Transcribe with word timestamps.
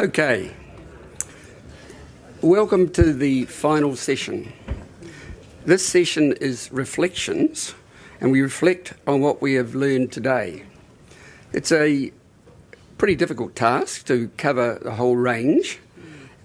Okay. 0.00 0.50
Welcome 2.40 2.88
to 2.92 3.12
the 3.12 3.44
final 3.44 3.96
session. 3.96 4.50
This 5.66 5.86
session 5.86 6.32
is 6.40 6.72
reflections, 6.72 7.74
and 8.18 8.32
we 8.32 8.40
reflect 8.40 8.94
on 9.06 9.20
what 9.20 9.42
we 9.42 9.52
have 9.56 9.74
learned 9.74 10.10
today. 10.10 10.64
It's 11.52 11.70
a 11.70 12.12
pretty 12.96 13.14
difficult 13.14 13.54
task 13.54 14.06
to 14.06 14.30
cover 14.38 14.78
the 14.82 14.92
whole 14.92 15.16
range, 15.16 15.80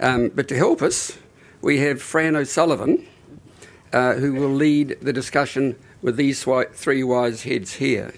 um, 0.02 0.34
but 0.36 0.50
to 0.50 0.58
help 0.58 0.82
us, 0.82 1.18
we 1.62 1.78
have 1.78 2.02
Fran 2.02 2.36
O'Sullivan, 2.36 3.08
uh, 3.94 4.16
who 4.16 4.34
will 4.34 4.54
lead 4.54 4.98
the 5.02 5.14
discussion 5.14 5.78
with 6.02 6.18
these 6.18 6.46
three 6.74 7.04
wise 7.04 7.44
heads 7.44 7.76
here. 7.76 8.16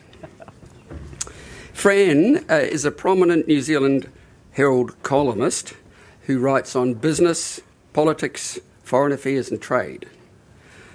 Fran 1.73 2.43
uh, 2.49 2.55
is 2.55 2.85
a 2.85 2.91
prominent 2.91 3.47
New 3.47 3.61
Zealand 3.61 4.11
Herald 4.58 5.04
columnist 5.04 5.76
who 6.24 6.39
writes 6.39 6.75
on 6.75 6.96
business, 6.96 7.61
politics, 7.93 8.60
foreign 8.82 9.11
affairs, 9.11 9.52
and 9.52 9.61
trade. 9.61 10.07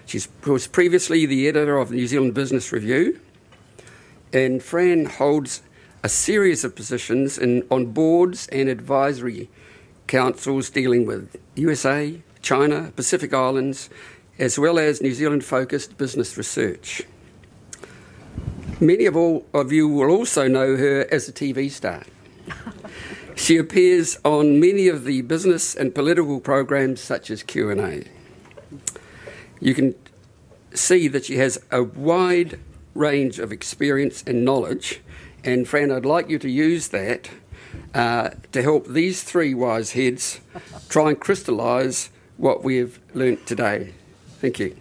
She 0.04 0.18
was 0.44 0.66
previously 0.66 1.26
the 1.26 1.46
editor 1.46 1.78
of 1.78 1.90
the 1.90 1.94
New 1.94 2.08
Zealand 2.08 2.34
Business 2.34 2.72
Review, 2.72 3.20
and 4.32 4.60
Fran 4.60 5.04
holds 5.04 5.62
a 6.02 6.08
series 6.08 6.64
of 6.64 6.74
positions 6.74 7.38
in, 7.38 7.64
on 7.70 7.92
boards 7.92 8.48
and 8.48 8.68
advisory 8.68 9.48
councils 10.08 10.68
dealing 10.68 11.06
with 11.06 11.36
USA, 11.54 12.20
China, 12.40 12.92
Pacific 12.96 13.32
Islands, 13.32 13.88
as 14.40 14.58
well 14.58 14.76
as 14.76 15.00
New 15.00 15.14
Zealand 15.14 15.44
focused 15.44 15.96
business 15.96 16.36
research. 16.36 17.02
Many 18.80 19.06
of 19.06 19.16
all 19.16 19.46
of 19.54 19.70
you 19.70 19.86
will 19.86 20.10
also 20.10 20.48
know 20.48 20.76
her 20.76 21.06
as 21.12 21.28
a 21.28 21.32
TV 21.32 21.70
star. 21.70 22.02
She 23.34 23.56
appears 23.56 24.18
on 24.24 24.60
many 24.60 24.88
of 24.88 25.04
the 25.04 25.22
business 25.22 25.74
and 25.74 25.94
political 25.94 26.40
programs 26.40 27.00
such 27.00 27.30
as 27.30 27.42
Q&A. 27.42 28.04
You 29.60 29.74
can 29.74 29.94
see 30.74 31.08
that 31.08 31.24
she 31.24 31.36
has 31.36 31.60
a 31.70 31.82
wide 31.82 32.58
range 32.94 33.38
of 33.38 33.52
experience 33.52 34.22
and 34.26 34.44
knowledge, 34.44 35.00
and 35.44 35.66
Fran, 35.66 35.90
I'd 35.90 36.04
like 36.04 36.28
you 36.28 36.38
to 36.38 36.48
use 36.48 36.88
that 36.88 37.30
uh, 37.94 38.30
to 38.52 38.62
help 38.62 38.86
these 38.86 39.22
three 39.22 39.54
wise 39.54 39.92
heads 39.92 40.40
try 40.88 41.10
and 41.10 41.20
crystallise 41.20 42.10
what 42.36 42.62
we 42.62 42.76
have 42.76 42.98
learnt 43.14 43.46
today. 43.46 43.94
Thank 44.40 44.58
you. 44.58 44.76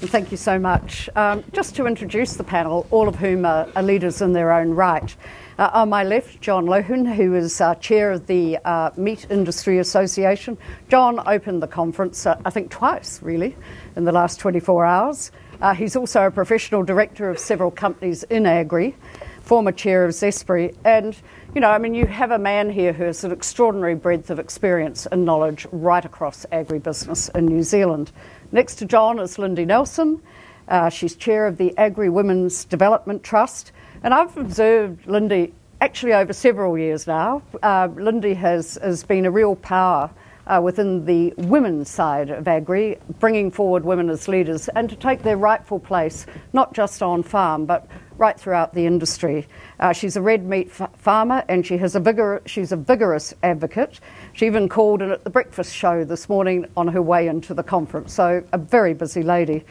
Thank 0.00 0.30
you 0.30 0.36
so 0.36 0.60
much. 0.60 1.10
Um, 1.16 1.42
just 1.52 1.74
to 1.74 1.86
introduce 1.86 2.36
the 2.36 2.44
panel, 2.44 2.86
all 2.92 3.08
of 3.08 3.16
whom 3.16 3.44
are, 3.44 3.68
are 3.74 3.82
leaders 3.82 4.22
in 4.22 4.32
their 4.32 4.52
own 4.52 4.70
right. 4.70 5.16
Uh, 5.58 5.70
on 5.72 5.88
my 5.88 6.04
left, 6.04 6.40
John 6.40 6.66
Loughlin, 6.66 7.04
who 7.04 7.34
is 7.34 7.60
uh, 7.60 7.74
chair 7.74 8.12
of 8.12 8.28
the 8.28 8.58
uh, 8.64 8.90
Meat 8.96 9.26
Industry 9.28 9.80
Association. 9.80 10.56
John 10.88 11.20
opened 11.26 11.64
the 11.64 11.66
conference, 11.66 12.26
uh, 12.26 12.40
I 12.44 12.50
think, 12.50 12.70
twice, 12.70 13.20
really, 13.22 13.56
in 13.96 14.04
the 14.04 14.12
last 14.12 14.38
24 14.38 14.86
hours. 14.86 15.32
Uh, 15.60 15.74
he's 15.74 15.96
also 15.96 16.26
a 16.26 16.30
professional 16.30 16.84
director 16.84 17.28
of 17.28 17.36
several 17.36 17.72
companies 17.72 18.22
in 18.22 18.46
agri, 18.46 18.94
former 19.42 19.72
chair 19.72 20.04
of 20.04 20.12
Zespri, 20.12 20.76
and 20.84 21.16
you 21.54 21.62
know, 21.62 21.70
I 21.70 21.78
mean, 21.78 21.94
you 21.94 22.06
have 22.06 22.30
a 22.30 22.38
man 22.38 22.68
here 22.68 22.92
who 22.92 23.04
has 23.04 23.24
an 23.24 23.32
extraordinary 23.32 23.94
breadth 23.94 24.28
of 24.30 24.38
experience 24.38 25.06
and 25.06 25.24
knowledge 25.24 25.66
right 25.72 26.04
across 26.04 26.44
agribusiness 26.52 27.34
in 27.34 27.46
New 27.46 27.62
Zealand. 27.62 28.12
Next 28.50 28.76
to 28.76 28.86
John 28.86 29.18
is 29.18 29.38
Lindy 29.38 29.66
Nelson. 29.66 30.22
Uh, 30.68 30.88
she's 30.88 31.14
chair 31.14 31.46
of 31.46 31.58
the 31.58 31.76
Agri 31.76 32.08
Women's 32.08 32.64
Development 32.64 33.22
Trust. 33.22 33.72
And 34.02 34.14
I've 34.14 34.34
observed 34.38 35.06
Lindy 35.06 35.52
actually 35.82 36.14
over 36.14 36.32
several 36.32 36.78
years 36.78 37.06
now. 37.06 37.42
Uh, 37.62 37.88
Lindy 37.94 38.32
has, 38.34 38.78
has 38.82 39.04
been 39.04 39.26
a 39.26 39.30
real 39.30 39.54
power 39.54 40.10
uh, 40.48 40.60
within 40.62 41.04
the 41.04 41.32
women's 41.36 41.88
side 41.88 42.30
of 42.30 42.48
agri, 42.48 42.98
bringing 43.20 43.50
forward 43.50 43.84
women 43.84 44.10
as 44.10 44.26
leaders 44.26 44.68
and 44.68 44.88
to 44.90 44.96
take 44.96 45.22
their 45.22 45.36
rightful 45.36 45.78
place, 45.78 46.26
not 46.52 46.74
just 46.74 47.02
on 47.02 47.22
farm, 47.22 47.66
but 47.66 47.86
right 48.16 48.38
throughout 48.38 48.74
the 48.74 48.84
industry. 48.84 49.46
Uh, 49.78 49.92
she's 49.92 50.16
a 50.16 50.20
red 50.20 50.44
meat 50.44 50.68
f- 50.76 50.90
farmer 50.96 51.44
and 51.48 51.64
she 51.64 51.78
has 51.78 51.94
a 51.94 52.00
vigor- 52.00 52.42
she's 52.46 52.72
a 52.72 52.76
vigorous 52.76 53.32
advocate. 53.42 54.00
She 54.32 54.46
even 54.46 54.68
called 54.68 55.02
in 55.02 55.10
at 55.12 55.22
the 55.22 55.30
breakfast 55.30 55.72
show 55.72 56.04
this 56.04 56.28
morning 56.28 56.66
on 56.76 56.88
her 56.88 57.02
way 57.02 57.28
into 57.28 57.54
the 57.54 57.62
conference, 57.62 58.12
so 58.12 58.42
a 58.52 58.58
very 58.58 58.92
busy 58.92 59.22
lady. 59.22 59.64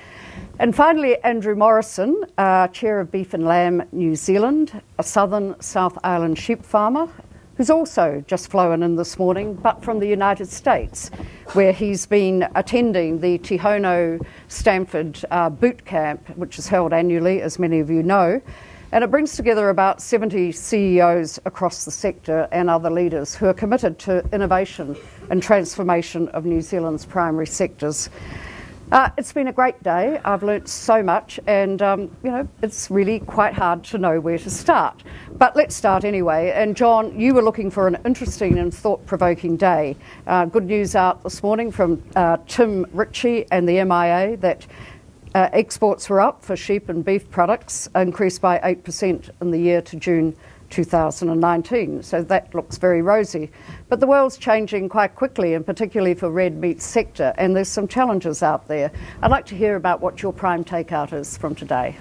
And 0.60 0.76
finally, 0.76 1.22
Andrew 1.24 1.56
Morrison, 1.56 2.24
uh, 2.38 2.70
Chair 2.70 3.02
of 3.02 3.12
Beef 3.12 3.34
and 3.34 3.46
Lamb 3.46 3.84
New 3.92 4.16
Zealand, 4.16 4.82
a 4.98 5.04
southern 5.04 5.60
South 5.60 5.98
Island 6.04 6.38
sheep 6.38 6.64
farmer, 6.64 7.10
who's 7.58 7.70
also 7.72 8.24
just 8.28 8.50
flown 8.50 8.84
in 8.84 8.96
this 8.96 9.18
morning, 9.18 9.56
but 9.56 9.84
from 9.84 10.00
the 10.00 10.08
United 10.08 10.48
States, 10.48 11.10
where 11.54 11.74
he's 11.74 12.06
been 12.06 12.48
attending 12.54 13.20
the 13.20 13.40
Te 13.40 13.58
Hono 13.58 14.24
Stanford 14.48 15.20
uh, 15.32 15.50
boot 15.50 15.84
camp, 15.84 16.30
which 16.38 16.60
is 16.60 16.68
held 16.68 16.94
annually, 16.94 17.42
as 17.42 17.58
many 17.58 17.80
of 17.80 17.90
you 17.90 18.04
know. 18.04 18.40
And 18.92 19.04
it 19.04 19.12
brings 19.12 19.36
together 19.36 19.70
about 19.70 20.02
70 20.02 20.52
CEOs 20.52 21.40
across 21.46 21.84
the 21.84 21.92
sector 21.92 22.48
and 22.52 22.70
other 22.70 22.90
leaders 22.90 23.36
who 23.36 23.48
are 23.48 23.54
committed 23.54 24.00
to 24.00 24.24
innovation 24.32 24.96
and 25.30 25.44
transformation 25.44 26.30
of 26.30 26.46
New 26.46 26.62
Zealand's 26.62 27.06
primary 27.06 27.48
sectors. 27.48 28.10
Uh, 28.90 29.10
it's 29.18 29.34
been 29.34 29.50
a 29.50 29.54
great 29.54 29.84
day. 29.84 30.18
I've 30.24 30.44
learnt 30.44 30.70
so 30.70 31.04
much, 31.04 31.42
and 31.46 31.82
um, 31.82 32.02
you 32.24 32.32
know, 32.32 32.48
it's 32.62 32.90
really 32.90 33.20
quite 33.20 33.54
hard 33.54 33.84
to 33.86 33.98
know 33.98 34.22
where 34.22 34.38
to 34.38 34.50
start. 34.50 35.04
But 35.34 35.58
let's 35.58 35.76
start 35.76 36.06
anyway. 36.06 36.52
And 36.56 36.74
John, 36.74 37.20
you 37.20 37.34
were 37.34 37.42
looking 37.42 37.70
for 37.70 37.88
an 37.88 37.98
interesting 38.06 38.58
and 38.60 38.74
thought 38.74 39.06
provoking 39.06 39.58
day. 39.58 39.98
Uh, 40.26 40.46
good 40.46 40.68
news 40.68 40.96
out 40.96 41.22
this 41.22 41.44
morning 41.44 41.70
from 41.70 42.02
uh, 42.16 42.38
Tim 42.48 42.86
Ritchie 42.94 43.46
and 43.52 43.68
the 43.68 43.84
MIA 43.84 44.38
that 44.38 44.66
uh, 45.36 45.50
exports 45.52 46.10
were 46.10 46.22
up 46.22 46.42
for 46.42 46.56
sheep 46.56 46.88
and 46.88 47.04
beef 47.04 47.30
products, 47.30 47.90
increased 47.94 48.40
by 48.40 48.58
8% 48.60 49.30
in 49.42 49.52
the 49.52 49.60
year 49.60 49.82
to 49.82 49.98
June 49.98 50.34
2019. 50.70 52.04
So 52.04 52.22
that 52.24 52.54
looks 52.54 52.78
very 52.78 53.02
rosy. 53.02 53.50
But 53.90 54.00
the 54.00 54.08
world's 54.08 54.38
changing 54.38 54.90
quite 54.90 55.16
quickly, 55.16 55.54
and 55.54 55.66
particularly 55.66 56.14
for 56.14 56.30
red 56.30 56.58
meat 56.58 56.82
sector, 56.82 57.34
and 57.38 57.56
there's 57.56 57.70
some 57.70 57.88
challenges 57.88 58.44
out 58.44 58.68
there. 58.68 58.92
I'd 59.22 59.32
like 59.32 59.46
to 59.48 59.56
hear 59.56 59.76
about 59.76 60.02
what 60.02 60.22
your 60.22 60.34
prime 60.34 60.64
takeout 60.64 61.14
is 61.14 61.38
from 61.38 61.56
today. 61.56 61.98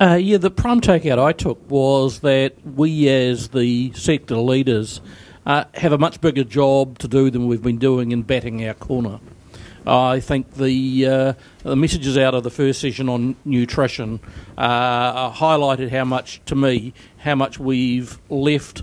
Uh, 0.00 0.14
yeah, 0.14 0.38
the 0.38 0.50
prime 0.50 0.80
takeout 0.80 1.18
I 1.18 1.32
took 1.32 1.58
was 1.68 2.20
that 2.20 2.54
we, 2.64 3.08
as 3.08 3.48
the 3.48 3.92
sector 3.94 4.36
leaders, 4.36 5.00
uh, 5.44 5.64
have 5.74 5.92
a 5.92 5.98
much 5.98 6.20
bigger 6.20 6.44
job 6.44 6.98
to 6.98 7.08
do 7.08 7.30
than 7.30 7.48
we've 7.48 7.62
been 7.62 7.78
doing 7.78 8.12
in 8.12 8.22
batting 8.22 8.66
our 8.66 8.74
corner. 8.74 9.18
I 9.88 10.20
think 10.20 10.54
the 10.54 11.06
uh, 11.06 11.32
the 11.62 11.76
messages 11.76 12.18
out 12.18 12.34
of 12.34 12.42
the 12.42 12.50
first 12.50 12.80
session 12.80 13.08
on 13.08 13.36
nutrition. 13.44 14.20
Uh, 14.56 15.32
highlighted 15.32 15.90
how 15.90 16.04
much, 16.04 16.42
to 16.46 16.54
me, 16.54 16.92
how 17.18 17.34
much 17.34 17.58
we've 17.58 18.18
left 18.28 18.82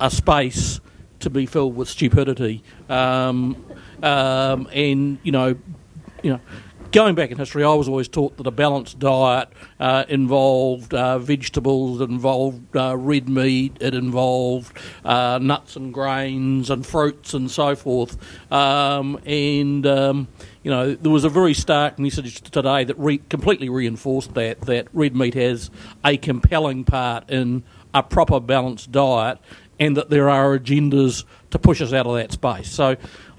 a 0.00 0.10
space 0.10 0.80
to 1.20 1.30
be 1.30 1.46
filled 1.46 1.76
with 1.76 1.88
stupidity, 1.88 2.62
um, 2.88 3.64
um, 4.02 4.68
and 4.72 5.18
you 5.22 5.32
know, 5.32 5.56
you 6.22 6.32
know 6.32 6.40
going 6.92 7.14
back 7.14 7.30
in 7.30 7.38
history, 7.38 7.64
I 7.64 7.72
was 7.74 7.88
always 7.88 8.08
taught 8.08 8.36
that 8.36 8.46
a 8.46 8.50
balanced 8.50 8.98
diet 8.98 9.48
uh, 9.78 10.04
involved 10.08 10.92
uh, 10.92 11.18
vegetables, 11.18 12.00
involved 12.00 12.76
uh, 12.76 12.96
red 12.96 13.28
meat, 13.28 13.76
it 13.80 13.94
involved 13.94 14.76
uh, 15.04 15.38
nuts 15.40 15.76
and 15.76 15.94
grains 15.94 16.70
and 16.70 16.84
fruits 16.84 17.34
and 17.34 17.50
so 17.50 17.74
forth. 17.74 18.16
Um, 18.52 19.20
and 19.24 19.86
um, 19.86 20.28
you 20.62 20.70
know, 20.70 20.94
there 20.94 21.12
was 21.12 21.24
a 21.24 21.28
very 21.28 21.54
stark 21.54 21.98
message 21.98 22.40
today 22.42 22.84
that 22.84 22.98
re- 22.98 23.22
completely 23.28 23.68
reinforced 23.68 24.34
that 24.34 24.62
that 24.62 24.88
red 24.92 25.14
meat 25.16 25.34
has 25.34 25.70
a 26.04 26.16
compelling 26.16 26.84
part 26.84 27.28
in 27.30 27.62
a 27.94 28.02
proper 28.02 28.40
balanced 28.40 28.92
diet, 28.92 29.38
and 29.80 29.96
that 29.96 30.10
there 30.10 30.28
are 30.28 30.58
agendas 30.58 31.24
to 31.50 31.58
push 31.58 31.80
us 31.80 31.92
out 31.92 32.06
of 32.06 32.14
that 32.14 32.30
space. 32.30 32.70
So 32.70 32.96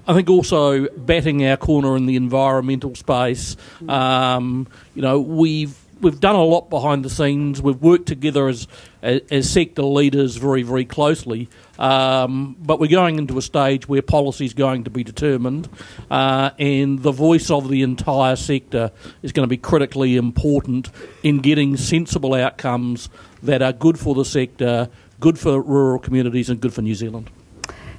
I 0.07 0.13
think 0.13 0.29
also 0.29 0.87
batting 0.89 1.45
our 1.45 1.57
corner 1.57 1.95
in 1.95 2.05
the 2.05 2.15
environmental 2.15 2.95
space. 2.95 3.55
Um, 3.87 4.67
you 4.95 5.01
know, 5.01 5.19
we've 5.19 5.77
we've 6.01 6.19
done 6.19 6.35
a 6.35 6.43
lot 6.43 6.69
behind 6.69 7.05
the 7.05 7.09
scenes. 7.09 7.61
We've 7.61 7.81
worked 7.81 8.07
together 8.07 8.47
as 8.47 8.67
as, 9.01 9.21
as 9.29 9.49
sector 9.49 9.83
leaders 9.83 10.37
very 10.37 10.63
very 10.63 10.85
closely. 10.85 11.49
Um, 11.77 12.55
but 12.59 12.79
we're 12.79 12.89
going 12.89 13.17
into 13.17 13.37
a 13.37 13.41
stage 13.41 13.87
where 13.87 14.01
policy 14.01 14.45
is 14.45 14.53
going 14.53 14.83
to 14.83 14.89
be 14.89 15.03
determined, 15.03 15.69
uh, 16.09 16.51
and 16.59 17.01
the 17.01 17.11
voice 17.11 17.49
of 17.49 17.69
the 17.69 17.81
entire 17.81 18.35
sector 18.35 18.91
is 19.21 19.31
going 19.31 19.43
to 19.43 19.49
be 19.49 19.57
critically 19.57 20.15
important 20.17 20.89
in 21.23 21.39
getting 21.39 21.77
sensible 21.77 22.33
outcomes 22.33 23.09
that 23.43 23.61
are 23.61 23.73
good 23.73 23.97
for 23.97 24.13
the 24.13 24.25
sector, 24.25 24.89
good 25.19 25.39
for 25.39 25.61
rural 25.61 25.99
communities, 25.99 26.49
and 26.49 26.61
good 26.61 26.73
for 26.73 26.81
New 26.81 26.95
Zealand. 26.95 27.29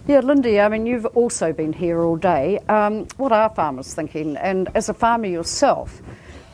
Yeah, 0.08 0.18
Lindy, 0.18 0.58
I 0.60 0.68
mean, 0.68 0.84
you've 0.84 1.06
also 1.06 1.52
been 1.52 1.72
here 1.72 2.02
all 2.02 2.16
day. 2.16 2.58
Um, 2.68 3.06
what 3.18 3.30
are 3.30 3.48
farmers 3.50 3.94
thinking? 3.94 4.36
And 4.36 4.68
as 4.74 4.88
a 4.88 4.94
farmer 4.94 5.26
yourself, 5.26 6.02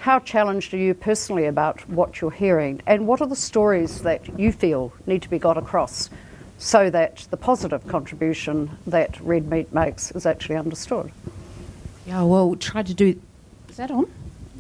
how 0.00 0.18
challenged 0.18 0.74
are 0.74 0.78
you 0.78 0.92
personally 0.92 1.46
about 1.46 1.88
what 1.88 2.20
you're 2.20 2.30
hearing? 2.30 2.82
And 2.86 3.06
what 3.06 3.22
are 3.22 3.26
the 3.26 3.34
stories 3.34 4.02
that 4.02 4.38
you 4.38 4.52
feel 4.52 4.92
need 5.06 5.22
to 5.22 5.30
be 5.30 5.38
got 5.38 5.56
across 5.56 6.10
so 6.58 6.90
that 6.90 7.26
the 7.30 7.38
positive 7.38 7.88
contribution 7.88 8.70
that 8.86 9.18
red 9.22 9.48
meat 9.48 9.72
makes 9.72 10.10
is 10.10 10.26
actually 10.26 10.56
understood? 10.56 11.10
Yeah, 12.06 12.24
well, 12.24 12.54
tried 12.54 12.86
to 12.88 12.94
do. 12.94 13.18
Is 13.70 13.78
that 13.78 13.90
on? 13.90 14.10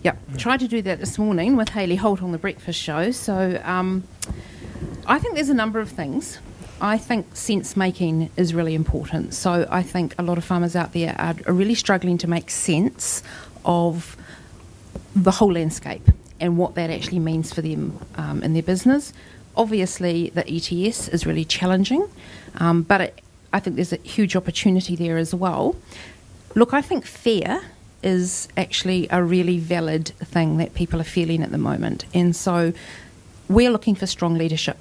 Yeah, 0.02 0.16
tried 0.38 0.60
to 0.60 0.68
do 0.68 0.80
that 0.82 0.98
this 0.98 1.18
morning 1.18 1.56
with 1.56 1.68
Hayley 1.70 1.96
Holt 1.96 2.22
on 2.22 2.32
the 2.32 2.38
breakfast 2.38 2.80
show. 2.80 3.10
So 3.10 3.60
um, 3.64 4.04
I 5.06 5.18
think 5.18 5.34
there's 5.34 5.50
a 5.50 5.54
number 5.54 5.78
of 5.78 5.90
things. 5.90 6.38
I 6.80 6.98
think 6.98 7.34
sense 7.34 7.76
making 7.76 8.30
is 8.36 8.54
really 8.54 8.74
important. 8.74 9.34
So 9.34 9.66
I 9.70 9.82
think 9.82 10.14
a 10.18 10.22
lot 10.22 10.38
of 10.38 10.44
farmers 10.44 10.76
out 10.76 10.92
there 10.92 11.14
are, 11.18 11.34
are 11.46 11.52
really 11.52 11.74
struggling 11.74 12.18
to 12.18 12.28
make 12.28 12.50
sense 12.50 13.22
of 13.64 14.16
the 15.16 15.32
whole 15.32 15.52
landscape 15.52 16.08
and 16.40 16.56
what 16.56 16.76
that 16.76 16.90
actually 16.90 17.18
means 17.18 17.52
for 17.52 17.62
them 17.62 17.98
um, 18.14 18.42
in 18.42 18.52
their 18.52 18.62
business. 18.62 19.12
Obviously, 19.56 20.30
the 20.30 20.48
ETS 20.48 21.08
is 21.08 21.26
really 21.26 21.44
challenging, 21.44 22.08
um, 22.56 22.82
but 22.82 23.00
it, 23.00 23.20
I 23.52 23.58
think 23.58 23.74
there's 23.74 23.92
a 23.92 23.96
huge 23.96 24.36
opportunity 24.36 24.94
there 24.94 25.16
as 25.16 25.34
well. 25.34 25.74
Look, 26.54 26.72
I 26.72 26.82
think 26.82 27.04
fair 27.04 27.60
is 28.04 28.46
actually 28.56 29.08
a 29.10 29.20
really 29.20 29.58
valid 29.58 30.08
thing 30.20 30.58
that 30.58 30.74
people 30.74 31.00
are 31.00 31.04
feeling 31.04 31.42
at 31.42 31.50
the 31.50 31.58
moment, 31.58 32.04
and 32.14 32.36
so 32.36 32.72
we're 33.48 33.70
looking 33.70 33.96
for 33.96 34.06
strong 34.06 34.34
leadership 34.34 34.76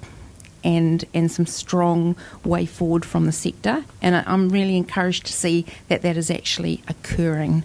and 0.68 1.04
and 1.14 1.32
some 1.32 1.46
strong 1.46 2.14
way 2.44 2.66
forward 2.66 3.04
from 3.04 3.24
the 3.24 3.32
sector. 3.32 3.84
And 4.02 4.14
I- 4.14 4.24
I'm 4.26 4.50
really 4.50 4.76
encouraged 4.76 5.24
to 5.26 5.32
see 5.32 5.64
that 5.88 6.02
that 6.02 6.16
is 6.16 6.30
actually 6.30 6.82
occurring. 6.86 7.62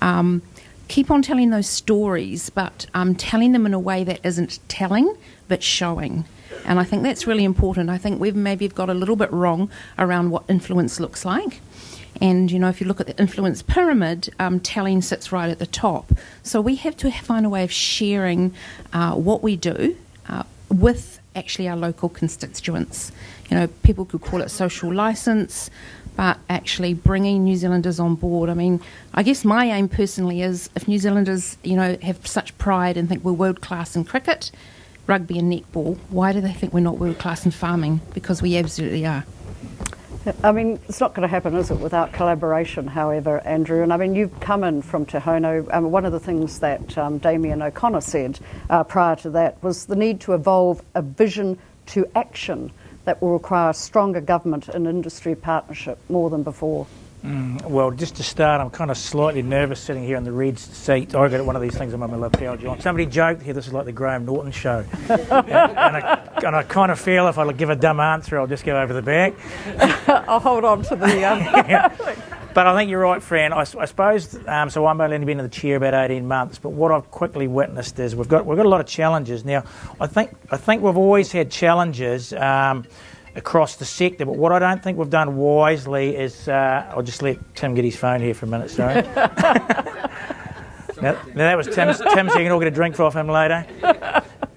Um, 0.00 0.42
keep 0.88 1.10
on 1.10 1.20
telling 1.20 1.50
those 1.50 1.68
stories, 1.68 2.48
but 2.50 2.86
um, 2.94 3.14
telling 3.14 3.52
them 3.52 3.66
in 3.66 3.74
a 3.74 3.78
way 3.78 4.02
that 4.04 4.20
isn't 4.24 4.58
telling 4.68 5.14
but 5.46 5.62
showing. 5.62 6.24
And 6.64 6.78
I 6.80 6.84
think 6.84 7.02
that's 7.02 7.26
really 7.26 7.44
important. 7.44 7.90
I 7.90 7.98
think 7.98 8.18
we've 8.18 8.34
maybe 8.34 8.66
got 8.68 8.88
a 8.88 8.94
little 8.94 9.16
bit 9.16 9.30
wrong 9.30 9.70
around 9.98 10.30
what 10.30 10.44
influence 10.48 10.98
looks 10.98 11.24
like. 11.24 11.60
And 12.20 12.50
you 12.50 12.58
know, 12.58 12.68
if 12.68 12.80
you 12.80 12.86
look 12.86 13.00
at 13.00 13.06
the 13.06 13.18
influence 13.18 13.62
pyramid, 13.62 14.30
um, 14.38 14.58
telling 14.60 15.02
sits 15.02 15.30
right 15.30 15.50
at 15.50 15.58
the 15.58 15.66
top. 15.66 16.12
So 16.42 16.60
we 16.62 16.76
have 16.76 16.96
to 16.98 17.10
find 17.10 17.44
a 17.44 17.50
way 17.50 17.62
of 17.62 17.70
sharing 17.70 18.54
uh, 18.92 19.12
what 19.14 19.42
we 19.42 19.56
do 19.56 19.96
uh, 20.28 20.44
with 20.70 21.17
actually 21.38 21.68
our 21.68 21.76
local 21.76 22.08
constituents. 22.08 23.12
You 23.48 23.56
know, 23.56 23.66
people 23.82 24.04
could 24.04 24.20
call 24.20 24.42
it 24.42 24.50
social 24.50 24.92
license, 24.92 25.70
but 26.16 26.38
actually 26.50 26.94
bringing 26.94 27.44
New 27.44 27.56
Zealanders 27.56 28.00
on 28.00 28.16
board. 28.16 28.50
I 28.50 28.54
mean, 28.54 28.80
I 29.14 29.22
guess 29.22 29.44
my 29.44 29.66
aim 29.66 29.88
personally 29.88 30.42
is 30.42 30.68
if 30.74 30.88
New 30.88 30.98
Zealanders, 30.98 31.56
you 31.62 31.76
know, 31.76 31.96
have 32.02 32.26
such 32.26 32.58
pride 32.58 32.96
and 32.96 33.08
think 33.08 33.24
we're 33.24 33.32
world 33.32 33.60
class 33.60 33.94
in 33.94 34.04
cricket, 34.04 34.50
rugby, 35.06 35.38
and 35.38 35.50
netball, 35.50 35.96
why 36.10 36.32
do 36.32 36.40
they 36.40 36.52
think 36.52 36.74
we're 36.74 36.80
not 36.80 36.98
world 36.98 37.18
class 37.18 37.44
in 37.44 37.52
farming? 37.52 38.00
Because 38.14 38.42
we 38.42 38.56
absolutely 38.56 39.06
are. 39.06 39.24
I 40.42 40.52
mean, 40.52 40.78
it's 40.88 41.00
not 41.00 41.14
going 41.14 41.22
to 41.22 41.28
happen, 41.28 41.54
is 41.56 41.70
it, 41.70 41.78
without 41.78 42.12
collaboration, 42.12 42.86
however, 42.86 43.40
Andrew? 43.46 43.82
And 43.82 43.92
I 43.92 43.96
mean, 43.96 44.14
you've 44.14 44.38
come 44.40 44.64
in 44.64 44.82
from 44.82 45.06
Te 45.06 45.18
Hono. 45.18 45.72
Um, 45.72 45.90
one 45.90 46.04
of 46.04 46.12
the 46.12 46.20
things 46.20 46.58
that 46.60 46.98
um, 46.98 47.18
Damien 47.18 47.62
O'Connor 47.62 48.00
said 48.00 48.38
uh, 48.68 48.84
prior 48.84 49.16
to 49.16 49.30
that 49.30 49.62
was 49.62 49.86
the 49.86 49.96
need 49.96 50.20
to 50.22 50.34
evolve 50.34 50.82
a 50.94 51.02
vision 51.02 51.58
to 51.86 52.06
action 52.14 52.70
that 53.04 53.22
will 53.22 53.32
require 53.32 53.72
stronger 53.72 54.20
government 54.20 54.68
and 54.68 54.86
industry 54.86 55.34
partnership 55.34 55.98
more 56.10 56.28
than 56.28 56.42
before. 56.42 56.86
Well, 57.22 57.90
just 57.90 58.16
to 58.16 58.22
start, 58.22 58.60
I'm 58.60 58.70
kind 58.70 58.90
of 58.90 58.96
slightly 58.96 59.42
nervous 59.42 59.80
sitting 59.80 60.04
here 60.04 60.16
in 60.16 60.24
the 60.24 60.32
red 60.32 60.58
seat. 60.58 61.14
I 61.14 61.28
got 61.28 61.44
one 61.44 61.56
of 61.56 61.62
these 61.62 61.76
things 61.76 61.92
on 61.92 62.00
my 62.00 62.06
lapel, 62.06 62.56
John. 62.56 62.80
Somebody 62.80 63.06
joked 63.06 63.42
here 63.42 63.54
this 63.54 63.66
is 63.66 63.72
like 63.72 63.84
the 63.86 63.92
Graham 63.92 64.24
Norton 64.24 64.52
show. 64.52 64.84
and, 65.08 65.32
I, 65.32 66.30
and 66.44 66.56
I 66.56 66.62
kind 66.62 66.92
of 66.92 66.98
feel 67.00 67.26
if 67.28 67.38
I 67.38 67.52
give 67.52 67.70
a 67.70 67.76
dumb 67.76 68.00
answer, 68.00 68.38
I'll 68.38 68.46
just 68.46 68.64
go 68.64 68.80
over 68.80 68.92
the 68.92 69.02
back. 69.02 69.34
I'll 70.28 70.40
hold 70.40 70.64
on 70.64 70.82
to 70.82 70.96
the. 70.96 71.08
Um, 71.28 72.28
But 72.54 72.66
I 72.66 72.76
think 72.76 72.90
you're 72.90 73.00
right, 73.00 73.22
Fran. 73.22 73.52
I 73.52 73.62
suppose 73.64 74.36
um, 74.48 74.70
so. 74.70 74.84
I've 74.86 75.00
only 75.00 75.18
been 75.18 75.38
in 75.38 75.44
the 75.44 75.48
chair 75.48 75.76
about 75.76 75.94
18 75.94 76.26
months, 76.26 76.58
but 76.58 76.70
what 76.70 76.90
I've 76.90 77.08
quickly 77.10 77.46
witnessed 77.46 77.98
is 78.00 78.16
we've 78.16 78.28
got 78.28 78.46
we've 78.46 78.56
got 78.56 78.66
a 78.66 78.68
lot 78.68 78.80
of 78.80 78.86
challenges 78.86 79.44
now. 79.44 79.62
I 80.00 80.06
think 80.08 80.30
I 80.50 80.56
think 80.56 80.82
we've 80.82 80.96
always 80.96 81.30
had 81.30 81.50
challenges 81.50 82.32
um, 82.32 82.84
across 83.38 83.76
the 83.76 83.84
sector, 83.84 84.26
but 84.26 84.36
what 84.36 84.52
I 84.52 84.58
don't 84.58 84.82
think 84.82 84.98
we've 84.98 85.08
done 85.08 85.36
wisely 85.36 86.16
is 86.16 86.48
uh, 86.48 86.90
I'll 86.90 87.02
just 87.02 87.22
let 87.22 87.38
Tim 87.54 87.74
get 87.74 87.84
his 87.84 87.96
phone 87.96 88.20
here 88.20 88.34
for 88.34 88.46
a 88.46 88.48
minute. 88.48 88.70
Sorry. 88.70 89.02
now, 91.00 91.12
now 91.12 91.34
that 91.34 91.56
was 91.56 91.68
Tim's, 91.68 91.98
Tim, 91.98 92.28
so 92.28 92.38
you 92.38 92.44
can 92.44 92.52
all 92.52 92.58
get 92.58 92.68
a 92.68 92.72
drink 92.72 92.98
off 93.00 93.14
him 93.14 93.28
later. 93.28 93.64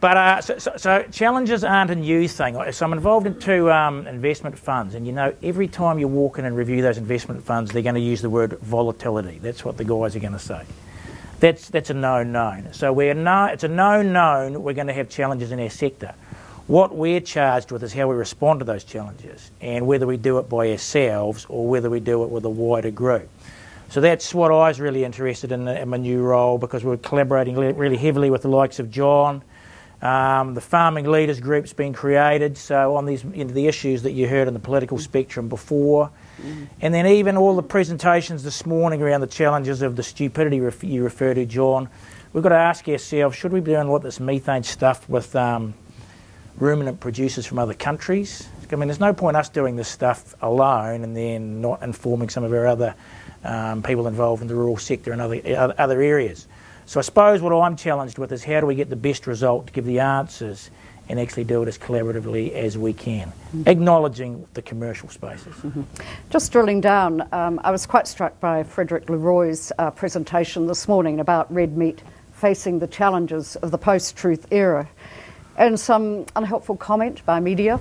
But 0.01 0.17
uh, 0.17 0.41
so, 0.41 0.57
so, 0.57 0.73
so 0.77 1.03
challenges 1.11 1.63
aren't 1.63 1.91
a 1.91 1.95
new 1.95 2.27
thing. 2.27 2.57
So 2.71 2.85
I'm 2.85 2.93
involved 2.93 3.27
in 3.27 3.39
two 3.39 3.71
um, 3.71 4.07
investment 4.07 4.57
funds, 4.57 4.95
and 4.95 5.05
you 5.05 5.13
know, 5.13 5.33
every 5.43 5.67
time 5.67 5.99
you 5.99 6.07
walk 6.07 6.39
in 6.39 6.45
and 6.45 6.57
review 6.57 6.81
those 6.81 6.97
investment 6.97 7.43
funds, 7.43 7.71
they're 7.71 7.83
going 7.83 7.95
to 7.95 8.01
use 8.01 8.19
the 8.19 8.29
word 8.29 8.57
volatility. 8.61 9.37
That's 9.37 9.63
what 9.63 9.77
the 9.77 9.83
guys 9.83 10.15
are 10.15 10.19
going 10.19 10.33
to 10.33 10.39
say. 10.39 10.65
That's 11.39 11.69
that's 11.69 11.91
a 11.91 11.93
known 11.93 12.31
known. 12.31 12.73
So 12.73 12.91
we're 12.91 13.13
no, 13.13 13.45
it's 13.45 13.63
a 13.63 13.67
known 13.67 14.11
known. 14.11 14.63
We're 14.63 14.73
going 14.73 14.87
to 14.87 14.93
have 14.93 15.07
challenges 15.07 15.51
in 15.51 15.59
our 15.59 15.69
sector. 15.69 16.15
What 16.67 16.95
we're 16.95 17.19
charged 17.19 17.71
with 17.71 17.83
is 17.83 17.93
how 17.93 18.07
we 18.07 18.15
respond 18.15 18.59
to 18.59 18.65
those 18.65 18.83
challenges, 18.83 19.51
and 19.61 19.87
whether 19.87 20.07
we 20.07 20.17
do 20.17 20.37
it 20.37 20.47
by 20.47 20.69
ourselves 20.69 21.45
or 21.49 21.67
whether 21.67 21.89
we 21.89 21.99
do 21.99 22.23
it 22.23 22.29
with 22.29 22.45
a 22.45 22.49
wider 22.49 22.91
group. 22.91 23.29
So 23.89 23.99
that's 23.99 24.33
what 24.33 24.51
I 24.51 24.69
was 24.69 24.79
really 24.79 25.03
interested 25.03 25.51
in 25.51 25.67
in 25.67 25.89
my 25.89 25.97
new 25.97 26.21
role 26.21 26.57
because 26.57 26.83
we're 26.85 26.97
collaborating 26.97 27.55
really 27.57 27.97
heavily 27.97 28.29
with 28.29 28.43
the 28.43 28.47
likes 28.47 28.79
of 28.79 28.89
John. 28.89 29.43
Um, 30.01 30.55
the 30.55 30.61
farming 30.61 31.05
leaders 31.11 31.39
group's 31.39 31.73
been 31.73 31.93
created, 31.93 32.57
so 32.57 32.95
on 32.95 33.05
these 33.05 33.23
into 33.23 33.53
the 33.53 33.67
issues 33.67 34.03
that 34.03 34.13
you 34.13 34.27
heard 34.27 34.47
in 34.47 34.53
the 34.53 34.59
political 34.59 34.97
spectrum 34.97 35.49
before, 35.49 36.09
and 36.79 36.93
then 36.93 37.05
even 37.05 37.37
all 37.37 37.55
the 37.55 37.61
presentations 37.61 38.43
this 38.43 38.65
morning 38.65 39.01
around 39.01 39.21
the 39.21 39.27
challenges 39.27 39.81
of 39.81 39.95
the 39.95 40.03
stupidity 40.03 40.59
ref- 40.59 40.83
you 40.83 41.03
refer 41.03 41.33
to, 41.33 41.45
John. 41.45 41.89
We've 42.33 42.41
got 42.41 42.49
to 42.49 42.55
ask 42.55 42.87
ourselves: 42.87 43.35
Should 43.35 43.51
we 43.51 43.59
be 43.59 43.73
doing 43.73 43.89
all 43.89 43.99
this 43.99 44.19
methane 44.19 44.63
stuff 44.63 45.07
with 45.09 45.35
um, 45.35 45.73
ruminant 46.61 46.99
producers 46.99 47.45
from 47.45 47.59
other 47.59 47.73
countries? 47.73 48.47
I 48.71 48.75
mean, 48.75 48.87
there's 48.87 48.99
no 49.01 49.13
point 49.13 49.35
us 49.35 49.49
doing 49.49 49.75
this 49.75 49.89
stuff 49.89 50.33
alone 50.41 51.03
and 51.03 51.17
then 51.17 51.59
not 51.59 51.81
informing 51.81 52.29
some 52.29 52.45
of 52.45 52.53
our 52.53 52.67
other 52.67 52.95
um, 53.43 53.83
people 53.83 54.07
involved 54.07 54.41
in 54.41 54.47
the 54.47 54.55
rural 54.55 54.77
sector 54.77 55.11
and 55.11 55.21
other 55.21 55.41
other- 55.77 56.01
areas. 56.01 56.47
So 56.85 56.99
I 56.99 57.03
suppose 57.03 57.41
what 57.41 57.51
I'm 57.53 57.75
challenged 57.75 58.17
with 58.17 58.31
is 58.31 58.43
how 58.43 58.59
do 58.59 58.65
we 58.65 58.75
get 58.75 58.89
the 58.89 58.95
best 58.95 59.27
result 59.27 59.67
to 59.67 59.73
give 59.73 59.85
the 59.85 59.99
answers 59.99 60.69
and 61.09 61.19
actually 61.19 61.43
do 61.43 61.61
it 61.63 61.67
as 61.67 61.77
collaboratively 61.77 62.53
as 62.53 62.77
we 62.77 62.93
can, 62.93 63.33
acknowledging 63.65 64.47
the 64.53 64.61
commercial 64.61 65.09
spaces. 65.09 65.53
Just 66.29 66.51
drilling 66.51 66.79
down, 66.79 67.27
um, 67.33 67.59
I 67.63 67.71
was 67.71 67.85
quite 67.85 68.07
struck 68.07 68.39
by 68.39 68.63
Frederick 68.63 69.09
Leroy's 69.09 69.71
uh, 69.77 69.91
presentation 69.91 70.67
this 70.67 70.87
morning 70.87 71.19
about 71.19 71.51
red 71.53 71.75
meat 71.75 72.01
facing 72.31 72.79
the 72.79 72.87
challenges 72.87 73.55
of 73.57 73.71
the 73.71 73.77
post 73.77 74.15
truth 74.15 74.47
era 74.51 74.87
and 75.61 75.79
some 75.79 76.25
unhelpful 76.35 76.75
comment 76.75 77.23
by 77.23 77.39
media. 77.39 77.79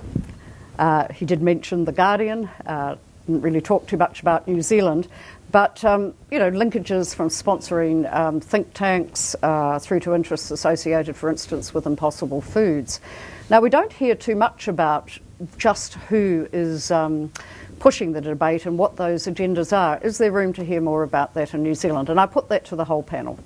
Uh, 0.79 1.11
he 1.15 1.25
did 1.25 1.41
mention 1.41 1.87
The 1.87 1.93
Guardian, 1.93 2.51
uh, 2.67 2.97
didn't 3.27 3.41
really 3.41 3.63
talk 3.63 3.87
too 3.87 3.97
much 3.97 4.21
about 4.21 4.47
New 4.47 4.61
Zealand, 4.61 5.09
but 5.51 5.83
um, 5.83 6.13
you 6.31 6.39
know, 6.39 6.51
linkages 6.51 7.15
from 7.15 7.31
sponsoring 7.31 8.13
um, 8.15 8.39
think 8.39 8.75
tanks 8.75 9.35
uh, 9.43 9.79
through 9.79 10.01
to 10.01 10.15
interests 10.15 10.51
associated, 10.51 11.17
for 11.17 11.31
instance, 11.31 11.73
with 11.73 11.87
Impossible 11.87 12.43
Foods. 12.43 13.01
Now, 13.49 13.63
we 13.63 13.71
don't 13.71 13.95
hear 13.95 14.15
too 14.15 14.37
much 14.37 14.69
about 14.69 15.19
just 15.57 15.95
who 15.95 16.49
is 16.53 16.91
um, 16.91 17.33
pushing 17.79 18.13
the 18.13 18.21
debate 18.21 18.67
and 18.67 18.77
what 18.77 18.97
those 18.97 19.25
agendas 19.25 19.75
are. 19.75 19.99
Is 20.03 20.19
there 20.19 20.31
room 20.31 20.53
to 20.53 20.65
hear 20.65 20.83
more 20.83 21.03
about 21.03 21.33
that 21.33 21.55
in 21.55 21.63
New 21.63 21.75
Zealand? 21.75 22.11
And 22.11 22.21
I 22.21 22.27
put 22.27 22.51
that 22.51 22.67
to 22.67 22.77
the 22.77 22.85
whole 22.85 23.03
panel. 23.03 23.39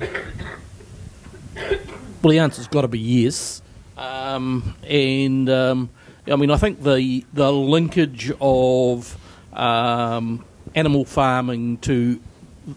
Well, 2.20 2.32
the 2.32 2.40
answer's 2.40 2.66
got 2.66 2.82
to 2.82 2.88
be 2.88 2.98
yes. 2.98 3.62
Um, 3.96 4.74
and 4.82 5.48
um, 5.48 5.90
I 6.26 6.34
mean, 6.34 6.50
I 6.50 6.56
think 6.56 6.82
the 6.82 7.24
the 7.32 7.52
linkage 7.52 8.32
of 8.40 9.16
um, 9.52 10.44
animal 10.74 11.04
farming 11.04 11.78
to 11.78 12.20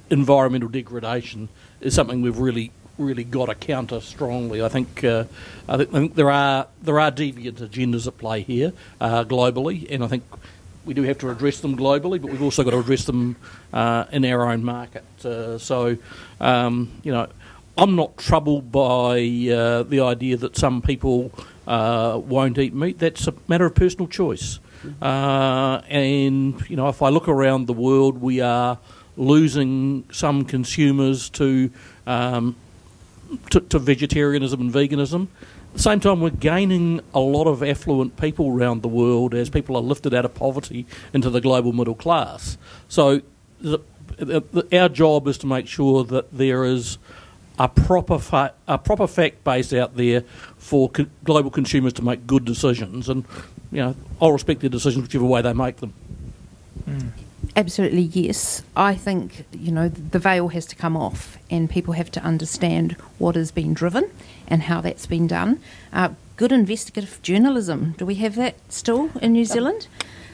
environmental 0.10 0.70
degradation 0.70 1.50
is 1.82 1.96
something 1.96 2.22
we've 2.22 2.38
really 2.38 2.72
really 3.00 3.24
got 3.24 3.48
to 3.48 3.56
counter 3.56 4.00
strongly. 4.00 4.62
I 4.62 4.70
think 4.70 5.04
uh, 5.04 5.26
I, 5.68 5.78
think, 5.78 5.90
I 5.90 5.94
think 5.94 6.16
there 6.16 6.30
are 6.30 6.68
there 6.84 7.00
are 7.00 7.12
deviant 7.12 7.68
agendas 7.68 8.06
at 8.06 8.20
play 8.20 8.42
here 8.42 8.74
uh, 9.00 9.24
globally, 9.24 9.88
and 9.90 10.04
I 10.04 10.08
think 10.08 10.24
we 10.86 10.94
do 10.94 11.04
have 11.04 11.18
to 11.20 11.30
address 11.30 11.60
them 11.60 11.78
globally, 11.78 12.22
but 12.22 12.32
we've 12.32 12.42
also 12.42 12.64
got 12.64 12.72
to 12.72 12.80
address 12.80 13.06
them 13.06 13.38
uh, 13.74 14.06
in 14.12 14.24
our 14.26 14.52
own 14.52 14.64
market. 14.64 15.04
Uh, 15.24 15.58
so, 15.58 15.98
um, 16.40 16.92
you 17.04 17.12
know, 17.12 17.28
I'm 17.78 17.96
not 17.96 18.18
troubled 18.18 18.72
by 18.72 19.20
uh, 19.20 19.84
the 19.84 20.02
idea 20.02 20.38
that 20.38 20.58
some 20.58 20.82
people 20.82 21.32
uh, 21.68 22.20
won't 22.24 22.58
eat 22.58 22.74
meat. 22.74 23.00
That's 23.00 23.28
a 23.28 23.34
matter 23.48 23.66
of 23.66 23.76
personal 23.76 24.08
choice. 24.08 24.60
Uh, 25.02 25.82
and, 25.88 26.62
you 26.70 26.76
know, 26.76 26.88
if 26.90 27.02
I 27.02 27.10
look 27.10 27.28
around 27.28 27.68
the 27.68 27.74
world, 27.74 28.20
we 28.20 28.42
are 28.42 28.80
losing 29.16 30.06
some 30.12 30.46
consumers 30.46 31.30
to 31.30 31.70
um, 32.08 32.56
to, 33.50 33.62
to 33.62 33.80
vegetarianism 33.80 34.60
and 34.60 34.74
veganism. 34.74 35.24
At 35.24 35.74
the 35.76 35.80
same 35.80 36.00
time, 36.02 36.20
we're 36.20 36.32
gaining 36.32 37.00
a 37.14 37.20
lot 37.20 37.48
of 37.48 37.64
affluent 37.64 38.18
people 38.18 38.50
around 38.50 38.82
the 38.82 38.90
world 38.90 39.34
as 39.34 39.50
people 39.50 39.78
are 39.78 39.82
lifted 39.82 40.14
out 40.14 40.26
of 40.26 40.34
poverty 40.34 40.86
into 41.14 41.30
the 41.30 41.40
global 41.40 41.72
middle 41.72 41.96
class. 41.96 42.58
So, 42.90 43.22
the, 43.62 43.80
the, 44.18 44.42
the, 44.42 44.80
our 44.80 44.90
job 44.90 45.28
is 45.28 45.38
to 45.40 45.48
make 45.48 45.68
sure 45.68 46.04
that 46.06 46.36
there 46.36 46.66
is 46.66 46.98
a 47.62 47.68
proper 47.68 48.18
fa- 48.18 48.54
a 48.68 48.78
proper 48.80 49.06
fact 49.06 49.44
base 49.44 49.72
out 49.72 49.96
there 49.96 50.22
for 50.58 50.90
co- 50.90 51.06
global 51.24 51.52
consumers 51.52 51.94
to 51.94 52.02
make 52.04 52.26
good 52.26 52.44
decisions, 52.44 53.08
and 53.08 53.24
you 53.72 53.82
know 53.82 53.96
I'll 54.20 54.32
respect 54.32 54.62
their 54.62 54.70
decisions 54.70 55.04
whichever 55.04 55.26
way 55.26 55.44
they 55.44 55.54
make 55.54 55.78
them. 55.78 55.94
Mm. 56.90 57.12
Absolutely, 57.56 58.02
yes. 58.02 58.64
I 58.76 58.96
think 58.96 59.46
you 59.52 59.72
know 59.72 59.90
the 59.90 60.18
veil 60.18 60.48
has 60.48 60.66
to 60.68 60.76
come 60.76 60.98
off, 60.98 61.38
and 61.52 61.70
people 61.70 61.94
have 61.94 62.10
to 62.12 62.22
understand 62.24 62.94
what 63.20 63.36
has 63.36 63.52
been 63.52 63.76
driven 63.76 64.10
and 64.48 64.64
how 64.64 64.82
that's 64.82 65.06
been 65.06 65.28
done. 65.28 65.60
Uh, 65.94 66.10
good 66.38 66.52
investigative 66.52 67.22
journalism. 67.22 67.94
Do 68.00 68.08
we 68.08 68.16
have 68.16 68.36
that 68.38 68.56
still 68.70 69.12
in 69.22 69.34
New 69.34 69.46
Zealand? 69.46 69.88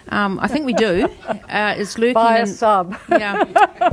Um, 0.09 0.39
I 0.41 0.47
think 0.47 0.65
we 0.65 0.73
do. 0.73 1.09
Uh, 1.49 1.75
it's 1.77 1.97
lurking. 1.97 2.13
By 2.13 2.37
a 2.37 2.41
in, 2.41 2.47
sub. 2.47 2.95
yeah, 3.09 3.45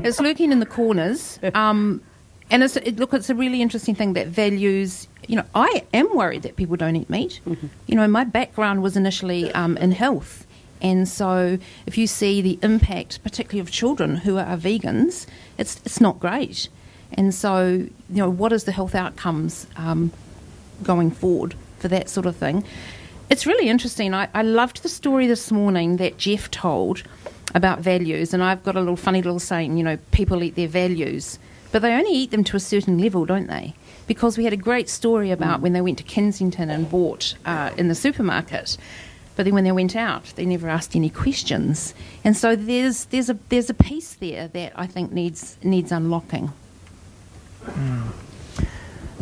it's 0.03 0.21
lurking 0.21 0.51
in 0.53 0.59
the 0.59 0.67
corners. 0.67 1.39
Um, 1.55 2.01
and 2.51 2.63
it's, 2.63 2.77
it, 2.77 2.99
look, 2.99 3.15
it's 3.15 3.31
a 3.31 3.35
really 3.35 3.63
interesting 3.63 3.95
thing 3.95 4.13
that 4.15 4.27
values. 4.29 5.09
You 5.27 5.37
know, 5.37 5.45
I 5.55 5.85
am 5.95 6.15
worried 6.15 6.43
that 6.43 6.57
people 6.57 6.77
don't 6.77 6.97
eat 6.97 7.09
meat. 7.09 7.41
Mm-hmm. 7.47 7.67
You 7.87 7.97
know, 7.97 8.07
my 8.07 8.25
background 8.25 8.83
was 8.83 8.97
initially 8.97 9.53
um, 9.53 9.77
in 9.79 9.93
health, 9.93 10.47
and 10.83 11.09
so 11.09 11.59
if 11.87 11.97
you 11.97 12.07
see 12.07 12.43
the 12.43 12.59
impact, 12.63 13.23
particularly 13.23 13.61
of 13.61 13.71
children 13.71 14.17
who 14.17 14.37
are 14.37 14.57
vegans, 14.57 15.27
it's 15.57 15.81
it's 15.85 16.01
not 16.01 16.21
great. 16.21 16.69
And 17.17 17.35
so, 17.35 17.67
you 17.67 17.91
know, 18.09 18.29
what 18.29 18.53
is 18.53 18.65
the 18.65 18.73
health 18.73 18.95
outcomes 18.95 19.67
um, 19.77 20.11
going 20.83 21.11
forward 21.11 21.55
for 21.79 21.89
that 21.89 22.09
sort 22.09 22.27
of 22.27 22.37
thing? 22.37 22.65
It's 23.31 23.47
really 23.47 23.69
interesting. 23.69 24.13
I, 24.13 24.29
I 24.35 24.43
loved 24.43 24.83
the 24.83 24.89
story 24.89 25.27
this 25.27 25.51
morning 25.51 25.97
that 25.97 26.19
Jeff 26.19 26.51
told 26.51 27.03
about 27.55 27.81
values, 27.81 28.35
and 28.35 28.43
I've 28.43 28.63
got 28.65 28.77
a 28.77 28.81
little 28.81 28.97
funny 28.97 29.23
little 29.23 29.39
saying. 29.39 29.77
You 29.77 29.85
know, 29.85 29.99
people 30.11 30.43
eat 30.43 30.57
their 30.57 30.69
values. 30.69 31.39
But 31.75 31.83
they 31.83 31.93
only 31.93 32.13
eat 32.13 32.31
them 32.31 32.45
to 32.45 32.57
a 32.57 32.61
certain 32.61 32.99
level, 32.99 33.27
don't 33.27 33.49
they? 33.49 33.75
Because 34.07 34.39
we 34.39 34.45
had 34.45 34.53
a 34.53 34.57
great 34.57 34.89
story 34.89 35.33
about 35.33 35.59
mm. 35.59 35.63
when 35.63 35.73
they 35.73 35.81
went 35.81 35.99
to 35.99 36.05
Kensington 36.05 36.71
and 36.71 36.89
bought 36.89 37.35
uh, 37.45 37.73
in 37.77 37.89
the 37.89 37.97
supermarket. 37.97 38.77
But 39.35 39.43
then 39.43 39.55
when 39.55 39.65
they 39.65 39.73
went 39.73 39.97
out, 39.97 40.33
they 40.37 40.47
never 40.47 40.69
asked 40.69 40.95
any 40.95 41.11
questions. 41.11 41.93
And 42.23 42.37
so 42.37 42.55
there's, 42.55 43.07
there's, 43.07 43.29
a, 43.29 43.37
there's 43.49 43.71
a 43.71 43.75
piece 43.75 44.15
there 44.15 44.47
that 44.47 44.73
I 44.77 44.87
think 44.87 45.11
needs, 45.11 45.59
needs 45.65 45.91
unlocking. 45.91 46.53
Mm. 47.65 48.13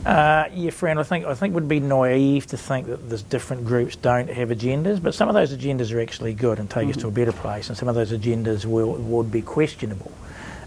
Uh, 0.05 0.45
yeah, 0.53 0.71
Fran, 0.73 0.99
I 0.99 1.05
think 1.05 1.25
I 1.25 1.33
think 1.33 1.53
it 1.53 1.55
would 1.55 1.69
be 1.69 1.81
naive 1.81 2.49
to 2.49 2.59
think 2.59 2.87
that 2.89 3.09
there's 3.09 3.23
different 3.23 3.65
groups 3.65 3.97
don't 3.97 4.29
have 4.29 4.51
agendas, 4.51 5.03
but 5.03 5.15
some 5.15 5.29
of 5.29 5.35
those 5.35 5.57
agendas 5.57 5.95
are 5.95 6.03
actually 6.03 6.35
good 6.35 6.59
and 6.59 6.69
take 6.69 6.83
mm-hmm. 6.83 6.91
us 6.91 6.97
to 6.99 7.09
a 7.09 7.13
better 7.13 7.33
place, 7.33 7.69
and 7.69 7.79
some 7.79 7.89
of 7.89 7.95
those 7.95 8.13
agendas 8.13 8.67
will 8.67 8.93
would 8.95 9.31
be 9.31 9.41
questionable. 9.41 10.13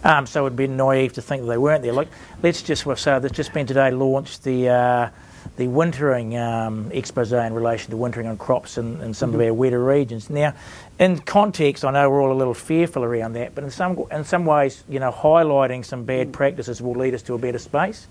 Um, 0.06 0.28
so 0.28 0.42
it 0.42 0.44
would 0.44 0.56
be 0.56 0.68
naive 0.68 1.14
to 1.14 1.22
think 1.24 1.42
that 1.42 1.48
they 1.48 1.58
weren't 1.58 1.82
there. 1.82 1.92
Like, 1.92 2.10
let's 2.44 2.62
just 2.62 2.84
so 2.84 3.20
there's 3.20 3.32
just 3.32 3.54
been 3.54 3.66
today 3.66 3.90
launched 3.90 4.44
the 4.44 4.70
uh, 4.70 5.10
the 5.58 5.68
wintering 5.68 6.38
um, 6.38 6.92
expose 6.92 7.34
in 7.34 7.54
relation 7.54 7.90
to 7.90 7.98
wintering 7.98 8.28
on 8.28 8.38
crops 8.38 8.78
in, 8.78 9.02
in 9.02 9.16
some 9.16 9.32
mm-hmm. 9.32 9.42
of 9.42 9.48
our 9.48 9.54
wetter 9.54 9.84
regions. 9.84 10.30
Now, 10.30 10.54
in 11.00 11.18
context, 11.20 11.84
I 11.84 11.90
know 11.92 12.08
we're 12.08 12.22
all 12.22 12.32
a 12.32 12.38
little 12.38 12.54
fearful 12.54 13.04
around 13.04 13.34
that, 13.34 13.56
but 13.56 13.64
in 13.64 13.72
some 13.72 14.04
in 14.12 14.24
some 14.24 14.46
ways, 14.46 14.84
you 14.88 15.00
know, 15.00 15.12
highlighting 15.12 15.84
some 15.84 16.04
bad 16.04 16.32
practices 16.32 16.84
will 16.84 16.94
lead 16.94 17.16
us 17.16 17.24
to 17.24 17.34
a 17.34 17.40
better 17.40 17.60
space. 17.60 18.08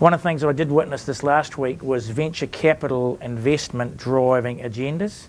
One 0.00 0.14
of 0.14 0.20
the 0.20 0.28
things 0.28 0.40
that 0.40 0.48
I 0.48 0.52
did 0.52 0.72
witness 0.72 1.04
this 1.04 1.22
last 1.22 1.56
week 1.56 1.80
was 1.80 2.08
venture 2.08 2.48
capital 2.48 3.20
investment 3.22 3.96
driving 3.96 4.58
agendas. 4.58 5.28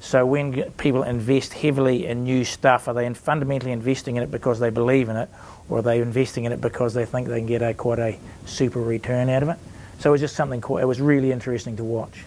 So 0.00 0.24
when 0.24 0.62
people 0.72 1.02
invest 1.02 1.52
heavily 1.52 2.06
in 2.06 2.24
new 2.24 2.42
stuff, 2.44 2.88
are 2.88 2.94
they 2.94 3.12
fundamentally 3.12 3.70
investing 3.70 4.16
in 4.16 4.22
it 4.22 4.30
because 4.30 4.58
they 4.58 4.70
believe 4.70 5.10
in 5.10 5.16
it, 5.16 5.28
or 5.68 5.78
are 5.78 5.82
they 5.82 6.00
investing 6.00 6.44
in 6.44 6.52
it 6.52 6.60
because 6.60 6.94
they 6.94 7.04
think 7.04 7.28
they 7.28 7.38
can 7.38 7.46
get 7.46 7.60
a 7.60 7.74
quite 7.74 7.98
a 7.98 8.18
super 8.46 8.80
return 8.80 9.28
out 9.28 9.42
of 9.42 9.50
it? 9.50 9.58
So 9.98 10.10
it 10.10 10.12
was 10.12 10.22
just 10.22 10.34
something. 10.34 10.62
Quite, 10.62 10.82
it 10.82 10.86
was 10.86 11.02
really 11.02 11.30
interesting 11.30 11.76
to 11.76 11.84
watch. 11.84 12.24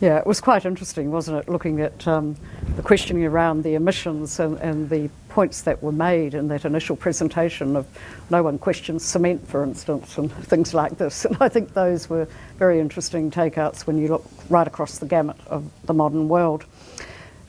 Yeah, 0.00 0.18
it 0.18 0.26
was 0.26 0.40
quite 0.40 0.64
interesting, 0.64 1.12
wasn't 1.12 1.38
it? 1.38 1.48
Looking 1.50 1.80
at 1.82 2.08
um, 2.08 2.34
the 2.76 2.82
questioning 2.82 3.24
around 3.24 3.62
the 3.62 3.74
emissions 3.74 4.40
and, 4.40 4.58
and, 4.58 4.90
the 4.90 5.08
points 5.28 5.62
that 5.62 5.80
were 5.80 5.92
made 5.92 6.34
in 6.34 6.48
that 6.48 6.64
initial 6.64 6.96
presentation 6.96 7.76
of 7.76 7.86
no 8.28 8.42
one 8.42 8.58
questions 8.58 9.04
cement, 9.04 9.46
for 9.46 9.62
instance, 9.62 10.18
and 10.18 10.32
things 10.32 10.74
like 10.74 10.98
this. 10.98 11.24
And 11.24 11.36
I 11.40 11.48
think 11.48 11.74
those 11.74 12.10
were 12.10 12.26
very 12.58 12.80
interesting 12.80 13.30
takeouts 13.30 13.86
when 13.86 13.96
you 13.96 14.08
look 14.08 14.26
right 14.50 14.66
across 14.66 14.98
the 14.98 15.06
gamut 15.06 15.36
of 15.46 15.70
the 15.84 15.94
modern 15.94 16.28
world. 16.28 16.64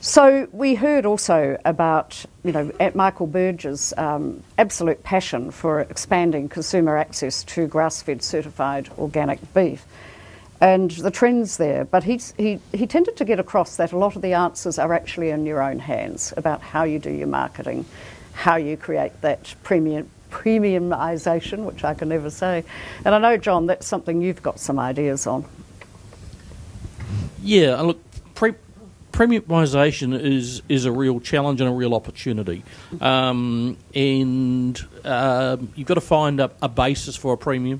So 0.03 0.49
we 0.51 0.75
heard 0.75 1.05
also 1.05 1.57
about, 1.63 2.25
you 2.43 2.51
know, 2.51 2.73
at 2.77 2.93
Michael 2.93 3.25
Burge's 3.25 3.93
um, 3.95 4.43
absolute 4.57 5.01
passion 5.01 5.49
for 5.49 5.79
expanding 5.79 6.49
consumer 6.49 6.97
access 6.97 7.41
to 7.45 7.67
grass-fed 7.67 8.21
certified 8.21 8.89
organic 8.97 9.39
beef 9.53 9.85
and 10.59 10.91
the 10.91 11.09
trends 11.09 11.55
there. 11.55 11.85
But 11.85 12.03
he, 12.03 12.19
he, 12.35 12.59
he 12.73 12.85
tended 12.85 13.15
to 13.15 13.23
get 13.23 13.39
across 13.39 13.77
that 13.77 13.93
a 13.93 13.97
lot 13.97 14.17
of 14.17 14.21
the 14.21 14.33
answers 14.33 14.77
are 14.77 14.93
actually 14.93 15.29
in 15.29 15.45
your 15.45 15.63
own 15.63 15.79
hands 15.79 16.33
about 16.35 16.59
how 16.59 16.83
you 16.83 16.99
do 16.99 17.09
your 17.09 17.27
marketing, 17.27 17.85
how 18.33 18.57
you 18.57 18.75
create 18.75 19.21
that 19.21 19.55
premium 19.63 20.09
premiumisation, 20.31 21.63
which 21.63 21.85
I 21.85 21.93
can 21.93 22.09
never 22.09 22.29
say. 22.29 22.65
And 23.05 23.15
I 23.15 23.19
know, 23.19 23.37
John, 23.37 23.67
that's 23.67 23.87
something 23.87 24.21
you've 24.21 24.43
got 24.43 24.59
some 24.59 24.79
ideas 24.79 25.27
on. 25.27 25.45
Yeah, 27.41 27.79
look, 27.79 28.01
pre- 28.35 28.55
premiumisation 29.13 30.19
is 30.19 30.61
is 30.67 30.85
a 30.85 30.91
real 30.91 31.19
challenge 31.19 31.61
and 31.61 31.69
a 31.69 31.73
real 31.73 31.93
opportunity, 31.93 32.63
um, 32.99 33.77
and 33.95 34.85
uh, 35.05 35.55
you've 35.75 35.87
got 35.87 35.93
to 35.93 36.01
find 36.01 36.41
a, 36.41 36.51
a, 36.61 36.67
basis 36.67 37.15
for 37.15 37.33
a 37.33 37.37
premium 37.37 37.79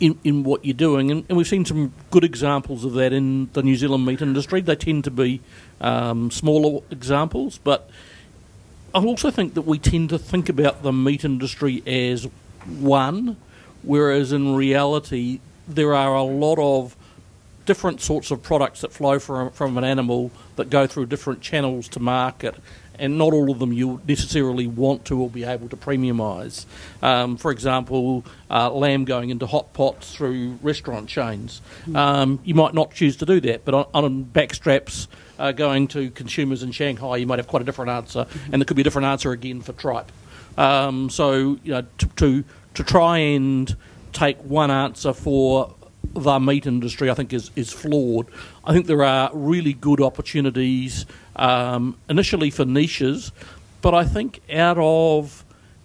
in, 0.00 0.18
in 0.24 0.42
what 0.42 0.64
you're 0.64 0.74
doing, 0.74 1.10
and, 1.10 1.24
and, 1.28 1.38
we've 1.38 1.46
seen 1.46 1.64
some 1.64 1.94
good 2.10 2.24
examples 2.24 2.84
of 2.84 2.94
that 2.94 3.12
in 3.12 3.48
the 3.52 3.62
New 3.62 3.76
Zealand 3.76 4.04
meat 4.04 4.20
industry. 4.20 4.60
They 4.60 4.76
tend 4.76 5.04
to 5.04 5.10
be 5.10 5.40
um, 5.80 6.30
smaller 6.30 6.82
examples, 6.90 7.58
but 7.58 7.88
I 8.92 9.04
also 9.04 9.30
think 9.30 9.54
that 9.54 9.62
we 9.62 9.78
tend 9.78 10.10
to 10.10 10.18
think 10.18 10.48
about 10.48 10.82
the 10.82 10.92
meat 10.92 11.24
industry 11.24 11.82
as 11.86 12.28
one, 12.66 13.36
whereas 13.82 14.32
in 14.32 14.56
reality 14.56 15.40
there 15.68 15.94
are 15.94 16.14
a 16.14 16.22
lot 16.22 16.58
of 16.58 16.96
different 17.66 18.00
sorts 18.00 18.30
of 18.30 18.42
products 18.42 18.80
that 18.82 18.92
flow 18.92 19.18
from, 19.18 19.50
from 19.50 19.78
an 19.78 19.84
animal 19.84 20.30
that 20.56 20.70
go 20.70 20.86
through 20.86 21.06
different 21.06 21.40
channels 21.40 21.88
to 21.88 22.00
market, 22.00 22.54
and 22.98 23.18
not 23.18 23.32
all 23.32 23.50
of 23.50 23.58
them 23.58 23.72
you 23.72 24.00
necessarily 24.06 24.66
want 24.66 25.04
to 25.06 25.20
or 25.20 25.28
be 25.28 25.44
able 25.44 25.68
to 25.68 25.76
premiumise. 25.76 26.64
Um, 27.02 27.36
for 27.36 27.50
example, 27.50 28.24
uh, 28.50 28.70
lamb 28.70 29.04
going 29.04 29.30
into 29.30 29.46
hot 29.46 29.72
pots 29.72 30.14
through 30.14 30.58
restaurant 30.62 31.08
chains. 31.08 31.60
Um, 31.94 32.38
you 32.44 32.54
might 32.54 32.74
not 32.74 32.92
choose 32.92 33.16
to 33.16 33.26
do 33.26 33.40
that, 33.40 33.64
but 33.64 33.74
on, 33.74 33.86
on 33.94 34.24
backstraps 34.24 35.08
uh, 35.38 35.52
going 35.52 35.88
to 35.88 36.10
consumers 36.10 36.62
in 36.62 36.70
Shanghai, 36.70 37.16
you 37.16 37.26
might 37.26 37.38
have 37.38 37.48
quite 37.48 37.62
a 37.62 37.64
different 37.64 37.90
answer, 37.90 38.26
and 38.52 38.60
there 38.60 38.64
could 38.64 38.76
be 38.76 38.82
a 38.82 38.84
different 38.84 39.06
answer 39.06 39.32
again 39.32 39.60
for 39.60 39.72
tripe. 39.72 40.12
Um, 40.56 41.10
so, 41.10 41.58
you 41.64 41.72
know, 41.72 41.84
to, 41.98 42.06
to, 42.06 42.44
to 42.74 42.84
try 42.84 43.18
and 43.18 43.76
take 44.12 44.38
one 44.38 44.70
answer 44.70 45.12
for 45.12 45.74
the 46.12 46.38
meat 46.38 46.66
industry, 46.66 47.10
I 47.10 47.14
think, 47.14 47.32
is, 47.32 47.50
is 47.56 47.72
flawed. 47.72 48.26
I 48.64 48.72
think 48.72 48.86
there 48.86 49.02
are 49.02 49.30
really 49.32 49.72
good 49.72 50.00
opportunities 50.00 51.06
um, 51.36 51.96
initially 52.08 52.50
for 52.50 52.64
niches, 52.64 53.32
but 53.82 53.94
I 53.94 54.04
think 54.04 54.40
out 54.52 54.78
of 54.78 55.44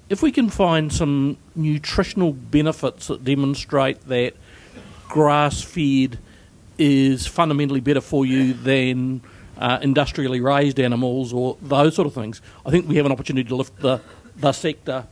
if 0.09 0.23
we 0.23 0.31
can 0.31 0.49
find 0.49 0.91
some 0.91 1.37
nutritional 1.55 2.33
benefits 2.33 3.07
that 3.07 3.23
demonstrate 3.23 4.01
that 4.07 4.33
grass 5.07 5.61
fed 5.61 6.17
is 6.77 7.27
fundamentally 7.27 7.79
better 7.79 8.01
for 8.01 8.25
you 8.25 8.53
than 8.53 9.21
uh, 9.57 9.77
industrially 9.81 10.39
raised 10.39 10.79
animals 10.79 11.33
or 11.33 11.57
those 11.61 11.95
sort 11.95 12.07
of 12.07 12.13
things, 12.13 12.41
I 12.65 12.71
think 12.71 12.87
we 12.87 12.95
have 12.95 13.05
an 13.05 13.11
opportunity 13.11 13.47
to 13.49 13.55
lift 13.55 13.77
the, 13.79 14.01
the 14.37 14.51
sector 14.51 15.05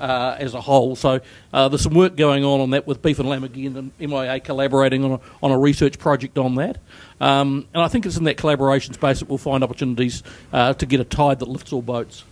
uh, 0.00 0.36
as 0.38 0.54
a 0.54 0.60
whole. 0.60 0.96
So 0.96 1.20
uh, 1.52 1.68
there's 1.68 1.82
some 1.82 1.94
work 1.94 2.16
going 2.16 2.44
on 2.44 2.60
on 2.60 2.70
that 2.70 2.86
with 2.86 3.02
Beef 3.02 3.18
and 3.18 3.28
Lamb 3.28 3.44
again 3.44 3.76
and 3.76 3.92
MIA 4.00 4.40
collaborating 4.40 5.04
on 5.04 5.12
a, 5.12 5.20
on 5.42 5.52
a 5.52 5.58
research 5.58 5.98
project 5.98 6.38
on 6.38 6.56
that. 6.56 6.78
Um, 7.20 7.66
and 7.74 7.82
I 7.82 7.88
think 7.88 8.06
it's 8.06 8.16
in 8.16 8.24
that 8.24 8.38
collaboration 8.38 8.94
space 8.94 9.20
that 9.20 9.28
we'll 9.28 9.38
find 9.38 9.62
opportunities 9.62 10.22
uh, 10.52 10.72
to 10.74 10.86
get 10.86 11.00
a 11.00 11.04
tide 11.04 11.38
that 11.40 11.48
lifts 11.48 11.72
all 11.72 11.82
boats. 11.82 12.24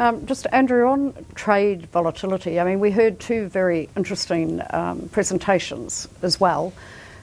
Um, 0.00 0.26
just 0.26 0.46
Andrew, 0.52 0.88
on 0.88 1.26
trade 1.34 1.86
volatility, 1.86 2.60
I 2.60 2.64
mean, 2.64 2.80
we 2.80 2.92
heard 2.92 3.18
two 3.18 3.48
very 3.48 3.88
interesting 3.96 4.62
um, 4.70 5.08
presentations 5.10 6.08
as 6.22 6.40
well. 6.40 6.72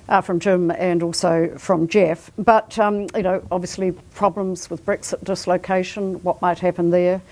Uh, 0.07 0.21
from 0.21 0.39
Jim 0.39 0.69
and 0.69 1.01
also 1.01 1.51
from 1.57 1.87
Jeff. 1.87 2.29
But, 2.37 2.77
um, 2.77 3.07
you 3.15 3.23
know, 3.23 3.41
obviously 3.49 3.91
problems 4.13 4.69
with 4.69 4.85
Brexit 4.85 5.23
dislocation, 5.23 6.21
what 6.21 6.43
might 6.43 6.59
happen 6.59 6.91
there. 6.91 7.23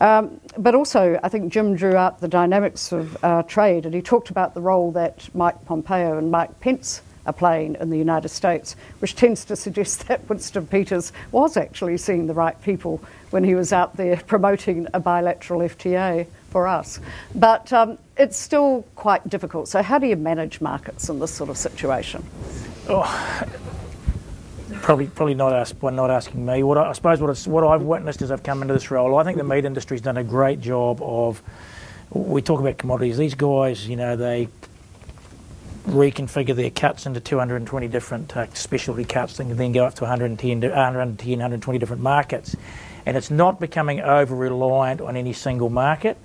Um, 0.00 0.40
but 0.56 0.74
also, 0.74 1.18
I 1.22 1.28
think 1.28 1.52
Jim 1.52 1.74
drew 1.74 1.96
out 1.96 2.20
the 2.20 2.28
dynamics 2.28 2.92
of 2.92 3.22
uh, 3.24 3.42
trade, 3.42 3.84
and 3.84 3.94
he 3.94 4.02
talked 4.02 4.30
about 4.30 4.54
the 4.54 4.60
role 4.60 4.92
that 4.92 5.28
Mike 5.34 5.64
Pompeo 5.64 6.18
and 6.18 6.30
Mike 6.30 6.60
Pence 6.60 7.02
are 7.26 7.32
playing 7.32 7.76
in 7.80 7.90
the 7.90 7.98
United 7.98 8.30
States, 8.30 8.74
which 9.00 9.14
tends 9.14 9.44
to 9.44 9.54
suggest 9.56 10.08
that 10.08 10.28
Winston 10.28 10.66
Peters 10.66 11.12
was 11.30 11.56
actually 11.56 11.98
seeing 11.98 12.26
the 12.26 12.34
right 12.34 12.60
people 12.62 13.02
when 13.30 13.44
he 13.44 13.54
was 13.54 13.72
out 13.72 13.96
there 13.96 14.16
promoting 14.26 14.86
a 14.94 15.00
bilateral 15.00 15.60
FTA 15.60 16.26
for 16.50 16.66
us. 16.66 16.98
But 17.34 17.72
um, 17.72 17.98
it's 18.16 18.38
still 18.38 18.86
quite 18.94 19.28
difficult. 19.28 19.68
So, 19.68 19.82
how 19.82 19.98
do 19.98 20.06
you 20.06 20.16
manage 20.16 20.60
markets 20.60 21.08
in 21.08 21.18
this 21.18 21.32
sort 21.32 21.50
of 21.50 21.58
situation? 21.58 22.24
Oh, 22.88 23.42
probably, 24.82 25.06
probably 25.06 25.34
not 25.34 25.52
ask, 25.52 25.80
well, 25.82 25.92
not 25.92 26.10
asking 26.10 26.44
me. 26.44 26.62
What 26.62 26.78
I, 26.78 26.90
I 26.90 26.92
suppose 26.92 27.20
what, 27.20 27.36
what 27.46 27.64
I've 27.64 27.82
witnessed 27.82 28.22
as 28.22 28.30
I've 28.30 28.42
come 28.42 28.62
into 28.62 28.74
this 28.74 28.90
role, 28.90 29.16
I 29.16 29.24
think 29.24 29.36
the 29.36 29.44
meat 29.44 29.64
industry's 29.64 30.00
done 30.00 30.16
a 30.16 30.24
great 30.24 30.60
job 30.60 31.00
of. 31.02 31.42
We 32.10 32.40
talk 32.40 32.58
about 32.58 32.78
commodities. 32.78 33.18
These 33.18 33.34
guys, 33.34 33.86
you 33.86 33.96
know, 33.96 34.16
they 34.16 34.48
reconfigure 35.88 36.54
their 36.54 36.70
cuts 36.70 37.06
into 37.06 37.20
220 37.20 37.88
different 37.88 38.36
uh, 38.36 38.46
specialty 38.54 39.04
cuts 39.04 39.40
and 39.40 39.50
then 39.52 39.72
go 39.72 39.84
up 39.84 39.94
to 39.94 40.04
110, 40.04 40.60
110, 40.60 41.30
120 41.30 41.78
different 41.78 42.02
markets. 42.02 42.56
And 43.06 43.16
it's 43.16 43.30
not 43.30 43.58
becoming 43.58 44.00
over 44.00 44.34
reliant 44.34 45.00
on 45.00 45.16
any 45.16 45.32
single 45.32 45.70
market. 45.70 46.16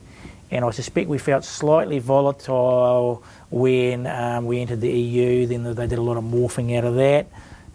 And 0.51 0.63
I 0.63 0.71
suspect 0.71 1.09
we 1.09 1.17
felt 1.17 1.43
slightly 1.45 1.99
volatile 1.99 3.23
when 3.49 4.05
um, 4.05 4.45
we 4.45 4.59
entered 4.59 4.81
the 4.81 4.91
EU, 4.91 5.47
then 5.47 5.63
they 5.63 5.87
did 5.87 5.97
a 5.97 6.01
lot 6.01 6.17
of 6.17 6.23
morphing 6.23 6.77
out 6.77 6.83
of 6.83 6.95
that. 6.95 7.27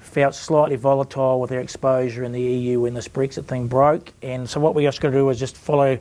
Felt 0.09 0.35
slightly 0.35 0.77
volatile 0.77 1.41
with 1.41 1.51
their 1.51 1.61
exposure 1.61 2.25
in 2.25 2.33
the 2.33 2.41
EU 2.41 2.81
when 2.81 2.95
this 2.95 3.09
Brexit 3.09 3.45
thing 3.45 3.69
broke. 3.69 4.13
And 4.23 4.49
so 4.49 4.59
what 4.59 4.75
we're 4.75 4.89
just 4.89 5.01
got 5.01 5.11
to 5.11 5.17
do 5.17 5.29
is 5.31 5.39
just 5.39 5.57
follow 5.57 5.99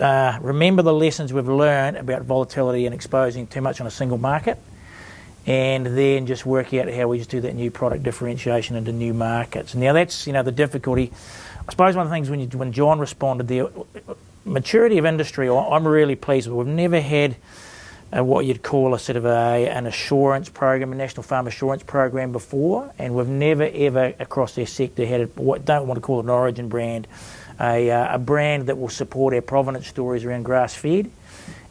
uh, 0.00 0.38
remember 0.42 0.82
the 0.82 0.92
lessons 0.92 1.32
we've 1.32 1.48
learned 1.48 1.96
about 1.96 2.22
volatility 2.22 2.86
and 2.86 2.94
exposing 2.94 3.46
too 3.46 3.60
much 3.60 3.80
on 3.80 3.86
a 3.86 3.90
single 3.90 4.18
market 4.18 4.58
and 5.46 5.86
then 5.86 6.26
just 6.26 6.44
work 6.44 6.74
out 6.74 6.92
how 6.92 7.06
we 7.08 7.18
just 7.18 7.30
do 7.30 7.40
that 7.40 7.54
new 7.54 7.70
product 7.70 8.02
differentiation 8.02 8.76
into 8.76 8.92
new 8.92 9.14
markets. 9.14 9.74
Now 9.74 9.92
that's 9.92 10.26
you 10.26 10.32
know 10.32 10.42
the 10.42 10.52
difficulty. 10.52 11.12
I 11.66 11.70
suppose 11.70 11.96
one 11.96 12.06
of 12.06 12.10
the 12.10 12.14
things 12.14 12.30
when 12.30 12.40
you, 12.40 12.46
when 12.58 12.72
John 12.72 12.98
responded 12.98 13.48
there, 13.48 13.68
maturity 14.44 14.98
of 14.98 15.06
industry, 15.06 15.48
I'm 15.48 15.86
really 15.86 16.16
pleased. 16.16 16.48
We've 16.48 16.66
never 16.66 17.00
had 17.00 17.36
a, 18.12 18.22
what 18.22 18.44
you'd 18.46 18.62
call 18.62 18.94
a 18.94 18.98
sort 18.98 19.16
of 19.16 19.24
a, 19.24 19.68
an 19.68 19.86
assurance 19.86 20.48
program, 20.48 20.92
a 20.92 20.96
national 20.96 21.22
farm 21.22 21.46
assurance 21.46 21.82
program 21.82 22.32
before, 22.32 22.92
and 22.98 23.14
we've 23.14 23.28
never 23.28 23.68
ever 23.72 24.14
across 24.18 24.54
their 24.54 24.66
sector 24.66 25.04
had 25.04 25.20
a, 25.22 25.26
what 25.40 25.64
don't 25.64 25.86
want 25.86 25.96
to 25.96 26.00
call 26.00 26.20
it 26.20 26.24
an 26.24 26.30
origin 26.30 26.68
brand, 26.68 27.06
a, 27.60 27.90
uh, 27.90 28.14
a 28.14 28.18
brand 28.18 28.66
that 28.66 28.78
will 28.78 28.88
support 28.88 29.34
our 29.34 29.40
provenance 29.40 29.86
stories 29.86 30.24
around 30.24 30.44
grass 30.44 30.74
fed 30.74 31.10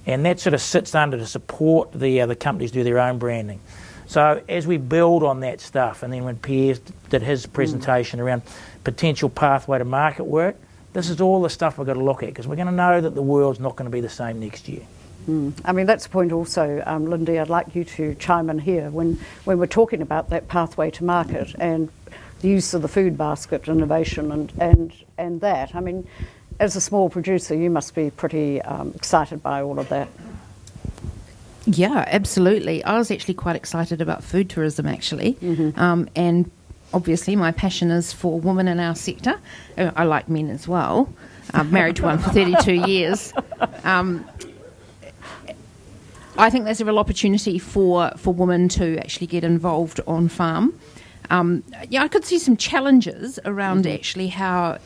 and 0.05 0.25
that 0.25 0.39
sort 0.39 0.53
of 0.53 0.61
sits 0.61 0.93
under 0.93 1.17
to 1.17 1.25
support 1.25 1.91
the 1.91 2.21
uh, 2.21 2.25
the 2.25 2.35
companies 2.35 2.71
do 2.71 2.83
their 2.83 2.99
own 2.99 3.17
branding. 3.17 3.59
So 4.07 4.43
as 4.47 4.67
we 4.67 4.77
build 4.77 5.23
on 5.23 5.39
that 5.39 5.59
stuff, 5.59 6.03
and 6.03 6.13
then 6.13 6.23
when 6.23 6.37
Piers 6.37 6.79
did 7.09 7.23
his 7.23 7.45
presentation 7.47 8.19
mm. 8.19 8.23
around 8.23 8.43
potential 8.83 9.29
pathway 9.29 9.79
to 9.79 9.85
market 9.85 10.25
work, 10.25 10.55
this 10.93 11.09
is 11.09 11.19
all 11.21 11.41
the 11.41 11.49
stuff 11.49 11.77
we've 11.77 11.87
got 11.87 11.93
to 11.93 12.03
look 12.03 12.21
at 12.21 12.29
because 12.29 12.47
we're 12.47 12.55
going 12.55 12.67
to 12.67 12.73
know 12.73 13.01
that 13.01 13.15
the 13.15 13.21
world's 13.21 13.59
not 13.59 13.75
going 13.75 13.89
to 13.89 13.91
be 13.91 14.01
the 14.01 14.09
same 14.09 14.39
next 14.39 14.69
year. 14.69 14.83
Mm. 15.27 15.53
I 15.65 15.71
mean, 15.71 15.85
that's 15.85 16.05
a 16.05 16.09
point 16.09 16.31
also, 16.31 16.83
um, 16.85 17.07
Lindy, 17.07 17.39
I'd 17.39 17.49
like 17.49 17.75
you 17.75 17.83
to 17.83 18.15
chime 18.15 18.49
in 18.49 18.59
here 18.59 18.89
when, 18.89 19.19
when 19.45 19.57
we're 19.57 19.65
talking 19.67 20.01
about 20.01 20.29
that 20.29 20.47
pathway 20.47 20.91
to 20.91 21.03
market 21.03 21.55
and 21.57 21.89
the 22.41 22.49
use 22.49 22.73
of 22.73 22.81
the 22.81 22.87
food 22.87 23.17
basket 23.17 23.67
innovation 23.67 24.31
and, 24.31 24.53
and, 24.59 24.93
and 25.17 25.41
that. 25.41 25.75
I 25.75 25.79
mean, 25.79 26.07
as 26.59 26.75
a 26.75 26.81
small 26.81 27.09
producer, 27.09 27.55
you 27.55 27.69
must 27.69 27.95
be 27.95 28.11
pretty 28.11 28.61
um, 28.61 28.91
excited 28.95 29.41
by 29.41 29.61
all 29.61 29.79
of 29.79 29.89
that. 29.89 30.07
Yeah, 31.65 32.05
absolutely. 32.07 32.83
I 32.83 32.97
was 32.97 33.09
actually 33.09 33.33
quite 33.33 33.55
excited 33.55 33.99
about 34.01 34.23
food 34.23 34.49
tourism, 34.49 34.85
actually, 34.85 35.33
mm-hmm. 35.33 35.79
um, 35.79 36.07
and 36.15 36.49
obviously 36.93 37.35
my 37.35 37.51
passion 37.51 37.89
is 37.89 38.13
for 38.13 38.39
women 38.39 38.67
in 38.67 38.79
our 38.79 38.95
sector. 38.95 39.39
Uh, 39.77 39.91
I 39.95 40.03
like 40.03 40.29
men 40.29 40.49
as 40.49 40.67
well. 40.67 41.11
I'm 41.53 41.71
married 41.71 41.97
to 41.97 42.03
one 42.03 42.19
for 42.19 42.29
32 42.29 42.73
years. 42.73 43.33
Um, 43.83 44.27
I 46.37 46.49
think 46.49 46.65
there's 46.65 46.81
a 46.81 46.85
real 46.85 46.99
opportunity 46.99 47.59
for, 47.59 48.11
for 48.17 48.33
women 48.33 48.67
to 48.69 48.97
actually 48.97 49.27
get 49.27 49.43
involved 49.43 50.01
on 50.05 50.27
farm. 50.27 50.77
Um, 51.29 51.63
yeah, 51.89 52.03
I 52.03 52.07
could 52.07 52.25
see 52.25 52.37
some 52.37 52.57
challenges 52.57 53.39
around 53.45 53.85
mm-hmm. 53.85 53.95
actually 53.95 54.27
how 54.27 54.77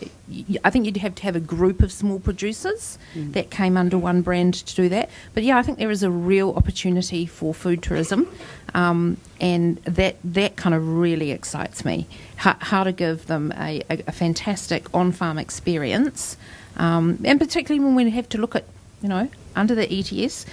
I 0.63 0.69
think 0.69 0.85
you'd 0.85 0.97
have 0.97 1.15
to 1.15 1.23
have 1.23 1.35
a 1.35 1.39
group 1.41 1.81
of 1.81 1.91
small 1.91 2.19
producers 2.19 2.97
mm. 3.13 3.33
that 3.33 3.49
came 3.49 3.75
under 3.75 3.97
one 3.97 4.21
brand 4.21 4.53
to 4.53 4.75
do 4.75 4.89
that. 4.89 5.09
But 5.33 5.43
yeah, 5.43 5.57
I 5.57 5.63
think 5.63 5.79
there 5.79 5.91
is 5.91 6.03
a 6.03 6.11
real 6.11 6.53
opportunity 6.53 7.25
for 7.25 7.53
food 7.53 7.83
tourism, 7.83 8.27
um, 8.73 9.17
and 9.41 9.77
that 9.83 10.17
that 10.23 10.55
kind 10.55 10.75
of 10.75 10.87
really 10.87 11.31
excites 11.31 11.83
me. 11.83 12.07
How, 12.37 12.55
how 12.59 12.83
to 12.83 12.91
give 12.91 13.27
them 13.27 13.51
a, 13.57 13.81
a, 13.89 14.03
a 14.07 14.11
fantastic 14.11 14.87
on-farm 14.93 15.37
experience, 15.37 16.37
um, 16.77 17.19
and 17.25 17.39
particularly 17.39 17.83
when 17.83 17.95
we 17.95 18.09
have 18.11 18.29
to 18.29 18.37
look 18.37 18.55
at 18.55 18.65
you 19.01 19.09
know 19.09 19.29
under 19.55 19.75
the 19.75 19.91
ETS 19.91 20.45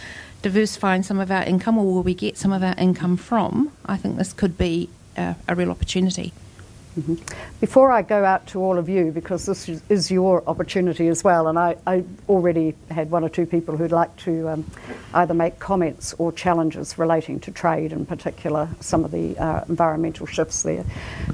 diversifying 0.47 1.03
some 1.03 1.19
of 1.19 1.29
our 1.33 1.43
income 1.43 1.77
or 1.77 1.93
where 1.93 2.03
we 2.03 2.15
get 2.15 2.39
some 2.39 2.53
of 2.53 2.63
our 2.63 2.75
income 2.79 3.17
from, 3.17 3.73
I 3.85 3.97
think 3.97 4.17
this 4.17 4.33
could 4.33 4.57
be 4.57 4.89
a, 5.17 5.35
a 5.49 5.57
real 5.57 5.73
opportunity. 5.73 6.33
Mm-hmm. 6.97 7.17
Before 7.61 7.91
I 7.91 8.01
go 8.01 8.25
out 8.25 8.47
to 8.49 8.63
all 8.63 8.79
of 8.79 8.89
you, 8.89 9.11
because 9.11 9.45
this 9.45 9.69
is 9.69 10.11
your 10.11 10.43
opportunity 10.47 11.09
as 11.09 11.23
well, 11.23 11.49
and 11.49 11.59
I, 11.59 11.77
I 11.87 12.05
already 12.27 12.75
had 12.91 13.11
one 13.11 13.23
or 13.23 13.29
two 13.29 13.45
people 13.45 13.77
who'd 13.77 13.93
like 13.93 14.17
to 14.19 14.49
um, 14.49 14.71
either 15.13 15.35
make 15.35 15.59
comments 15.59 16.15
or 16.17 16.33
challenges 16.33 16.97
relating 16.97 17.39
to 17.41 17.51
trade, 17.51 17.93
in 17.93 18.07
particular, 18.07 18.69
some 18.81 19.05
of 19.05 19.11
the 19.11 19.37
uh, 19.37 19.65
environmental 19.69 20.27
shifts 20.27 20.63
there. 20.63 20.85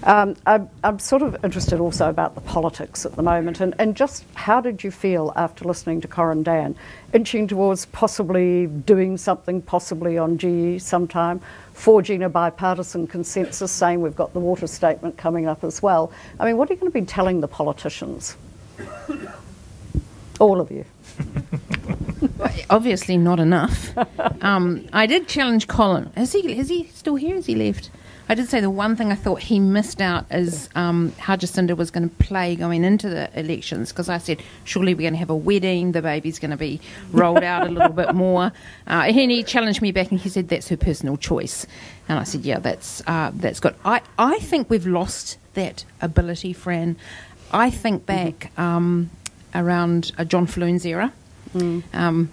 Um, 0.03 0.35
I'm, 0.47 0.69
I'm, 0.83 0.99
sort 0.99 1.23
of 1.23 1.45
interested 1.45 1.79
also 1.79 2.09
about 2.09 2.35
the 2.35 2.41
politics 2.41 3.07
at 3.07 3.15
the 3.15 3.23
moment, 3.23 3.61
and, 3.61 3.75
and 3.79 3.95
just 3.95 4.25
how 4.35 4.61
did 4.61 4.83
you 4.83 4.91
feel 4.91 5.33
after 5.37 5.65
listening 5.65 6.01
to 6.01 6.09
Corin 6.09 6.43
Dann, 6.43 6.75
inching 7.13 7.47
towards 7.47 7.87
possibly 7.87 8.67
doing 8.67 9.17
something, 9.17 9.63
possibly 9.63 10.19
on 10.19 10.39
GE 10.39 10.81
sometime? 10.81 11.41
forging 11.73 12.23
a 12.23 12.29
bipartisan 12.29 13.07
consensus, 13.07 13.71
saying 13.73 14.01
we've 14.01 14.17
got 14.17 14.33
the 14.33 14.41
water 14.41 14.67
statement 14.67 15.17
coming 15.17 15.47
up 15.47 15.65
as 15.65 15.83
well. 15.83 16.13
I 16.39 16.47
mean, 16.47 16.57
what 16.57 16.71
are 16.71 16.75
you 16.75 16.81
going 16.81 16.93
to 16.93 16.99
be 17.01 17.05
telling 17.05 17.41
the 17.41 17.49
politicians? 17.49 18.37
All 20.39 20.61
of 20.61 20.71
you. 20.71 20.85
Obviously, 22.71 23.17
not 23.17 23.41
enough. 23.41 23.93
Um, 24.43 24.87
I 24.93 25.07
did 25.07 25.29
challenge 25.29 25.69
Colin. 25.69 26.13
Is 26.17 26.33
he? 26.33 26.59
Is 26.59 26.69
he 26.69 26.85
still 26.95 27.17
here? 27.17 27.35
Has 27.37 27.47
he 27.47 27.55
left? 27.55 27.91
I 28.29 28.35
did 28.35 28.49
say 28.49 28.61
the 28.61 28.71
one 28.71 28.97
thing 28.97 29.13
I 29.13 29.15
thought 29.15 29.41
he 29.41 29.61
missed 29.61 30.01
out 30.01 30.27
is 30.31 30.69
um, 30.75 31.13
how 31.19 31.37
Jacinda 31.37 31.77
was 31.77 31.91
going 31.91 32.09
to 32.09 32.17
play 32.17 32.57
going 32.57 32.85
into 32.85 33.09
the 33.09 33.29
elections 33.39 33.91
because 33.91 34.09
I 34.09 34.19
said, 34.19 34.43
surely 34.65 34.95
we're 34.95 35.03
going 35.03 35.15
to 35.15 35.19
have 35.19 35.31
a 35.31 35.37
wedding, 35.37 35.93
the 35.93 36.03
baby's 36.03 36.39
going 36.39 36.53
to 36.53 36.57
be 36.57 36.81
rolled 37.11 37.43
out 37.43 37.67
a 37.67 37.71
little 37.71 37.93
bit 37.93 38.15
more. 38.15 38.53
Uh, 38.87 39.05
and 39.07 39.31
he 39.31 39.43
challenged 39.43 39.83
me 39.83 39.93
back 39.93 40.11
and 40.11 40.21
he 40.21 40.29
said, 40.29 40.49
that's 40.49 40.69
her 40.69 40.77
personal 40.77 41.17
choice. 41.17 41.67
And 42.09 42.19
I 42.19 42.23
said, 42.25 42.43
yeah, 42.43 42.59
that's, 42.59 43.03
uh, 43.07 43.33
that's 43.35 43.61
good. 43.61 43.75
I, 43.85 44.01
I 44.19 44.39
think 44.39 44.71
we've 44.71 44.87
lost 44.87 45.39
that 45.55 45.85
ability, 46.01 46.53
Fran. 46.53 46.97
I 47.51 47.71
think 47.71 48.07
back 48.07 48.57
um, 48.59 49.11
around 49.55 50.13
uh, 50.17 50.25
John 50.25 50.47
Falloon's 50.47 50.87
era, 50.87 51.13
mm. 51.55 51.83
um, 51.93 52.31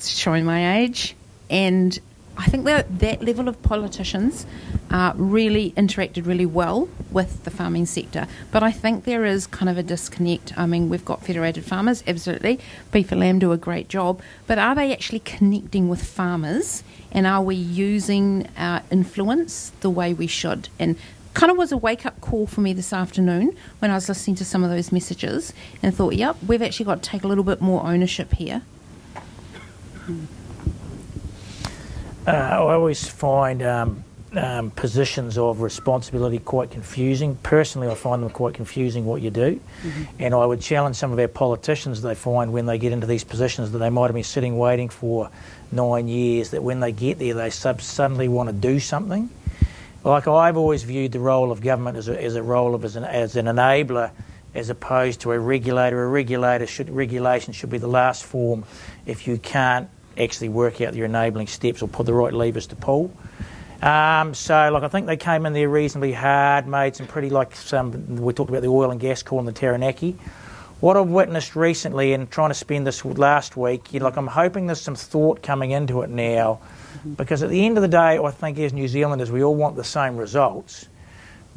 showing 0.00 0.44
my 0.44 0.78
age, 0.78 1.14
and 1.48 1.96
I 2.38 2.46
think 2.46 2.64
that 2.66 2.98
that 2.98 3.22
level 3.22 3.48
of 3.48 3.62
politicians 3.62 4.46
uh, 4.90 5.12
really 5.16 5.70
interacted 5.72 6.26
really 6.26 6.46
well 6.46 6.88
with 7.10 7.44
the 7.44 7.50
farming 7.50 7.86
sector. 7.86 8.26
But 8.52 8.62
I 8.62 8.72
think 8.72 9.04
there 9.04 9.24
is 9.24 9.46
kind 9.46 9.68
of 9.70 9.78
a 9.78 9.82
disconnect. 9.82 10.56
I 10.56 10.66
mean, 10.66 10.88
we've 10.88 11.04
got 11.04 11.24
federated 11.24 11.64
farmers, 11.64 12.04
absolutely. 12.06 12.60
Beef 12.92 13.10
and 13.10 13.20
Lamb 13.20 13.38
do 13.38 13.52
a 13.52 13.56
great 13.56 13.88
job. 13.88 14.20
But 14.46 14.58
are 14.58 14.74
they 14.74 14.92
actually 14.92 15.20
connecting 15.20 15.88
with 15.88 16.04
farmers? 16.04 16.84
And 17.10 17.26
are 17.26 17.42
we 17.42 17.54
using 17.54 18.48
our 18.58 18.82
influence 18.90 19.72
the 19.80 19.90
way 19.90 20.12
we 20.12 20.26
should? 20.26 20.68
And 20.78 20.96
kind 21.32 21.50
of 21.50 21.56
was 21.56 21.72
a 21.72 21.76
wake 21.76 22.04
up 22.04 22.20
call 22.20 22.46
for 22.46 22.60
me 22.60 22.72
this 22.72 22.92
afternoon 22.92 23.56
when 23.78 23.90
I 23.90 23.94
was 23.94 24.08
listening 24.08 24.36
to 24.36 24.44
some 24.44 24.62
of 24.62 24.70
those 24.70 24.92
messages 24.92 25.52
and 25.82 25.94
thought, 25.94 26.14
yep, 26.14 26.36
we've 26.46 26.62
actually 26.62 26.86
got 26.86 27.02
to 27.02 27.10
take 27.10 27.24
a 27.24 27.28
little 27.28 27.44
bit 27.44 27.60
more 27.60 27.84
ownership 27.84 28.34
here. 28.34 28.62
Uh, 32.26 32.30
I 32.30 32.56
always 32.56 33.06
find 33.06 33.62
um, 33.62 34.04
um, 34.34 34.70
positions 34.72 35.38
of 35.38 35.60
responsibility 35.60 36.38
quite 36.38 36.70
confusing. 36.70 37.36
Personally, 37.36 37.88
I 37.88 37.94
find 37.94 38.22
them 38.22 38.30
quite 38.30 38.54
confusing 38.54 39.06
what 39.06 39.22
you 39.22 39.30
do. 39.30 39.60
Mm-hmm. 39.82 40.02
And 40.18 40.34
I 40.34 40.44
would 40.44 40.60
challenge 40.60 40.96
some 40.96 41.12
of 41.12 41.18
our 41.18 41.28
politicians 41.28 42.02
they 42.02 42.14
find 42.14 42.52
when 42.52 42.66
they 42.66 42.78
get 42.78 42.92
into 42.92 43.06
these 43.06 43.24
positions 43.24 43.72
that 43.72 43.78
they 43.78 43.90
might 43.90 44.06
have 44.06 44.14
been 44.14 44.24
sitting 44.24 44.58
waiting 44.58 44.88
for 44.88 45.30
nine 45.70 46.08
years, 46.08 46.50
that 46.50 46.62
when 46.62 46.80
they 46.80 46.92
get 46.92 47.18
there, 47.18 47.34
they 47.34 47.50
sub- 47.50 47.80
suddenly 47.80 48.28
want 48.28 48.48
to 48.48 48.52
do 48.52 48.80
something. 48.80 49.30
Like 50.04 50.28
I've 50.28 50.56
always 50.56 50.82
viewed 50.84 51.12
the 51.12 51.20
role 51.20 51.50
of 51.50 51.60
government 51.60 51.96
as 51.96 52.08
a, 52.08 52.22
as 52.22 52.36
a 52.36 52.42
role 52.42 52.74
of 52.74 52.84
as 52.84 52.96
an, 52.96 53.04
as 53.04 53.36
an 53.36 53.46
enabler 53.46 54.10
as 54.54 54.70
opposed 54.70 55.20
to 55.20 55.32
a 55.32 55.38
regulator. 55.38 56.02
A 56.04 56.08
regulator 56.08 56.66
should 56.66 56.88
regulation 56.90 57.52
should 57.52 57.70
be 57.70 57.78
the 57.78 57.88
last 57.88 58.24
form 58.24 58.64
if 59.04 59.26
you 59.26 59.36
can't 59.36 59.88
actually 60.18 60.48
work 60.48 60.80
out 60.80 60.94
your 60.94 61.06
enabling 61.06 61.46
steps 61.46 61.82
or 61.82 61.88
put 61.88 62.06
the 62.06 62.14
right 62.14 62.32
levers 62.32 62.66
to 62.68 62.76
pull. 62.76 63.12
Um, 63.82 64.32
so, 64.32 64.70
like, 64.72 64.82
I 64.82 64.88
think 64.88 65.06
they 65.06 65.18
came 65.18 65.44
in 65.44 65.52
there 65.52 65.68
reasonably 65.68 66.12
hard, 66.12 66.66
made 66.66 66.96
some 66.96 67.06
pretty, 67.06 67.28
like, 67.28 67.54
some, 67.54 68.16
we 68.16 68.32
talked 68.32 68.48
about 68.48 68.62
the 68.62 68.68
oil 68.68 68.90
and 68.90 68.98
gas 68.98 69.22
call 69.22 69.38
in 69.38 69.44
the 69.44 69.52
Taranaki. 69.52 70.16
What 70.80 70.96
I've 70.96 71.08
witnessed 71.08 71.56
recently 71.56 72.14
and 72.14 72.30
trying 72.30 72.50
to 72.50 72.54
spend 72.54 72.86
this 72.86 73.04
last 73.04 73.56
week, 73.56 73.92
you 73.92 74.00
know, 74.00 74.06
like, 74.06 74.16
I'm 74.16 74.26
hoping 74.26 74.66
there's 74.66 74.80
some 74.80 74.94
thought 74.94 75.42
coming 75.42 75.72
into 75.72 76.02
it 76.02 76.10
now, 76.10 76.60
because 77.16 77.42
at 77.42 77.50
the 77.50 77.66
end 77.66 77.76
of 77.76 77.82
the 77.82 77.88
day, 77.88 78.18
I 78.18 78.30
think 78.30 78.58
as 78.58 78.72
New 78.72 78.88
Zealanders, 78.88 79.30
we 79.30 79.42
all 79.44 79.54
want 79.54 79.76
the 79.76 79.84
same 79.84 80.16
results, 80.16 80.88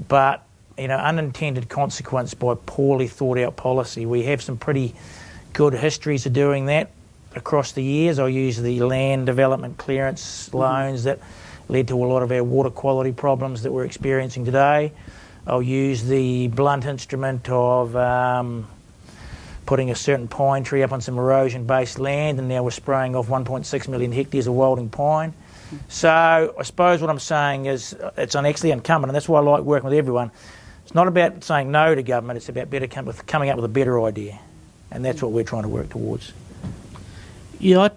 but, 0.08 0.46
you 0.78 0.88
know, 0.90 0.98
unintended 0.98 1.70
consequence 1.70 2.34
by 2.34 2.56
poorly 2.66 3.08
thought 3.08 3.38
out 3.38 3.56
policy. 3.56 4.06
We 4.06 4.24
have 4.24 4.42
some 4.42 4.58
pretty 4.58 4.94
good 5.54 5.74
histories 5.74 6.26
of 6.26 6.34
doing 6.34 6.68
that 6.68 6.92
across 7.36 7.72
the 7.72 7.84
years. 7.84 8.20
I'll 8.20 8.30
use 8.30 8.58
the 8.58 8.80
land 8.82 9.26
development 9.26 9.78
clearance 9.78 10.48
mm-hmm. 10.48 10.58
loans 10.58 11.04
that 11.04 11.20
led 11.68 11.88
to 11.90 12.04
a 12.04 12.06
lot 12.06 12.24
of 12.24 12.32
our 12.32 12.44
water 12.44 12.70
quality 12.70 13.12
problems 13.12 13.64
that 13.64 13.72
we're 13.72 13.86
experiencing 13.86 14.46
today. 14.46 14.92
I'll 15.48 15.62
use 15.62 16.04
the 16.04 16.48
blunt 16.50 16.86
instrument 16.86 17.50
of 17.50 17.96
um, 17.96 18.68
putting 19.66 19.90
a 19.90 19.96
certain 19.96 20.28
pine 20.28 20.64
tree 20.64 20.84
up 20.84 20.92
on 20.92 21.02
some 21.02 21.18
erosion 21.18 21.66
based 21.66 22.00
land, 22.00 22.40
and 22.40 22.48
now 22.48 22.64
we're 22.64 22.72
spraying 22.72 23.16
off 23.16 23.28
1.6 23.28 23.88
million 23.88 24.12
hectares 24.12 24.48
of 24.48 24.54
wilding 24.54 24.90
pine. 24.90 25.32
Mm-hmm. 25.32 25.78
So 25.88 26.56
I 26.58 26.64
suppose 26.64 27.02
what 27.02 27.10
I'm 27.10 27.20
saying 27.20 27.68
is 27.68 27.94
uh, 27.94 28.12
it's 28.18 28.36
actually 28.36 28.72
incumbent, 28.72 29.10
and 29.10 29.16
that's 29.16 29.30
why 29.30 29.40
I 29.40 29.44
like 29.44 29.64
working 29.64 29.90
with 29.90 29.98
everyone. 29.98 30.32
It's 30.84 30.96
not 30.96 31.08
about 31.08 31.44
saying 31.44 31.72
no 31.72 31.94
to 31.94 32.02
government, 32.02 32.38
it's 32.38 32.50
about 32.50 32.72
better 32.72 32.88
com- 32.88 33.14
coming 33.28 33.50
up 33.50 33.58
with 33.58 33.66
a 33.66 33.70
better 33.70 34.02
idea. 34.02 34.40
And 34.92 35.06
that's 35.06 35.20
mm. 35.20 35.24
what 35.24 35.32
we're 35.34 35.44
trying 35.44 35.64
to 35.64 35.70
work 35.70 35.90
towards. 35.90 36.34
Yeah, 37.62 37.80
I 37.80 37.92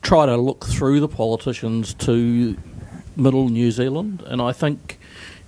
try 0.00 0.26
to 0.26 0.36
look 0.36 0.64
through 0.64 1.00
the 1.00 1.08
politicians 1.08 1.92
to 1.94 2.56
middle 3.16 3.48
New 3.48 3.72
Zealand, 3.72 4.22
and 4.24 4.40
I 4.40 4.52
think 4.52 5.00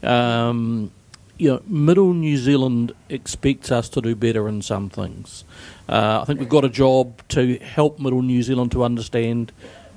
um, 0.02 0.90
you 1.38 1.50
know 1.50 1.62
middle 1.68 2.12
New 2.12 2.37
Zealand 2.37 2.90
expects 3.09 3.70
us 3.70 3.88
to 3.90 4.00
do 4.00 4.16
better 4.16 4.48
in 4.48 4.61
some 4.62 4.90
things. 4.90 5.44
Uh, 5.88 6.18
I 6.20 6.24
think 6.24 6.40
we've 6.40 6.48
got 6.48 6.64
a 6.64 6.68
job 6.68 7.22
to 7.28 7.59
help 7.59 8.00
middle 8.00 8.22
New 8.22 8.42
Zealand 8.42 8.72
to 8.72 8.83
understand 8.83 9.52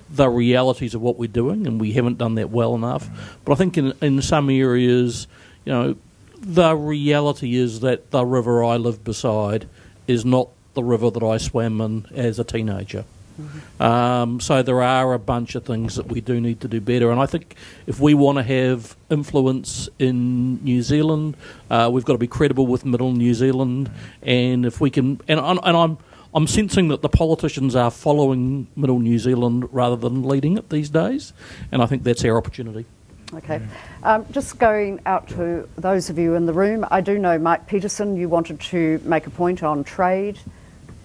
the 0.07 0.29
realities 0.29 0.93
of 0.93 1.01
what 1.01 1.17
we're 1.17 1.27
doing, 1.27 1.65
and 1.65 1.81
we 1.81 1.93
haven't 1.93 2.19
done 2.19 2.35
that 2.35 2.51
well 2.51 2.75
enough. 2.75 3.09
But 3.43 3.53
I 3.53 3.55
think 3.55 3.75
in 3.75 3.93
in 4.03 4.21
some 4.21 4.51
areas, 4.51 5.25
you 5.65 5.73
know, 5.73 5.95
the 6.39 6.75
reality 6.75 7.55
is 7.55 7.79
that 7.79 8.11
the 8.11 8.23
river 8.23 8.63
I 8.63 8.77
live 8.77 9.03
beside 9.03 9.67
is 10.07 10.23
not 10.23 10.49
the 10.75 10.83
river 10.83 11.09
that 11.09 11.23
I 11.23 11.37
swam 11.37 11.81
in 11.81 12.05
as 12.13 12.37
a 12.37 12.43
teenager. 12.43 13.05
Um, 13.79 14.39
so 14.39 14.61
there 14.61 14.81
are 14.81 15.13
a 15.13 15.19
bunch 15.19 15.55
of 15.55 15.65
things 15.65 15.95
that 15.95 16.07
we 16.07 16.21
do 16.21 16.39
need 16.39 16.61
to 16.61 16.67
do 16.67 16.79
better, 16.79 17.11
and 17.11 17.19
I 17.19 17.25
think 17.25 17.55
if 17.87 17.99
we 17.99 18.13
want 18.13 18.37
to 18.37 18.43
have 18.43 18.95
influence 19.09 19.89
in 19.99 20.63
New 20.63 20.81
Zealand, 20.81 21.35
uh, 21.69 21.89
we've 21.91 22.05
got 22.05 22.13
to 22.13 22.19
be 22.19 22.27
credible 22.27 22.67
with 22.67 22.85
Middle 22.85 23.11
New 23.11 23.33
Zealand, 23.33 23.89
and 24.21 24.65
if 24.65 24.79
we 24.79 24.89
can, 24.89 25.19
and, 25.27 25.39
and 25.39 25.77
I'm. 25.77 25.97
I'm 26.35 26.47
sensing 26.47 26.87
that 26.87 27.03
the 27.03 27.09
politicians 27.09 27.75
are 27.75 27.91
following 27.91 28.65
Middle 28.75 28.97
New 28.97 29.19
Zealand 29.19 29.69
rather 29.71 29.95
than 29.95 30.23
leading 30.23 30.57
it 30.57 30.71
these 30.71 30.89
days, 30.89 31.31
and 31.71 31.79
I 31.79 31.85
think 31.85 32.01
that's 32.01 32.25
our 32.25 32.37
opportunity. 32.37 32.87
Okay. 33.35 33.61
Um, 34.03 34.25
just 34.31 34.57
going 34.57 34.99
out 35.05 35.27
to 35.29 35.69
those 35.77 36.09
of 36.09 36.17
you 36.17 36.33
in 36.33 36.47
the 36.47 36.53
room, 36.53 36.85
I 36.89 37.01
do 37.01 37.19
know 37.19 37.37
Mike 37.37 37.67
Petersen, 37.67 38.15
you 38.15 38.29
wanted 38.29 38.59
to 38.61 38.99
make 39.03 39.27
a 39.27 39.29
point 39.29 39.61
on 39.61 39.83
trade. 39.83 40.39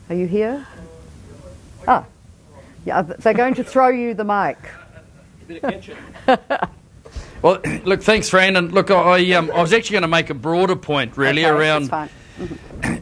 Are 0.08 0.14
you 0.14 0.26
here? 0.26 0.66
Ah, 1.86 2.04
yeah, 2.84 3.02
they're 3.02 3.34
going 3.34 3.54
to 3.54 3.64
throw 3.64 3.88
you 3.88 4.14
the 4.14 4.24
mic. 4.24 4.58
Well, 7.42 7.60
look, 7.84 8.02
thanks, 8.02 8.28
Fran. 8.28 8.56
And 8.56 8.72
look, 8.72 8.90
I, 8.90 9.32
um, 9.32 9.50
I 9.52 9.62
was 9.62 9.72
actually 9.72 9.94
going 9.94 10.02
to 10.02 10.08
make 10.08 10.30
a 10.30 10.34
broader 10.34 10.76
point, 10.76 11.16
really, 11.16 11.44
Okay, 11.44 11.54
around. 11.54 11.88
fine. 11.88 12.08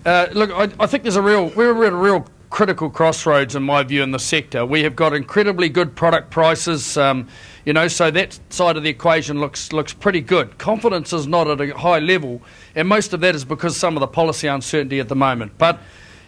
Uh, 0.05 0.27
look, 0.33 0.51
I, 0.51 0.71
I 0.83 0.87
think 0.87 1.03
there's 1.03 1.17
a 1.17 1.23
real 1.23 1.51
we're 1.51 1.85
at 1.85 1.93
a 1.93 1.97
real 1.97 2.27
critical 2.49 2.89
crossroads 2.89 3.55
in 3.55 3.63
my 3.63 3.83
view 3.83 4.03
in 4.03 4.11
the 4.11 4.19
sector. 4.19 4.65
We 4.65 4.83
have 4.85 4.97
got 4.97 5.13
incredibly 5.13 5.69
good 5.69 5.95
product 5.95 6.31
prices, 6.31 6.97
um, 6.97 7.29
you 7.67 7.73
know, 7.75 7.87
so 7.89 8.11
that 8.11 8.39
side 8.49 8.79
of 8.79 8.83
the 8.83 8.89
equation 8.89 9.41
looks 9.41 9.73
looks 9.73 9.93
pretty 9.93 10.23
good. 10.23 10.57
Confidence 10.57 11.13
is 11.13 11.27
not 11.27 11.49
at 11.49 11.61
a 11.61 11.77
high 11.77 11.99
level, 11.99 12.41
and 12.75 12.89
most 12.89 13.13
of 13.13 13.21
that 13.21 13.35
is 13.35 13.45
because 13.45 13.77
some 13.77 13.97
of 13.97 14.01
the 14.01 14.07
policy 14.07 14.47
uncertainty 14.47 15.01
at 15.01 15.09
the 15.09 15.17
moment. 15.17 15.53
But 15.59 15.81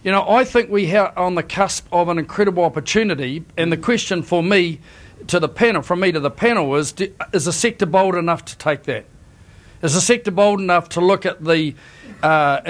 you 0.04 0.12
know, 0.12 0.28
I 0.28 0.44
think 0.44 0.70
we 0.70 0.94
are 0.94 1.16
on 1.18 1.34
the 1.34 1.42
cusp 1.42 1.86
of 1.92 2.08
an 2.08 2.18
incredible 2.18 2.64
opportunity, 2.64 3.44
and 3.56 3.72
the 3.72 3.76
question 3.76 4.22
for 4.22 4.42
me 4.42 4.80
to 5.26 5.40
the 5.40 5.48
panel, 5.48 5.82
from 5.82 6.00
me 6.00 6.12
to 6.12 6.20
the 6.20 6.30
panel, 6.30 6.74
is: 6.76 6.92
do, 6.92 7.12
is 7.32 7.44
the 7.46 7.52
sector 7.52 7.86
bold 7.86 8.14
enough 8.14 8.44
to 8.46 8.58
take 8.58 8.84
that? 8.84 9.04
Is 9.82 9.94
the 9.94 10.00
sector 10.00 10.30
bold 10.30 10.60
enough 10.60 10.88
to 10.90 11.00
look 11.00 11.26
at 11.26 11.44
the 11.44 11.74
uh, 12.22 12.60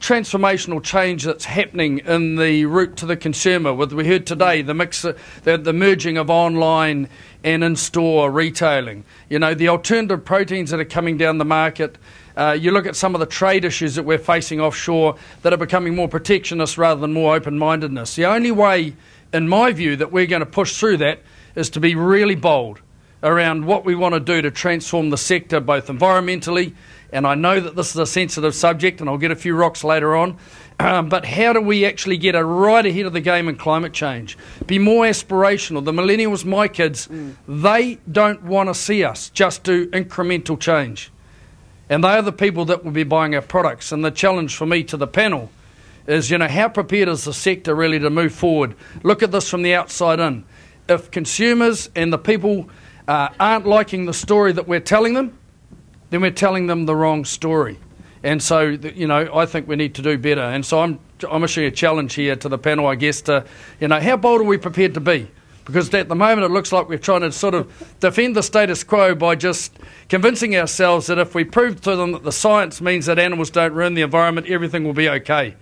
transformational 0.00 0.82
change 0.82 1.24
that's 1.24 1.44
happening 1.44 1.98
in 2.00 2.36
the 2.36 2.64
route 2.66 2.96
to 2.96 3.06
the 3.06 3.16
consumer? 3.16 3.72
With 3.74 3.92
we 3.92 4.06
heard 4.06 4.26
today 4.26 4.62
the 4.62 4.74
mix, 4.74 5.02
the, 5.02 5.58
the 5.58 5.72
merging 5.72 6.16
of 6.16 6.30
online 6.30 7.08
and 7.44 7.62
in-store 7.62 8.30
retailing. 8.30 9.04
You 9.28 9.38
know 9.38 9.54
the 9.54 9.68
alternative 9.68 10.24
proteins 10.24 10.70
that 10.70 10.80
are 10.80 10.84
coming 10.84 11.16
down 11.18 11.38
the 11.38 11.44
market. 11.44 11.98
Uh, 12.38 12.52
you 12.52 12.70
look 12.70 12.86
at 12.86 12.94
some 12.94 13.16
of 13.16 13.18
the 13.18 13.26
trade 13.26 13.64
issues 13.64 13.96
that 13.96 14.04
we're 14.04 14.16
facing 14.16 14.60
offshore 14.60 15.16
that 15.42 15.52
are 15.52 15.56
becoming 15.56 15.96
more 15.96 16.06
protectionist 16.06 16.78
rather 16.78 17.00
than 17.00 17.12
more 17.12 17.34
open-mindedness. 17.34 18.14
The 18.14 18.26
only 18.26 18.52
way, 18.52 18.94
in 19.32 19.48
my 19.48 19.72
view, 19.72 19.96
that 19.96 20.12
we're 20.12 20.26
going 20.26 20.40
to 20.40 20.46
push 20.46 20.78
through 20.78 20.98
that 20.98 21.20
is 21.56 21.68
to 21.70 21.80
be 21.80 21.96
really 21.96 22.36
bold 22.36 22.80
around 23.24 23.66
what 23.66 23.84
we 23.84 23.96
want 23.96 24.14
to 24.14 24.20
do 24.20 24.40
to 24.40 24.52
transform 24.52 25.10
the 25.10 25.18
sector 25.18 25.58
both 25.58 25.88
environmentally, 25.88 26.74
and 27.12 27.26
I 27.26 27.34
know 27.34 27.58
that 27.58 27.74
this 27.74 27.90
is 27.90 27.96
a 27.96 28.06
sensitive 28.06 28.54
subject 28.54 29.00
and 29.00 29.10
I'll 29.10 29.18
get 29.18 29.32
a 29.32 29.36
few 29.36 29.56
rocks 29.56 29.82
later 29.82 30.14
on, 30.14 30.36
um, 30.78 31.08
but 31.08 31.24
how 31.24 31.52
do 31.52 31.60
we 31.60 31.84
actually 31.84 32.18
get 32.18 32.36
a 32.36 32.44
right 32.44 32.86
ahead 32.86 33.06
of 33.06 33.12
the 33.12 33.20
game 33.20 33.48
in 33.48 33.56
climate 33.56 33.92
change? 33.92 34.38
Be 34.64 34.78
more 34.78 35.06
aspirational. 35.06 35.84
The 35.84 35.90
millennials, 35.90 36.44
my 36.44 36.68
kids, 36.68 37.08
they 37.48 37.98
don't 38.12 38.44
want 38.44 38.68
to 38.68 38.74
see 38.74 39.02
us 39.02 39.28
just 39.30 39.64
do 39.64 39.88
incremental 39.90 40.56
change. 40.60 41.10
And 41.90 42.04
they 42.04 42.08
are 42.08 42.22
the 42.22 42.32
people 42.32 42.64
that 42.66 42.84
will 42.84 42.92
be 42.92 43.04
buying 43.04 43.34
our 43.34 43.42
products. 43.42 43.92
And 43.92 44.04
the 44.04 44.10
challenge 44.10 44.56
for 44.56 44.66
me 44.66 44.84
to 44.84 44.96
the 44.96 45.06
panel 45.06 45.50
is, 46.06 46.30
you 46.30 46.38
know, 46.38 46.48
how 46.48 46.68
prepared 46.68 47.08
is 47.08 47.24
the 47.24 47.32
sector 47.32 47.74
really 47.74 47.98
to 47.98 48.10
move 48.10 48.32
forward? 48.34 48.74
Look 49.02 49.22
at 49.22 49.32
this 49.32 49.48
from 49.48 49.62
the 49.62 49.74
outside 49.74 50.20
in. 50.20 50.44
If 50.88 51.10
consumers 51.10 51.90
and 51.94 52.12
the 52.12 52.18
people 52.18 52.68
uh, 53.06 53.28
aren't 53.38 53.66
liking 53.66 54.06
the 54.06 54.14
story 54.14 54.52
that 54.52 54.66
we're 54.66 54.80
telling 54.80 55.14
them, 55.14 55.38
then 56.10 56.20
we're 56.20 56.30
telling 56.30 56.66
them 56.66 56.86
the 56.86 56.96
wrong 56.96 57.24
story. 57.24 57.78
And 58.22 58.42
so, 58.42 58.62
you 58.62 59.06
know, 59.06 59.30
I 59.34 59.46
think 59.46 59.68
we 59.68 59.76
need 59.76 59.94
to 59.94 60.02
do 60.02 60.18
better. 60.18 60.40
And 60.40 60.64
so 60.64 60.80
I'm, 60.80 60.98
I'm 61.30 61.44
issuing 61.44 61.66
a 61.66 61.70
challenge 61.70 62.14
here 62.14 62.36
to 62.36 62.48
the 62.48 62.58
panel, 62.58 62.86
I 62.86 62.94
guess, 62.94 63.20
to, 63.22 63.44
you 63.80 63.88
know, 63.88 64.00
how 64.00 64.16
bold 64.16 64.40
are 64.40 64.44
we 64.44 64.56
prepared 64.56 64.94
to 64.94 65.00
be? 65.00 65.30
Because 65.68 65.92
at 65.92 66.08
the 66.08 66.14
moment 66.14 66.46
it 66.46 66.50
looks 66.50 66.72
like 66.72 66.88
we're 66.88 66.96
trying 66.96 67.20
to 67.20 67.30
sort 67.30 67.54
of 67.54 67.94
defend 68.00 68.34
the 68.34 68.42
status 68.42 68.82
quo 68.82 69.14
by 69.14 69.34
just 69.34 69.78
convincing 70.08 70.56
ourselves 70.56 71.08
that 71.08 71.18
if 71.18 71.34
we 71.34 71.44
prove 71.44 71.82
to 71.82 71.94
them 71.94 72.12
that 72.12 72.24
the 72.24 72.32
science 72.32 72.80
means 72.80 73.04
that 73.04 73.18
animals 73.18 73.50
don't 73.50 73.74
ruin 73.74 73.92
the 73.92 74.00
environment, 74.00 74.46
everything 74.46 74.84
will 74.84 74.94
be 74.94 75.10
okay. 75.10 75.54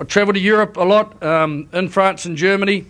I 0.00 0.04
travel 0.04 0.32
to 0.34 0.40
Europe 0.40 0.76
a 0.76 0.84
lot, 0.84 1.20
um, 1.20 1.68
in 1.72 1.88
France 1.88 2.26
and 2.26 2.36
Germany. 2.36 2.86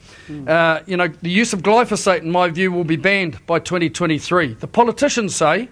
Uh, 0.46 0.81
you 0.87 0.98
know, 0.98 1.09
the 1.09 1.31
use 1.31 1.55
of 1.55 1.61
glyphosate, 1.61 2.20
in 2.20 2.31
my 2.31 2.48
view, 2.48 2.70
will 2.70 2.85
be 2.85 2.96
banned 2.96 3.44
by 3.46 3.59
2023. 3.59 4.55
The 4.55 4.66
politicians 4.66 5.35
say, 5.35 5.70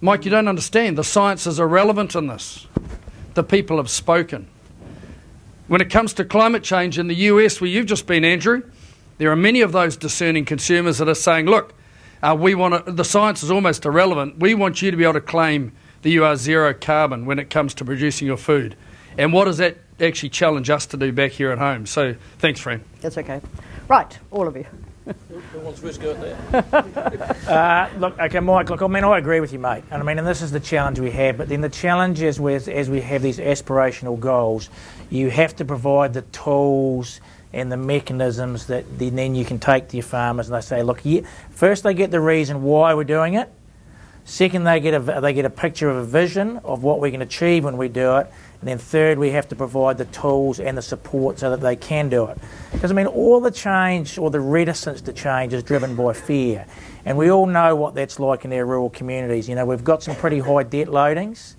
Mike, 0.00 0.24
you 0.24 0.30
don't 0.30 0.48
understand. 0.48 0.98
The 0.98 1.04
science 1.04 1.48
is 1.48 1.58
irrelevant 1.58 2.14
in 2.14 2.28
this. 2.28 2.66
The 3.34 3.42
people 3.42 3.76
have 3.78 3.90
spoken. 3.90 4.48
When 5.66 5.80
it 5.80 5.90
comes 5.90 6.12
to 6.14 6.24
climate 6.24 6.62
change 6.62 6.98
in 6.98 7.08
the 7.08 7.14
US, 7.14 7.60
where 7.60 7.70
you've 7.70 7.86
just 7.86 8.06
been, 8.06 8.24
Andrew, 8.24 8.62
there 9.22 9.30
are 9.30 9.36
many 9.36 9.60
of 9.60 9.70
those 9.70 9.96
discerning 9.96 10.44
consumers 10.44 10.98
that 10.98 11.08
are 11.08 11.14
saying, 11.14 11.46
look, 11.46 11.74
uh, 12.24 12.36
we 12.36 12.56
want 12.56 12.84
to, 12.84 12.90
the 12.90 13.04
science 13.04 13.44
is 13.44 13.52
almost 13.52 13.84
irrelevant. 13.84 14.40
We 14.40 14.56
want 14.56 14.82
you 14.82 14.90
to 14.90 14.96
be 14.96 15.04
able 15.04 15.12
to 15.12 15.20
claim 15.20 15.70
that 16.02 16.10
you 16.10 16.24
are 16.24 16.34
zero 16.34 16.74
carbon 16.74 17.24
when 17.24 17.38
it 17.38 17.48
comes 17.48 17.72
to 17.74 17.84
producing 17.84 18.26
your 18.26 18.36
food. 18.36 18.74
And 19.16 19.32
what 19.32 19.44
does 19.44 19.58
that 19.58 19.76
actually 20.00 20.30
challenge 20.30 20.70
us 20.70 20.86
to 20.86 20.96
do 20.96 21.12
back 21.12 21.30
here 21.30 21.52
at 21.52 21.58
home? 21.58 21.86
So 21.86 22.16
thanks, 22.38 22.58
Fran. 22.58 22.82
That's 23.00 23.16
okay. 23.16 23.40
Right, 23.86 24.18
all 24.32 24.48
of 24.48 24.56
you. 24.56 24.66
Who 25.52 25.60
wants 25.60 25.78
first 25.78 26.00
go 26.00 26.10
at 26.10 26.50
that? 26.50 27.36
Uh, 27.48 27.88
look, 27.98 28.18
okay, 28.18 28.40
Mike. 28.40 28.70
Look, 28.70 28.82
I 28.82 28.86
mean, 28.88 29.04
I 29.04 29.18
agree 29.18 29.38
with 29.38 29.52
you, 29.52 29.58
mate. 29.60 29.84
And 29.90 30.02
I 30.02 30.04
mean, 30.04 30.18
and 30.18 30.26
this 30.26 30.42
is 30.42 30.50
the 30.50 30.60
challenge 30.60 30.98
we 30.98 31.10
have. 31.12 31.36
But 31.38 31.48
then 31.48 31.60
the 31.60 31.68
challenge 31.68 32.22
is, 32.22 32.40
with, 32.40 32.66
as 32.66 32.88
we 32.90 33.00
have 33.02 33.22
these 33.22 33.38
aspirational 33.38 34.18
goals, 34.18 34.68
you 35.10 35.30
have 35.30 35.54
to 35.56 35.64
provide 35.64 36.14
the 36.14 36.22
tools 36.22 37.20
and 37.52 37.70
the 37.70 37.76
mechanisms 37.76 38.66
that 38.66 38.84
then 38.98 39.34
you 39.34 39.44
can 39.44 39.58
take 39.58 39.88
to 39.88 39.96
your 39.96 40.04
farmers 40.04 40.48
and 40.48 40.56
they 40.56 40.60
say, 40.60 40.82
look, 40.82 41.02
first 41.50 41.84
they 41.84 41.94
get 41.94 42.10
the 42.10 42.20
reason 42.20 42.62
why 42.62 42.94
we're 42.94 43.04
doing 43.04 43.34
it. 43.34 43.52
Second, 44.24 44.64
they 44.64 44.78
get 44.78 44.94
a 44.94 45.20
they 45.20 45.32
get 45.32 45.44
a 45.44 45.50
picture 45.50 45.90
of 45.90 45.96
a 45.96 46.04
vision 46.04 46.58
of 46.58 46.84
what 46.84 47.00
we 47.00 47.10
can 47.10 47.22
achieve 47.22 47.64
when 47.64 47.76
we 47.76 47.88
do 47.88 48.18
it. 48.18 48.28
And 48.60 48.68
then 48.68 48.78
third, 48.78 49.18
we 49.18 49.30
have 49.30 49.48
to 49.48 49.56
provide 49.56 49.98
the 49.98 50.04
tools 50.06 50.60
and 50.60 50.78
the 50.78 50.82
support 50.82 51.40
so 51.40 51.50
that 51.50 51.60
they 51.60 51.74
can 51.74 52.08
do 52.08 52.26
it. 52.26 52.38
Because 52.70 52.92
I 52.92 52.94
mean, 52.94 53.08
all 53.08 53.40
the 53.40 53.50
change 53.50 54.18
or 54.18 54.30
the 54.30 54.38
reticence 54.38 55.00
to 55.02 55.12
change 55.12 55.52
is 55.52 55.64
driven 55.64 55.96
by 55.96 56.12
fear, 56.12 56.66
and 57.04 57.18
we 57.18 57.32
all 57.32 57.46
know 57.46 57.74
what 57.74 57.96
that's 57.96 58.20
like 58.20 58.44
in 58.44 58.52
our 58.52 58.64
rural 58.64 58.90
communities. 58.90 59.48
You 59.48 59.56
know, 59.56 59.66
we've 59.66 59.82
got 59.82 60.04
some 60.04 60.14
pretty 60.14 60.38
high 60.38 60.62
debt 60.62 60.86
loadings. 60.86 61.56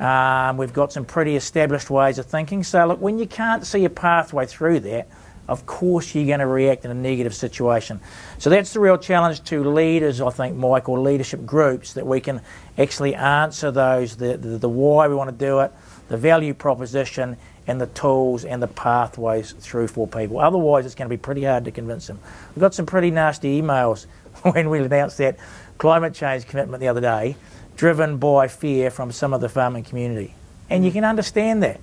Um, 0.00 0.56
we've 0.56 0.72
got 0.72 0.92
some 0.92 1.04
pretty 1.04 1.36
established 1.36 1.88
ways 1.88 2.18
of 2.18 2.26
thinking. 2.26 2.64
So, 2.64 2.84
look, 2.86 3.00
when 3.00 3.20
you 3.20 3.26
can't 3.28 3.64
see 3.64 3.84
a 3.84 3.90
pathway 3.90 4.46
through 4.46 4.80
that, 4.80 5.08
of 5.48 5.66
course 5.66 6.14
you're 6.14 6.26
going 6.26 6.40
to 6.40 6.46
react 6.46 6.84
in 6.84 6.90
a 6.90 6.94
negative 6.94 7.34
situation. 7.34 8.00
So 8.38 8.50
that's 8.50 8.72
the 8.72 8.80
real 8.80 8.98
challenge 8.98 9.42
to 9.44 9.64
leaders, 9.64 10.20
I 10.20 10.30
think, 10.30 10.56
Mike, 10.56 10.88
or 10.88 10.98
leadership 11.00 11.44
groups, 11.44 11.94
that 11.94 12.06
we 12.06 12.20
can 12.20 12.40
actually 12.78 13.14
answer 13.14 13.70
those, 13.70 14.16
the, 14.16 14.36
the, 14.36 14.58
the 14.58 14.68
why 14.68 15.08
we 15.08 15.14
want 15.14 15.30
to 15.30 15.36
do 15.36 15.60
it, 15.60 15.72
the 16.08 16.16
value 16.16 16.54
proposition, 16.54 17.36
and 17.66 17.80
the 17.80 17.86
tools 17.88 18.44
and 18.44 18.62
the 18.62 18.68
pathways 18.68 19.52
through 19.52 19.88
for 19.88 20.06
people. 20.06 20.40
Otherwise, 20.40 20.86
it's 20.86 20.94
going 20.94 21.08
to 21.08 21.14
be 21.14 21.20
pretty 21.20 21.44
hard 21.44 21.64
to 21.64 21.70
convince 21.70 22.06
them. 22.06 22.18
We 22.54 22.60
got 22.60 22.74
some 22.74 22.86
pretty 22.86 23.10
nasty 23.10 23.60
emails 23.60 24.06
when 24.42 24.70
we 24.70 24.80
announced 24.80 25.18
that 25.18 25.38
climate 25.78 26.14
change 26.14 26.46
commitment 26.46 26.80
the 26.80 26.88
other 26.88 27.00
day, 27.00 27.36
driven 27.76 28.18
by 28.18 28.48
fear 28.48 28.90
from 28.90 29.12
some 29.12 29.32
of 29.32 29.40
the 29.40 29.48
farming 29.48 29.84
community. 29.84 30.34
And 30.70 30.84
you 30.84 30.90
can 30.90 31.04
understand 31.04 31.62
that. 31.62 31.80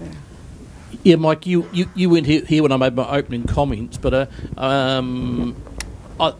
Yeah, 0.00 0.08
Mike, 1.16 1.46
you, 1.46 1.68
you, 1.72 1.88
you 1.94 2.10
weren't 2.10 2.26
here, 2.26 2.44
here 2.44 2.62
when 2.62 2.72
I 2.72 2.76
made 2.76 2.94
my 2.94 3.08
opening 3.08 3.44
comments, 3.44 3.96
but 3.96 4.14
uh, 4.14 4.26
um, 4.56 5.56
I, 6.20 6.34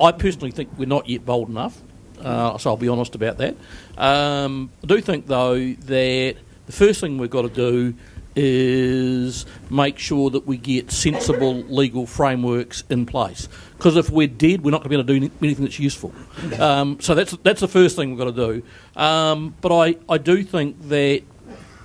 I 0.00 0.12
personally 0.12 0.50
think 0.50 0.70
we're 0.76 0.86
not 0.86 1.08
yet 1.08 1.24
bold 1.24 1.48
enough, 1.48 1.80
uh, 2.20 2.58
so 2.58 2.70
I'll 2.70 2.76
be 2.76 2.88
honest 2.88 3.14
about 3.14 3.38
that. 3.38 3.56
Um, 3.96 4.70
I 4.82 4.86
do 4.86 5.00
think, 5.00 5.26
though, 5.26 5.58
that 5.58 6.36
the 6.66 6.72
first 6.72 7.00
thing 7.00 7.18
we've 7.18 7.30
got 7.30 7.42
to 7.42 7.48
do 7.48 7.94
is 8.36 9.46
make 9.68 9.98
sure 9.98 10.30
that 10.30 10.46
we 10.46 10.56
get 10.56 10.92
sensible 10.92 11.54
legal 11.54 12.06
frameworks 12.06 12.84
in 12.88 13.04
place. 13.04 13.48
Because 13.76 13.96
if 13.96 14.10
we're 14.10 14.28
dead, 14.28 14.62
we're 14.62 14.70
not 14.70 14.84
going 14.84 14.96
to 14.96 15.04
be 15.04 15.14
able 15.16 15.28
to 15.28 15.28
do 15.28 15.34
anything 15.42 15.64
that's 15.64 15.80
useful. 15.80 16.12
Um, 16.58 17.00
so 17.00 17.16
that's 17.16 17.36
that's 17.42 17.60
the 17.60 17.68
first 17.68 17.96
thing 17.96 18.10
we've 18.10 18.18
got 18.18 18.36
to 18.36 18.62
do. 18.62 19.00
Um, 19.00 19.56
but 19.60 19.76
I, 19.76 19.96
I 20.08 20.18
do 20.18 20.44
think 20.44 20.88
that 20.88 21.22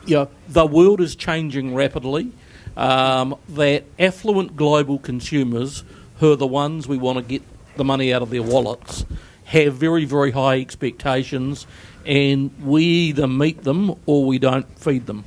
you 0.06 0.16
know, 0.16 0.30
the 0.50 0.66
world 0.66 1.02
is 1.02 1.16
changing 1.16 1.74
rapidly. 1.76 2.32
Um, 2.76 3.36
that 3.50 3.84
affluent 4.00 4.56
global 4.56 4.98
consumers, 4.98 5.84
who 6.18 6.32
are 6.32 6.36
the 6.36 6.48
ones 6.48 6.88
we 6.88 6.98
want 6.98 7.20
to 7.20 7.24
get 7.24 7.44
the 7.76 7.84
money 7.84 8.14
out 8.14 8.22
of 8.22 8.32
their 8.32 8.42
wallets, 8.42 9.06
have 9.46 9.76
very, 9.76 10.06
very 10.06 10.32
high 10.32 10.60
expectations, 10.60 11.68
and 12.06 12.52
we 12.64 12.84
either 12.84 13.28
meet 13.28 13.64
them 13.64 13.94
or 14.06 14.26
we 14.26 14.40
don't 14.40 14.68
feed 14.80 15.06
them. 15.06 15.24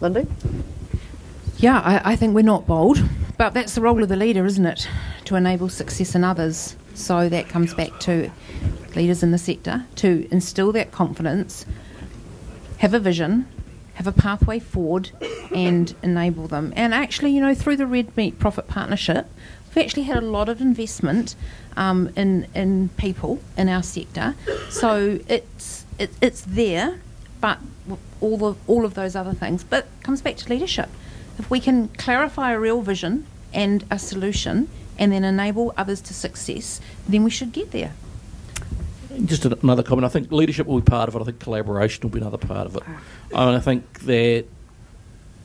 Lindy? 0.00 0.26
Yeah, 1.58 1.80
I, 1.80 2.12
I 2.12 2.16
think 2.16 2.34
we're 2.34 2.42
not 2.42 2.66
bold, 2.66 3.00
but 3.38 3.54
that's 3.54 3.76
the 3.76 3.80
role 3.80 4.02
of 4.02 4.08
the 4.08 4.16
leader, 4.16 4.44
isn't 4.44 4.66
it? 4.66 4.88
To 5.26 5.36
enable 5.36 5.68
success 5.68 6.14
in 6.14 6.24
others. 6.24 6.76
So 6.94 7.28
that 7.28 7.48
comes 7.48 7.74
back 7.74 8.00
to 8.00 8.30
leaders 8.96 9.22
in 9.22 9.30
the 9.30 9.38
sector 9.38 9.86
to 9.96 10.28
instill 10.30 10.72
that 10.72 10.90
confidence, 10.92 11.64
have 12.78 12.94
a 12.94 12.98
vision, 12.98 13.46
have 13.94 14.06
a 14.06 14.12
pathway 14.12 14.58
forward, 14.58 15.10
and 15.54 15.94
enable 16.02 16.46
them. 16.46 16.72
And 16.76 16.92
actually, 16.94 17.30
you 17.30 17.40
know, 17.40 17.54
through 17.54 17.76
the 17.76 17.86
Red 17.86 18.16
Meat 18.16 18.38
Profit 18.38 18.68
Partnership, 18.68 19.26
we've 19.68 19.84
actually 19.84 20.04
had 20.04 20.16
a 20.16 20.26
lot 20.26 20.48
of 20.48 20.60
investment 20.60 21.34
um, 21.76 22.10
in 22.16 22.46
in 22.54 22.90
people 22.96 23.40
in 23.56 23.68
our 23.68 23.82
sector. 23.82 24.34
So 24.68 25.20
it's 25.28 25.84
it, 25.98 26.10
it's 26.20 26.42
there, 26.42 27.00
but 27.40 27.58
all 28.20 28.44
of 28.44 28.58
all 28.66 28.84
of 28.84 28.94
those 28.94 29.14
other 29.16 29.34
things. 29.34 29.64
But 29.64 29.86
comes 30.02 30.22
back 30.22 30.36
to 30.36 30.48
leadership. 30.48 30.88
If 31.38 31.50
we 31.50 31.60
can 31.60 31.88
clarify 31.88 32.52
a 32.52 32.60
real 32.60 32.82
vision 32.82 33.26
and 33.52 33.84
a 33.90 33.98
solution, 33.98 34.68
and 34.98 35.12
then 35.12 35.24
enable 35.24 35.72
others 35.76 36.00
to 36.02 36.14
success, 36.14 36.80
then 37.08 37.24
we 37.24 37.30
should 37.30 37.52
get 37.52 37.70
there. 37.70 37.92
Just 39.24 39.44
another 39.44 39.82
comment. 39.82 40.04
I 40.04 40.08
think 40.08 40.32
leadership 40.32 40.66
will 40.66 40.80
be 40.80 40.90
part 40.90 41.08
of 41.08 41.16
it. 41.16 41.20
I 41.20 41.24
think 41.24 41.40
collaboration 41.40 42.02
will 42.02 42.10
be 42.10 42.20
another 42.20 42.38
part 42.38 42.66
of 42.66 42.76
it. 42.76 42.82
I, 43.34 43.46
mean, 43.46 43.54
I 43.54 43.60
think 43.60 44.00
that 44.00 44.44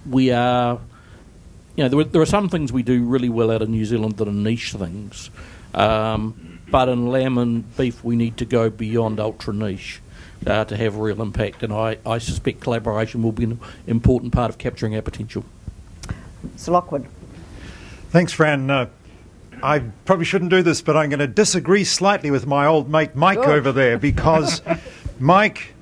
we 0.09 0.31
are, 0.31 0.79
you 1.75 1.83
know, 1.83 1.89
there 1.89 1.99
are, 1.99 2.03
there 2.03 2.21
are, 2.21 2.25
some 2.25 2.49
things 2.49 2.71
we 2.71 2.83
do 2.83 3.03
really 3.03 3.29
well 3.29 3.51
out 3.51 3.61
of 3.61 3.69
New 3.69 3.85
Zealand 3.85 4.17
that 4.17 4.27
are 4.27 4.31
niche 4.31 4.73
things. 4.73 5.29
Um, 5.73 6.59
but 6.71 6.89
in 6.89 7.07
lamb 7.07 7.37
and 7.37 7.75
beef, 7.77 8.03
we 8.03 8.15
need 8.15 8.37
to 8.37 8.45
go 8.45 8.69
beyond 8.69 9.19
ultra 9.19 9.53
niche 9.53 10.01
uh, 10.45 10.65
to 10.65 10.77
have 10.77 10.97
real 10.97 11.21
impact. 11.21 11.63
And 11.63 11.73
I, 11.73 11.97
I 12.05 12.17
suspect 12.17 12.61
collaboration 12.61 13.23
will 13.23 13.31
be 13.31 13.45
an 13.45 13.59
important 13.87 14.33
part 14.33 14.49
of 14.49 14.57
capturing 14.57 14.95
our 14.95 15.01
potential. 15.01 15.43
Sir 16.55 16.71
Lockwood. 16.71 17.05
Thanks, 18.11 18.33
Fran. 18.33 18.69
Uh, 18.69 18.87
I 19.63 19.79
probably 20.05 20.25
shouldn't 20.25 20.51
do 20.51 20.61
this, 20.61 20.81
but 20.81 20.95
I'm 20.95 21.09
going 21.09 21.19
to 21.19 21.27
disagree 21.27 21.83
slightly 21.83 22.31
with 22.31 22.47
my 22.47 22.65
old 22.65 22.89
mate 22.89 23.15
Mike 23.15 23.39
Good. 23.39 23.49
over 23.49 23.71
there 23.71 23.97
because, 23.97 24.61
Mike, 25.19 25.73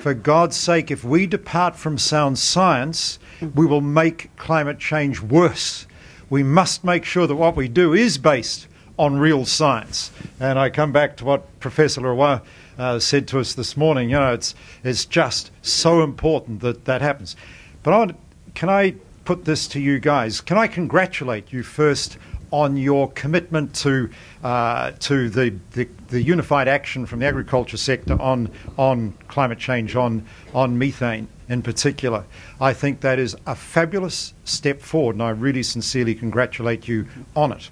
for 0.00 0.14
God's 0.14 0.56
sake, 0.56 0.90
if 0.90 1.04
we 1.04 1.26
depart 1.26 1.76
from 1.76 1.98
sound 1.98 2.38
science, 2.38 3.18
we 3.54 3.66
will 3.66 3.80
make 3.80 4.34
climate 4.36 4.78
change 4.78 5.20
worse. 5.20 5.86
We 6.30 6.42
must 6.42 6.84
make 6.84 7.04
sure 7.04 7.26
that 7.26 7.34
what 7.36 7.56
we 7.56 7.68
do 7.68 7.92
is 7.92 8.18
based 8.18 8.66
on 8.98 9.18
real 9.18 9.44
science. 9.44 10.10
And 10.40 10.58
I 10.58 10.70
come 10.70 10.92
back 10.92 11.16
to 11.18 11.24
what 11.24 11.60
Professor 11.60 12.00
Leroy 12.00 12.38
uh, 12.78 12.98
said 12.98 13.28
to 13.28 13.40
us 13.40 13.54
this 13.54 13.76
morning. 13.76 14.10
You 14.10 14.18
know, 14.18 14.32
it's, 14.32 14.54
it's 14.82 15.04
just 15.04 15.50
so 15.62 16.02
important 16.02 16.60
that 16.60 16.84
that 16.84 17.02
happens. 17.02 17.36
But 17.82 17.94
I 17.94 17.98
want, 17.98 18.16
can 18.54 18.68
I 18.68 18.94
put 19.24 19.44
this 19.44 19.66
to 19.68 19.80
you 19.80 19.98
guys? 19.98 20.40
Can 20.40 20.58
I 20.58 20.66
congratulate 20.66 21.52
you 21.52 21.62
first 21.62 22.18
on 22.54 22.76
your 22.76 23.10
commitment 23.10 23.74
to 23.74 24.08
uh, 24.44 24.92
to 25.00 25.28
the, 25.28 25.52
the, 25.72 25.88
the 26.06 26.22
unified 26.22 26.68
action 26.68 27.04
from 27.04 27.18
the 27.18 27.26
agriculture 27.26 27.76
sector 27.76 28.20
on 28.22 28.48
on 28.78 29.12
climate 29.26 29.58
change, 29.58 29.96
on 29.96 30.24
on 30.54 30.78
methane 30.78 31.26
in 31.48 31.62
particular. 31.62 32.24
I 32.60 32.72
think 32.72 33.00
that 33.00 33.18
is 33.18 33.36
a 33.44 33.56
fabulous 33.56 34.34
step 34.44 34.80
forward, 34.80 35.16
and 35.16 35.22
I 35.24 35.30
really 35.30 35.64
sincerely 35.64 36.14
congratulate 36.14 36.86
you 36.86 37.08
on 37.34 37.50
it. 37.50 37.70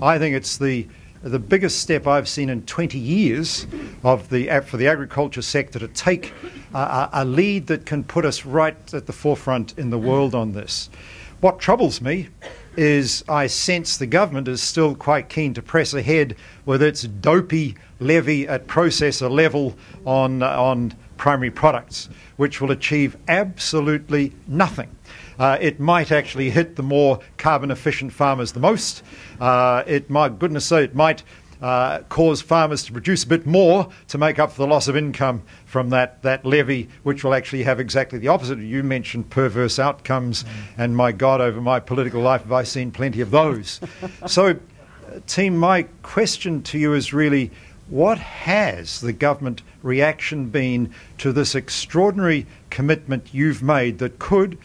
I 0.00 0.18
think 0.18 0.34
it's 0.34 0.56
the 0.56 0.88
the 1.22 1.38
biggest 1.38 1.80
step 1.80 2.06
I've 2.06 2.28
seen 2.28 2.48
in 2.48 2.62
20 2.62 2.98
years 2.98 3.66
of 4.02 4.30
the 4.30 4.48
for 4.66 4.78
the 4.78 4.88
agriculture 4.88 5.42
sector 5.42 5.78
to 5.78 5.88
take 5.88 6.32
a, 6.72 7.10
a 7.12 7.24
lead 7.26 7.66
that 7.66 7.84
can 7.84 8.02
put 8.02 8.24
us 8.24 8.46
right 8.46 8.94
at 8.94 9.04
the 9.04 9.12
forefront 9.12 9.78
in 9.78 9.90
the 9.90 9.98
world 9.98 10.34
on 10.34 10.52
this. 10.52 10.88
What 11.40 11.58
troubles 11.58 12.00
me 12.00 12.28
is 12.76 13.24
I 13.28 13.46
sense 13.46 13.96
the 13.96 14.06
government 14.06 14.48
is 14.48 14.62
still 14.62 14.94
quite 14.94 15.28
keen 15.28 15.54
to 15.54 15.62
press 15.62 15.92
ahead 15.94 16.36
with 16.64 16.82
its 16.82 17.02
dopey 17.02 17.76
levy 18.00 18.48
at 18.48 18.66
processor 18.66 19.30
level 19.30 19.76
on, 20.04 20.42
on 20.42 20.94
primary 21.16 21.50
products, 21.50 22.08
which 22.36 22.60
will 22.60 22.70
achieve 22.70 23.16
absolutely 23.28 24.32
nothing. 24.46 24.96
Uh, 25.38 25.58
it 25.60 25.80
might 25.80 26.12
actually 26.12 26.50
hit 26.50 26.76
the 26.76 26.82
more 26.82 27.18
carbon 27.36 27.70
efficient 27.70 28.12
farmers 28.12 28.52
the 28.52 28.60
most. 28.60 29.02
Uh, 29.40 29.82
it 29.86 30.10
might, 30.10 30.38
goodness 30.38 30.66
sake, 30.66 30.90
it 30.90 30.94
might 30.94 31.22
uh, 31.62 32.00
cause 32.08 32.42
farmers 32.42 32.82
to 32.82 32.92
produce 32.92 33.22
a 33.22 33.26
bit 33.28 33.46
more 33.46 33.88
to 34.08 34.18
make 34.18 34.38
up 34.40 34.50
for 34.50 34.58
the 34.58 34.66
loss 34.66 34.88
of 34.88 34.96
income 34.96 35.42
from 35.64 35.90
that, 35.90 36.20
that 36.22 36.44
levy, 36.44 36.88
which 37.04 37.22
will 37.22 37.34
actually 37.34 37.62
have 37.62 37.78
exactly 37.78 38.18
the 38.18 38.28
opposite. 38.28 38.58
You 38.58 38.82
mentioned 38.82 39.30
perverse 39.30 39.78
outcomes, 39.78 40.42
mm. 40.42 40.48
and 40.76 40.96
my 40.96 41.12
God, 41.12 41.40
over 41.40 41.60
my 41.60 41.78
political 41.78 42.20
life, 42.20 42.42
have 42.42 42.52
I 42.52 42.64
seen 42.64 42.90
plenty 42.90 43.20
of 43.20 43.30
those. 43.30 43.80
so, 44.26 44.58
team, 45.28 45.56
my 45.56 45.84
question 46.02 46.62
to 46.64 46.78
you 46.78 46.94
is 46.94 47.12
really 47.12 47.52
what 47.88 48.18
has 48.18 49.00
the 49.00 49.12
government 49.12 49.62
reaction 49.82 50.48
been 50.48 50.92
to 51.18 51.32
this 51.32 51.54
extraordinary 51.54 52.46
commitment 52.70 53.28
you've 53.32 53.62
made 53.62 53.98
that 53.98 54.18
could 54.18 54.58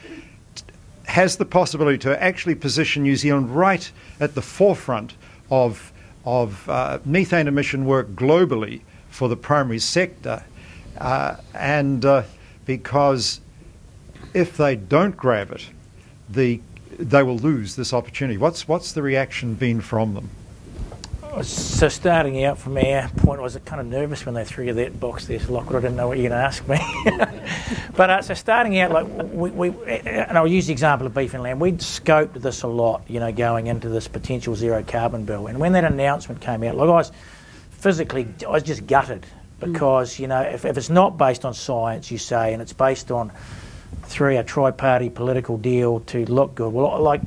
has 1.06 1.38
the 1.38 1.46
possibility 1.46 1.98
to 1.98 2.22
actually 2.22 2.56
position 2.56 3.04
New 3.04 3.16
Zealand 3.16 3.56
right 3.56 3.92
at 4.20 4.36
the 4.36 4.42
forefront 4.42 5.16
of 5.50 5.94
of 6.28 6.68
uh, 6.68 7.00
methane 7.06 7.48
emission 7.48 7.86
work 7.86 8.10
globally 8.10 8.82
for 9.10 9.30
the 9.30 9.38
primary 9.38 9.80
sector. 9.80 10.44
Uh, 10.98 11.38
and 11.54 12.04
uh, 12.04 12.24
because 12.66 13.40
if 14.34 14.58
they 14.58 14.76
don't 14.76 15.16
grab 15.16 15.52
it, 15.52 15.70
the, 16.30 16.60
they 17.00 17.24
will 17.24 17.38
lose 17.38 17.78
this 17.78 17.94
opportunity. 17.94 18.38
What's, 18.38 18.68
what's 18.68 18.92
the 18.92 19.02
reaction 19.02 19.54
been 19.54 19.80
from 19.80 20.16
them? 20.16 20.30
So 21.44 21.90
starting 21.90 22.44
out 22.46 22.58
from 22.58 22.78
our 22.78 23.10
point, 23.10 23.40
I 23.40 23.44
was 23.44 23.58
kind 23.66 23.80
of 23.80 23.88
nervous 23.88 24.26
when 24.26 24.34
they 24.34 24.44
threw 24.44 24.66
you 24.66 24.74
that 24.74 25.00
box 25.00 25.28
there, 25.28 25.40
so 25.40 25.54
Lockwood, 25.54 25.78
I 25.78 25.82
didn't 25.82 25.98
know 25.98 26.08
what 26.08 26.18
you 26.18 26.24
were 26.24 26.30
going 26.30 26.40
to 26.40 26.46
ask 26.46 26.68
me. 26.68 26.80
but 27.96 28.10
uh, 28.10 28.22
so 28.22 28.34
starting 28.34 28.80
out, 28.80 28.92
like 28.92 29.08
we, 29.32 29.52
we, 29.52 29.70
and 29.86 30.38
I'll 30.38 30.48
use 30.48 30.68
the 30.68 30.74
example 30.74 31.06
of 31.06 31.14
beef 31.14 31.34
and 31.34 31.44
lamb. 31.44 31.60
We'd 31.60 31.80
scoped 31.80 32.34
this 32.34 32.64
a 32.64 32.68
lot, 32.68 33.04
you 33.08 33.20
know, 33.20 33.32
going 33.32 33.68
into 33.68 33.90
this 33.90 34.08
potential 34.08 34.56
zero 34.56 34.84
carbon 34.84 35.26
bill. 35.26 35.48
And 35.48 35.60
when 35.60 35.74
that 35.74 35.84
announcement 35.84 36.42
came 36.42 36.64
out, 36.64 36.76
like 36.76 36.90
I 36.90 36.92
was 36.92 37.12
physically, 37.72 38.28
I 38.46 38.50
was 38.50 38.64
just 38.64 38.88
gutted 38.88 39.26
because, 39.60 40.18
you 40.20 40.28
know, 40.28 40.42
if, 40.42 40.66
if 40.66 40.78
it's 40.78 40.90
not 40.90 41.18
based 41.18 41.46
on 41.46 41.54
science, 41.54 42.10
you 42.10 42.18
say, 42.18 42.54
and 42.54 42.62
it's 42.62 42.74
based 42.74 43.12
on 43.12 43.32
through 44.04 44.38
a 44.38 44.44
tri-party 44.44 45.10
political 45.10 45.58
deal 45.58 46.00
to 46.02 46.26
look 46.26 46.56
good. 46.56 46.72
Well, 46.74 47.00
like 47.02 47.22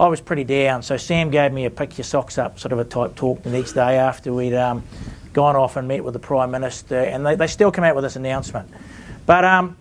I 0.00 0.06
was 0.06 0.20
pretty 0.20 0.44
down, 0.44 0.82
so 0.82 0.96
Sam 0.96 1.30
gave 1.30 1.52
me 1.52 1.64
a 1.64 1.70
pick 1.70 1.98
your 1.98 2.04
socks 2.04 2.38
up 2.38 2.60
sort 2.60 2.72
of 2.72 2.78
a 2.78 2.84
type 2.84 3.16
talk 3.16 3.42
the 3.42 3.50
next 3.50 3.72
day 3.72 3.96
after 3.96 4.32
we'd 4.32 4.54
um, 4.54 4.84
gone 5.32 5.56
off 5.56 5.76
and 5.76 5.88
met 5.88 6.04
with 6.04 6.14
the 6.14 6.20
Prime 6.20 6.52
Minister, 6.52 7.00
and 7.00 7.26
they, 7.26 7.34
they 7.34 7.48
still 7.48 7.72
come 7.72 7.82
out 7.82 7.96
with 7.96 8.04
this 8.04 8.14
announcement. 8.14 8.70
But 9.26 9.44
um, 9.44 9.76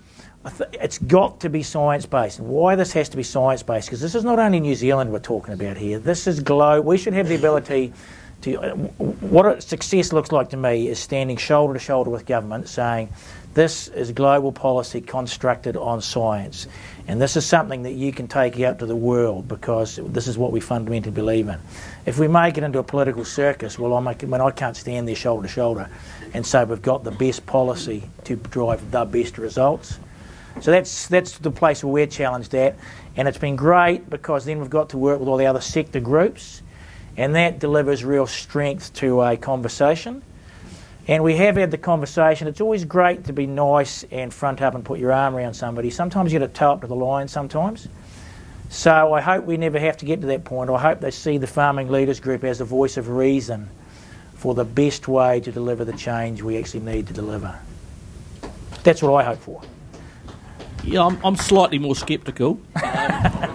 it's 0.73 0.97
got 0.97 1.41
to 1.41 1.49
be 1.49 1.61
science 1.61 2.07
based. 2.07 2.39
Why 2.39 2.75
this 2.75 2.93
has 2.93 3.09
to 3.09 3.17
be 3.17 3.23
science 3.23 3.61
based? 3.61 3.87
Because 3.87 4.01
this 4.01 4.15
is 4.15 4.23
not 4.23 4.39
only 4.39 4.59
New 4.59 4.75
Zealand 4.75 5.11
we're 5.11 5.19
talking 5.19 5.53
about 5.53 5.77
here. 5.77 5.99
This 5.99 6.25
is 6.25 6.39
global. 6.39 6.83
We 6.87 6.97
should 6.97 7.13
have 7.13 7.27
the 7.27 7.35
ability 7.35 7.93
to. 8.41 8.57
Uh, 8.57 8.75
what 8.75 9.61
success 9.61 10.13
looks 10.13 10.31
like 10.31 10.49
to 10.49 10.57
me 10.57 10.87
is 10.87 10.99
standing 10.99 11.37
shoulder 11.37 11.73
to 11.73 11.79
shoulder 11.79 12.09
with 12.09 12.25
government, 12.25 12.69
saying, 12.69 13.09
"This 13.53 13.87
is 13.87 14.11
global 14.11 14.51
policy 14.51 15.01
constructed 15.01 15.77
on 15.77 16.01
science, 16.01 16.67
and 17.07 17.21
this 17.21 17.37
is 17.37 17.45
something 17.45 17.83
that 17.83 17.93
you 17.93 18.11
can 18.11 18.27
take 18.27 18.59
out 18.59 18.79
to 18.79 18.85
the 18.85 18.95
world 18.95 19.47
because 19.47 19.99
this 20.03 20.27
is 20.27 20.37
what 20.37 20.51
we 20.51 20.59
fundamentally 20.59 21.13
believe 21.13 21.47
in." 21.47 21.59
If 22.05 22.19
we 22.19 22.27
make 22.27 22.57
it 22.57 22.63
into 22.63 22.79
a 22.79 22.83
political 22.83 23.25
circus, 23.25 23.79
well, 23.79 23.93
I 23.93 24.11
it, 24.11 24.23
when 24.23 24.41
I 24.41 24.51
can't 24.51 24.75
stand 24.75 25.07
there 25.07 25.15
shoulder 25.15 25.47
to 25.47 25.53
shoulder, 25.53 25.89
and 26.33 26.45
say 26.45 26.63
we've 26.63 26.81
got 26.81 27.03
the 27.03 27.11
best 27.11 27.45
policy 27.45 28.09
to 28.25 28.35
drive 28.35 28.91
the 28.91 29.05
best 29.05 29.37
results 29.37 29.99
so 30.61 30.71
that's 30.71 31.07
that's 31.07 31.37
the 31.37 31.51
place 31.51 31.83
where 31.83 31.93
we're 31.93 32.07
challenged 32.07 32.53
at, 32.55 32.75
and 33.15 33.27
it's 33.27 33.37
been 33.37 33.55
great 33.55 34.09
because 34.09 34.45
then 34.45 34.59
we've 34.59 34.69
got 34.69 34.89
to 34.89 34.97
work 34.97 35.19
with 35.19 35.29
all 35.29 35.37
the 35.37 35.45
other 35.45 35.61
sector 35.61 35.99
groups, 35.99 36.63
and 37.15 37.35
that 37.35 37.59
delivers 37.59 38.03
real 38.03 38.27
strength 38.27 38.93
to 38.95 39.21
a 39.21 39.37
conversation. 39.37 40.23
And 41.07 41.23
we 41.23 41.35
have 41.37 41.55
had 41.55 41.71
the 41.71 41.77
conversation. 41.77 42.47
It's 42.47 42.59
always 42.59 42.83
great 42.83 43.25
to 43.25 43.33
be 43.33 43.47
nice 43.47 44.03
and 44.11 44.33
front 44.33 44.61
up 44.61 44.75
and 44.75 44.83
put 44.83 44.99
your 44.99 45.13
arm 45.13 45.35
around 45.35 45.53
somebody. 45.53 45.89
Sometimes 45.89 46.33
you've 46.33 46.41
got 46.41 46.47
to 46.47 46.53
toe 46.53 46.71
up 46.73 46.81
to 46.81 46.87
the 46.87 46.95
line. 46.95 47.27
Sometimes. 47.29 47.87
So 48.69 49.13
I 49.13 49.21
hope 49.21 49.45
we 49.45 49.55
never 49.55 49.79
have 49.79 49.95
to 49.97 50.05
get 50.05 50.19
to 50.21 50.27
that 50.27 50.43
point. 50.43 50.69
I 50.69 50.77
hope 50.77 50.99
they 50.99 51.11
see 51.11 51.37
the 51.37 51.47
Farming 51.47 51.89
Leaders 51.89 52.19
Group 52.19 52.43
as 52.43 52.59
a 52.59 52.65
voice 52.65 52.97
of 52.97 53.07
reason 53.07 53.69
for 54.35 54.53
the 54.53 54.65
best 54.65 55.07
way 55.07 55.39
to 55.39 55.51
deliver 55.51 55.85
the 55.85 55.93
change 55.93 56.41
we 56.41 56.57
actually 56.57 56.81
need 56.81 57.07
to 57.07 57.13
deliver. 57.13 57.57
That's 58.83 59.01
what 59.01 59.13
I 59.13 59.23
hope 59.23 59.39
for. 59.39 59.61
Yeah, 60.83 61.05
I'm, 61.05 61.17
I'm 61.23 61.35
slightly 61.37 61.79
more 61.79 61.95
sceptical. 61.95 62.59
um, 62.83 62.83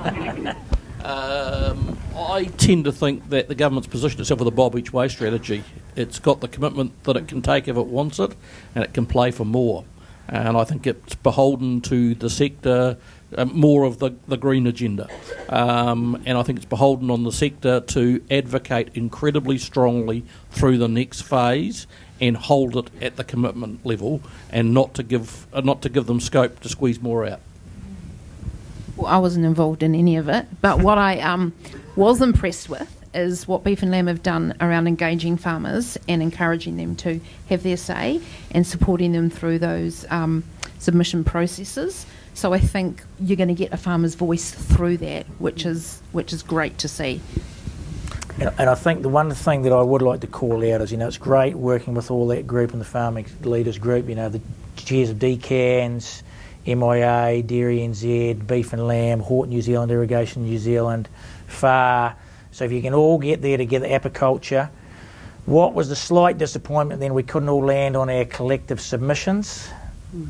I 2.32 2.44
tend 2.44 2.86
to 2.86 2.92
think 2.92 3.28
that 3.28 3.48
the 3.48 3.54
government's 3.54 3.88
positioned 3.88 4.22
itself 4.22 4.40
with 4.40 4.48
a 4.48 4.52
bob 4.52 4.74
each 4.74 4.90
way 4.90 5.06
strategy. 5.08 5.64
It's 5.96 6.18
got 6.18 6.40
the 6.40 6.48
commitment 6.48 7.04
that 7.04 7.14
it 7.14 7.28
can 7.28 7.42
take 7.42 7.68
if 7.68 7.76
it 7.76 7.86
wants 7.86 8.18
it, 8.18 8.34
and 8.74 8.82
it 8.82 8.94
can 8.94 9.04
play 9.04 9.30
for 9.30 9.44
more. 9.44 9.84
And 10.28 10.56
I 10.56 10.64
think 10.64 10.86
it's 10.86 11.14
beholden 11.14 11.82
to 11.82 12.14
the 12.14 12.30
sector, 12.30 12.96
uh, 13.36 13.44
more 13.44 13.84
of 13.84 13.98
the, 13.98 14.12
the 14.26 14.38
green 14.38 14.66
agenda. 14.66 15.10
Um, 15.50 16.22
and 16.24 16.38
I 16.38 16.42
think 16.42 16.56
it's 16.56 16.64
beholden 16.64 17.10
on 17.10 17.24
the 17.24 17.32
sector 17.32 17.80
to 17.80 18.24
advocate 18.30 18.88
incredibly 18.94 19.58
strongly 19.58 20.24
through 20.52 20.78
the 20.78 20.88
next 20.88 21.22
phase 21.22 21.86
and 22.18 22.38
hold 22.38 22.78
it 22.78 22.90
at 23.02 23.16
the 23.16 23.24
commitment 23.24 23.84
level, 23.84 24.22
and 24.48 24.72
not 24.72 24.94
to 24.94 25.02
give 25.02 25.46
uh, 25.52 25.60
not 25.60 25.82
to 25.82 25.90
give 25.90 26.06
them 26.06 26.18
scope 26.18 26.60
to 26.60 26.70
squeeze 26.70 27.02
more 27.02 27.26
out. 27.26 27.40
Well, 28.96 29.08
I 29.08 29.18
wasn't 29.18 29.44
involved 29.44 29.82
in 29.82 29.94
any 29.94 30.16
of 30.16 30.30
it, 30.30 30.46
but 30.62 30.78
what 30.78 30.96
I 30.96 31.18
um, 31.20 31.52
was 31.96 32.20
impressed 32.20 32.68
with 32.68 32.98
is 33.14 33.46
what 33.46 33.64
Beef 33.64 33.82
and 33.82 33.90
Lamb 33.90 34.06
have 34.06 34.22
done 34.22 34.54
around 34.60 34.86
engaging 34.86 35.36
farmers 35.36 35.98
and 36.08 36.22
encouraging 36.22 36.76
them 36.76 36.96
to 36.96 37.20
have 37.48 37.62
their 37.62 37.76
say 37.76 38.20
and 38.50 38.66
supporting 38.66 39.12
them 39.12 39.28
through 39.28 39.58
those 39.58 40.10
um, 40.10 40.44
submission 40.78 41.24
processes. 41.24 42.06
So 42.34 42.54
I 42.54 42.58
think 42.58 43.02
you're 43.20 43.36
going 43.36 43.48
to 43.48 43.54
get 43.54 43.72
a 43.72 43.76
farmer's 43.76 44.14
voice 44.14 44.50
through 44.50 44.98
that, 44.98 45.26
which 45.38 45.66
is 45.66 46.00
which 46.12 46.32
is 46.32 46.42
great 46.42 46.78
to 46.78 46.88
see. 46.88 47.20
And, 48.40 48.50
and, 48.58 48.70
I 48.70 48.74
think 48.74 49.02
the 49.02 49.10
one 49.10 49.30
thing 49.30 49.62
that 49.62 49.72
I 49.74 49.82
would 49.82 50.00
like 50.00 50.20
to 50.20 50.26
call 50.26 50.58
out 50.72 50.80
is, 50.80 50.90
you 50.90 50.96
know, 50.96 51.06
it's 51.06 51.18
great 51.18 51.54
working 51.54 51.92
with 51.92 52.10
all 52.10 52.26
that 52.28 52.46
group 52.46 52.72
and 52.72 52.80
the 52.80 52.86
farming 52.86 53.26
leaders 53.42 53.76
group, 53.76 54.08
you 54.08 54.14
know, 54.14 54.30
the 54.30 54.40
chairs 54.76 55.10
of 55.10 55.18
DCANZ, 55.18 56.22
MIA, 56.66 57.42
Dairy 57.42 57.80
NZ, 57.80 58.46
Beef 58.46 58.72
and 58.72 58.86
Lamb, 58.86 59.20
Hort 59.20 59.50
New 59.50 59.60
Zealand, 59.60 59.92
Irrigation 59.92 60.44
New 60.44 60.58
Zealand, 60.58 61.10
FAR. 61.52 62.16
So 62.50 62.64
if 62.64 62.72
you 62.72 62.82
can 62.82 62.94
all 62.94 63.18
get 63.18 63.42
there 63.42 63.56
together, 63.56 63.86
apiculture. 63.86 64.70
What 65.46 65.74
was 65.74 65.88
the 65.88 65.96
slight 65.96 66.38
disappointment 66.38 67.00
then? 67.00 67.14
We 67.14 67.22
couldn't 67.22 67.48
all 67.48 67.64
land 67.64 67.96
on 67.96 68.08
our 68.08 68.24
collective 68.24 68.80
submissions. 68.80 69.68
Mm. 70.14 70.28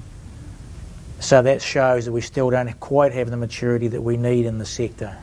So 1.20 1.42
that 1.42 1.62
shows 1.62 2.06
that 2.06 2.12
we 2.12 2.20
still 2.20 2.50
don't 2.50 2.72
quite 2.80 3.12
have 3.12 3.30
the 3.30 3.37
maturity 3.37 3.88
that 3.88 4.00
we 4.00 4.16
need 4.16 4.46
in 4.46 4.58
the 4.58 4.64
sector. 4.64 5.16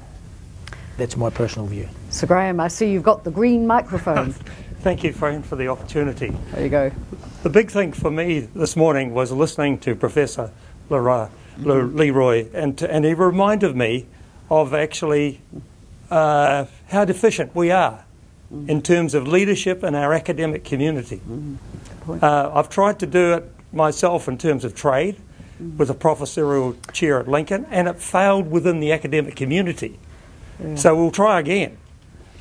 That's 0.97 1.17
my 1.17 1.29
personal 1.29 1.67
view. 1.67 1.89
So, 2.09 2.27
Graham, 2.27 2.59
I 2.59 2.67
see 2.67 2.91
you've 2.91 3.03
got 3.03 3.23
the 3.23 3.31
green 3.31 3.65
microphone. 3.65 4.31
Thank 4.81 5.03
you, 5.03 5.11
Fran, 5.11 5.43
for 5.43 5.55
the 5.55 5.67
opportunity. 5.67 6.29
There 6.51 6.63
you 6.63 6.69
go. 6.69 6.91
The 7.43 7.49
big 7.49 7.69
thing 7.69 7.91
for 7.91 8.11
me 8.11 8.39
this 8.39 8.75
morning 8.75 9.13
was 9.13 9.31
listening 9.31 9.79
to 9.79 9.95
Professor 9.95 10.51
Leroy, 10.89 11.27
Leroy 11.57 12.47
and, 12.53 12.81
and 12.81 13.05
he 13.05 13.13
reminded 13.13 13.75
me 13.75 14.07
of 14.49 14.73
actually 14.73 15.41
uh, 16.09 16.65
how 16.87 17.05
deficient 17.05 17.55
we 17.55 17.71
are 17.71 18.05
in 18.67 18.81
terms 18.81 19.13
of 19.13 19.27
leadership 19.27 19.83
in 19.83 19.93
our 19.93 20.13
academic 20.13 20.63
community. 20.63 21.21
Uh, 22.07 22.51
I've 22.53 22.69
tried 22.69 22.99
to 22.99 23.05
do 23.05 23.33
it 23.33 23.51
myself 23.71 24.27
in 24.27 24.37
terms 24.37 24.65
of 24.65 24.73
trade 24.73 25.17
with 25.77 25.89
a 25.89 25.93
professorial 25.93 26.75
chair 26.93 27.19
at 27.19 27.27
Lincoln, 27.27 27.65
and 27.69 27.87
it 27.87 28.01
failed 28.01 28.49
within 28.49 28.79
the 28.79 28.91
academic 28.91 29.35
community. 29.35 29.99
So 30.75 30.95
we'll 30.95 31.11
try 31.11 31.39
again. 31.39 31.77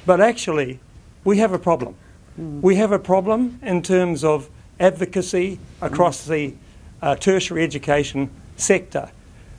But 0.06 0.20
actually, 0.20 0.80
we 1.24 1.38
have 1.38 1.52
a 1.52 1.58
problem. 1.58 1.94
Mm. 2.40 2.62
We 2.62 2.76
have 2.76 2.90
a 2.90 2.98
problem 2.98 3.60
in 3.62 3.82
terms 3.82 4.24
of 4.24 4.48
advocacy 4.80 5.58
across 5.80 6.26
mm. 6.26 6.28
the 6.28 6.54
uh, 7.02 7.14
tertiary 7.16 7.62
education 7.62 8.30
sector. 8.56 9.10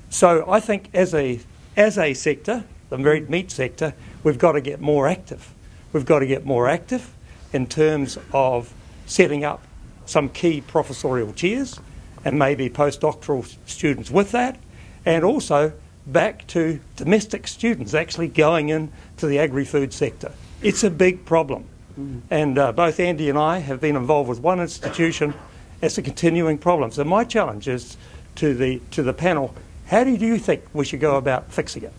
So 0.09 0.49
I 0.49 0.59
think 0.59 0.89
as 0.93 1.13
a, 1.13 1.39
as 1.77 1.97
a 1.97 2.13
sector, 2.13 2.65
the 2.89 2.97
meat 2.97 3.51
sector, 3.51 3.93
we've 4.23 4.37
got 4.37 4.53
to 4.53 4.61
get 4.61 4.81
more 4.81 5.07
active. 5.07 5.53
We've 5.93 6.05
got 6.05 6.19
to 6.19 6.27
get 6.27 6.45
more 6.45 6.67
active 6.67 7.11
in 7.53 7.67
terms 7.67 8.17
of 8.33 8.73
setting 9.05 9.43
up 9.43 9.63
some 10.05 10.29
key 10.29 10.61
professorial 10.61 11.33
chairs 11.33 11.79
and 12.25 12.37
maybe 12.37 12.69
postdoctoral 12.69 13.55
students 13.65 14.11
with 14.11 14.31
that, 14.31 14.57
and 15.05 15.23
also 15.23 15.71
back 16.05 16.45
to 16.47 16.79
domestic 16.95 17.47
students 17.47 17.93
actually 17.93 18.27
going 18.27 18.69
into 18.69 19.25
the 19.27 19.39
agri 19.39 19.65
food 19.65 19.93
sector. 19.93 20.31
It's 20.61 20.83
a 20.83 20.89
big 20.89 21.25
problem. 21.25 21.65
Mm. 21.99 22.21
And 22.29 22.57
uh, 22.57 22.71
both 22.71 22.99
Andy 22.99 23.29
and 23.29 23.37
I 23.37 23.59
have 23.59 23.79
been 23.79 23.95
involved 23.95 24.29
with 24.29 24.41
one 24.41 24.59
institution 24.59 25.33
as 25.81 25.97
a 25.97 26.01
continuing 26.01 26.57
problem. 26.57 26.91
So 26.91 27.03
my 27.03 27.23
challenge 27.23 27.67
is 27.67 27.95
to 28.35 28.53
the, 28.53 28.81
to 28.91 29.03
the 29.03 29.13
panel 29.13 29.55
how 29.89 30.03
do 30.03 30.11
you 30.11 30.37
think 30.37 30.63
we 30.71 30.85
should 30.85 30.99
go 30.99 31.15
about 31.15 31.51
fixing 31.51 31.81
it? 31.81 31.93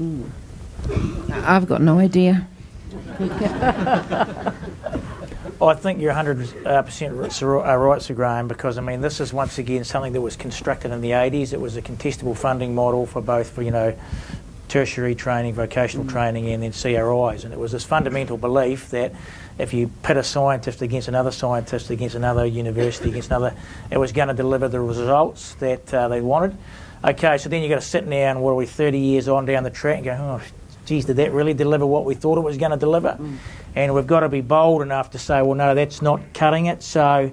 Mm. 0.00 0.30
I've 1.30 1.66
got 1.66 1.80
no 1.80 1.98
idea. 1.98 2.48
I 5.60 5.74
think 5.74 6.00
you're 6.00 6.12
100% 6.12 7.42
uh, 7.42 7.76
right, 7.76 8.02
Sir 8.02 8.14
Graham, 8.14 8.48
because 8.48 8.78
I 8.78 8.80
mean 8.80 9.00
this 9.00 9.20
is 9.20 9.32
once 9.32 9.58
again 9.58 9.84
something 9.84 10.12
that 10.12 10.20
was 10.20 10.34
constructed 10.34 10.90
in 10.90 11.00
the 11.00 11.10
80s. 11.10 11.52
It 11.52 11.60
was 11.60 11.76
a 11.76 11.82
contestable 11.82 12.36
funding 12.36 12.74
model 12.74 13.06
for 13.06 13.22
both, 13.22 13.50
for 13.50 13.62
you 13.62 13.70
know, 13.70 13.96
tertiary 14.68 15.14
training, 15.14 15.54
vocational 15.54 16.04
mm. 16.04 16.10
training, 16.10 16.48
and 16.48 16.62
then 16.62 16.72
CRIs. 16.72 17.44
And 17.44 17.52
it 17.52 17.60
was 17.60 17.72
this 17.72 17.84
fundamental 17.84 18.36
belief 18.36 18.90
that 18.90 19.12
if 19.58 19.72
you 19.72 19.90
pit 20.02 20.16
a 20.16 20.24
scientist 20.24 20.82
against 20.82 21.08
another 21.08 21.30
scientist, 21.30 21.90
against 21.90 22.16
another 22.16 22.46
university, 22.46 23.10
against 23.10 23.28
another, 23.28 23.54
it 23.90 23.98
was 23.98 24.12
going 24.12 24.28
to 24.28 24.34
deliver 24.34 24.68
the 24.68 24.80
results 24.80 25.54
that 25.56 25.92
uh, 25.94 26.08
they 26.08 26.20
wanted. 26.20 26.56
Okay, 27.04 27.38
so 27.38 27.48
then 27.48 27.62
you've 27.62 27.70
got 27.70 27.80
to 27.80 27.86
sit 27.86 28.08
down, 28.08 28.40
what 28.40 28.50
are 28.50 28.54
we, 28.54 28.66
30 28.66 28.98
years 28.98 29.28
on 29.28 29.44
down 29.44 29.64
the 29.64 29.70
track 29.70 29.96
and 29.96 30.04
go, 30.04 30.12
oh, 30.12 30.42
geez, 30.86 31.04
did 31.04 31.16
that 31.16 31.32
really 31.32 31.54
deliver 31.54 31.84
what 31.84 32.04
we 32.04 32.14
thought 32.14 32.38
it 32.38 32.42
was 32.42 32.56
going 32.56 32.70
to 32.70 32.76
deliver? 32.76 33.16
Mm 33.20 33.38
and 33.74 33.94
we've 33.94 34.06
got 34.06 34.20
to 34.20 34.28
be 34.28 34.40
bold 34.40 34.82
enough 34.82 35.10
to 35.12 35.18
say, 35.18 35.42
well, 35.42 35.54
no, 35.54 35.74
that's 35.74 36.02
not 36.02 36.20
cutting 36.34 36.66
it. 36.66 36.82
So, 36.82 37.30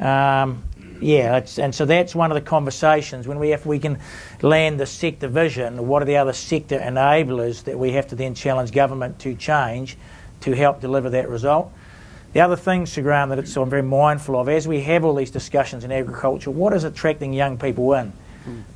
um, 0.00 0.62
yeah, 1.00 1.44
and 1.58 1.74
so 1.74 1.84
that's 1.84 2.14
one 2.14 2.30
of 2.30 2.36
the 2.36 2.40
conversations 2.40 3.26
when 3.26 3.38
we 3.38 3.50
have 3.50 3.66
we 3.66 3.78
can 3.78 3.98
land 4.40 4.78
the 4.78 4.86
sector 4.86 5.28
vision. 5.28 5.86
What 5.86 6.00
are 6.02 6.06
the 6.06 6.16
other 6.16 6.32
sector 6.32 6.78
enablers 6.78 7.64
that 7.64 7.78
we 7.78 7.92
have 7.92 8.06
to 8.08 8.14
then 8.14 8.34
challenge 8.34 8.72
government 8.72 9.18
to 9.20 9.34
change 9.34 9.96
to 10.42 10.52
help 10.52 10.80
deliver 10.80 11.10
that 11.10 11.28
result? 11.28 11.72
The 12.32 12.40
other 12.40 12.56
thing, 12.56 12.86
Sir 12.86 13.02
Graham, 13.02 13.28
that 13.28 13.38
it's, 13.38 13.54
I'm 13.56 13.68
very 13.68 13.82
mindful 13.82 14.40
of 14.40 14.48
as 14.48 14.66
we 14.66 14.80
have 14.82 15.04
all 15.04 15.14
these 15.14 15.30
discussions 15.30 15.84
in 15.84 15.92
agriculture, 15.92 16.50
what 16.50 16.72
is 16.72 16.84
attracting 16.84 17.34
young 17.34 17.58
people 17.58 17.92
in? 17.94 18.12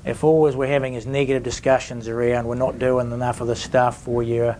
If 0.04 0.24
always 0.24 0.54
we're 0.56 0.66
having 0.66 0.94
is 0.94 1.06
negative 1.06 1.42
discussions 1.42 2.08
around 2.08 2.46
we're 2.46 2.54
not 2.54 2.78
doing 2.78 3.10
enough 3.12 3.40
of 3.40 3.46
the 3.46 3.56
stuff, 3.56 4.06
or 4.06 4.22
you're 4.22 4.56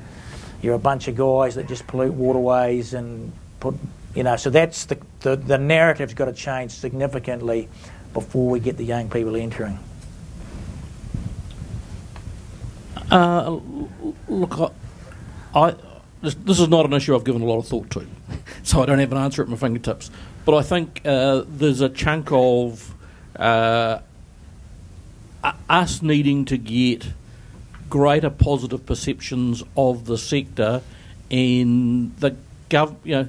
you're 0.62 0.74
a 0.74 0.78
bunch 0.78 1.08
of 1.08 1.16
guys 1.16 1.54
that 1.54 1.68
just 1.68 1.86
pollute 1.86 2.14
waterways 2.14 2.94
and 2.94 3.32
put 3.60 3.74
You 4.14 4.22
know, 4.22 4.36
so 4.36 4.48
that's 4.48 4.86
the, 4.86 4.98
the, 5.20 5.36
the 5.36 5.58
narrative's 5.58 6.14
got 6.14 6.24
to 6.24 6.32
change 6.32 6.72
significantly 6.72 7.68
before 8.14 8.48
we 8.48 8.60
get 8.60 8.78
the 8.78 8.84
young 8.84 9.10
people 9.10 9.36
entering. 9.36 9.78
Uh, 13.10 13.60
look, 14.26 14.58
I, 15.54 15.60
I 15.60 15.74
this, 16.22 16.34
this, 16.34 16.58
is 16.58 16.68
not 16.68 16.86
an 16.86 16.94
issue 16.94 17.14
I've 17.14 17.24
given 17.24 17.42
a 17.42 17.44
lot 17.44 17.58
of 17.58 17.68
thought 17.68 17.90
to, 17.90 18.06
so 18.62 18.82
I 18.82 18.86
don't 18.86 18.98
have 18.98 19.12
an 19.12 19.18
answer 19.18 19.42
at 19.42 19.48
my 19.48 19.56
fingertips. 19.56 20.10
But 20.46 20.54
I 20.56 20.62
think 20.62 21.02
uh, 21.04 21.44
there's 21.46 21.82
a 21.82 21.90
chunk 21.90 22.28
of 22.32 22.94
uh, 23.36 23.98
us 25.68 26.02
needing 26.02 26.44
to 26.46 26.56
get 26.56 27.06
greater 27.88 28.30
positive 28.30 28.84
perceptions 28.84 29.62
of 29.76 30.06
the 30.06 30.18
sector, 30.18 30.82
and 31.30 32.16
the 32.16 32.36
gov, 32.70 32.96
you 33.04 33.14
know, 33.14 33.28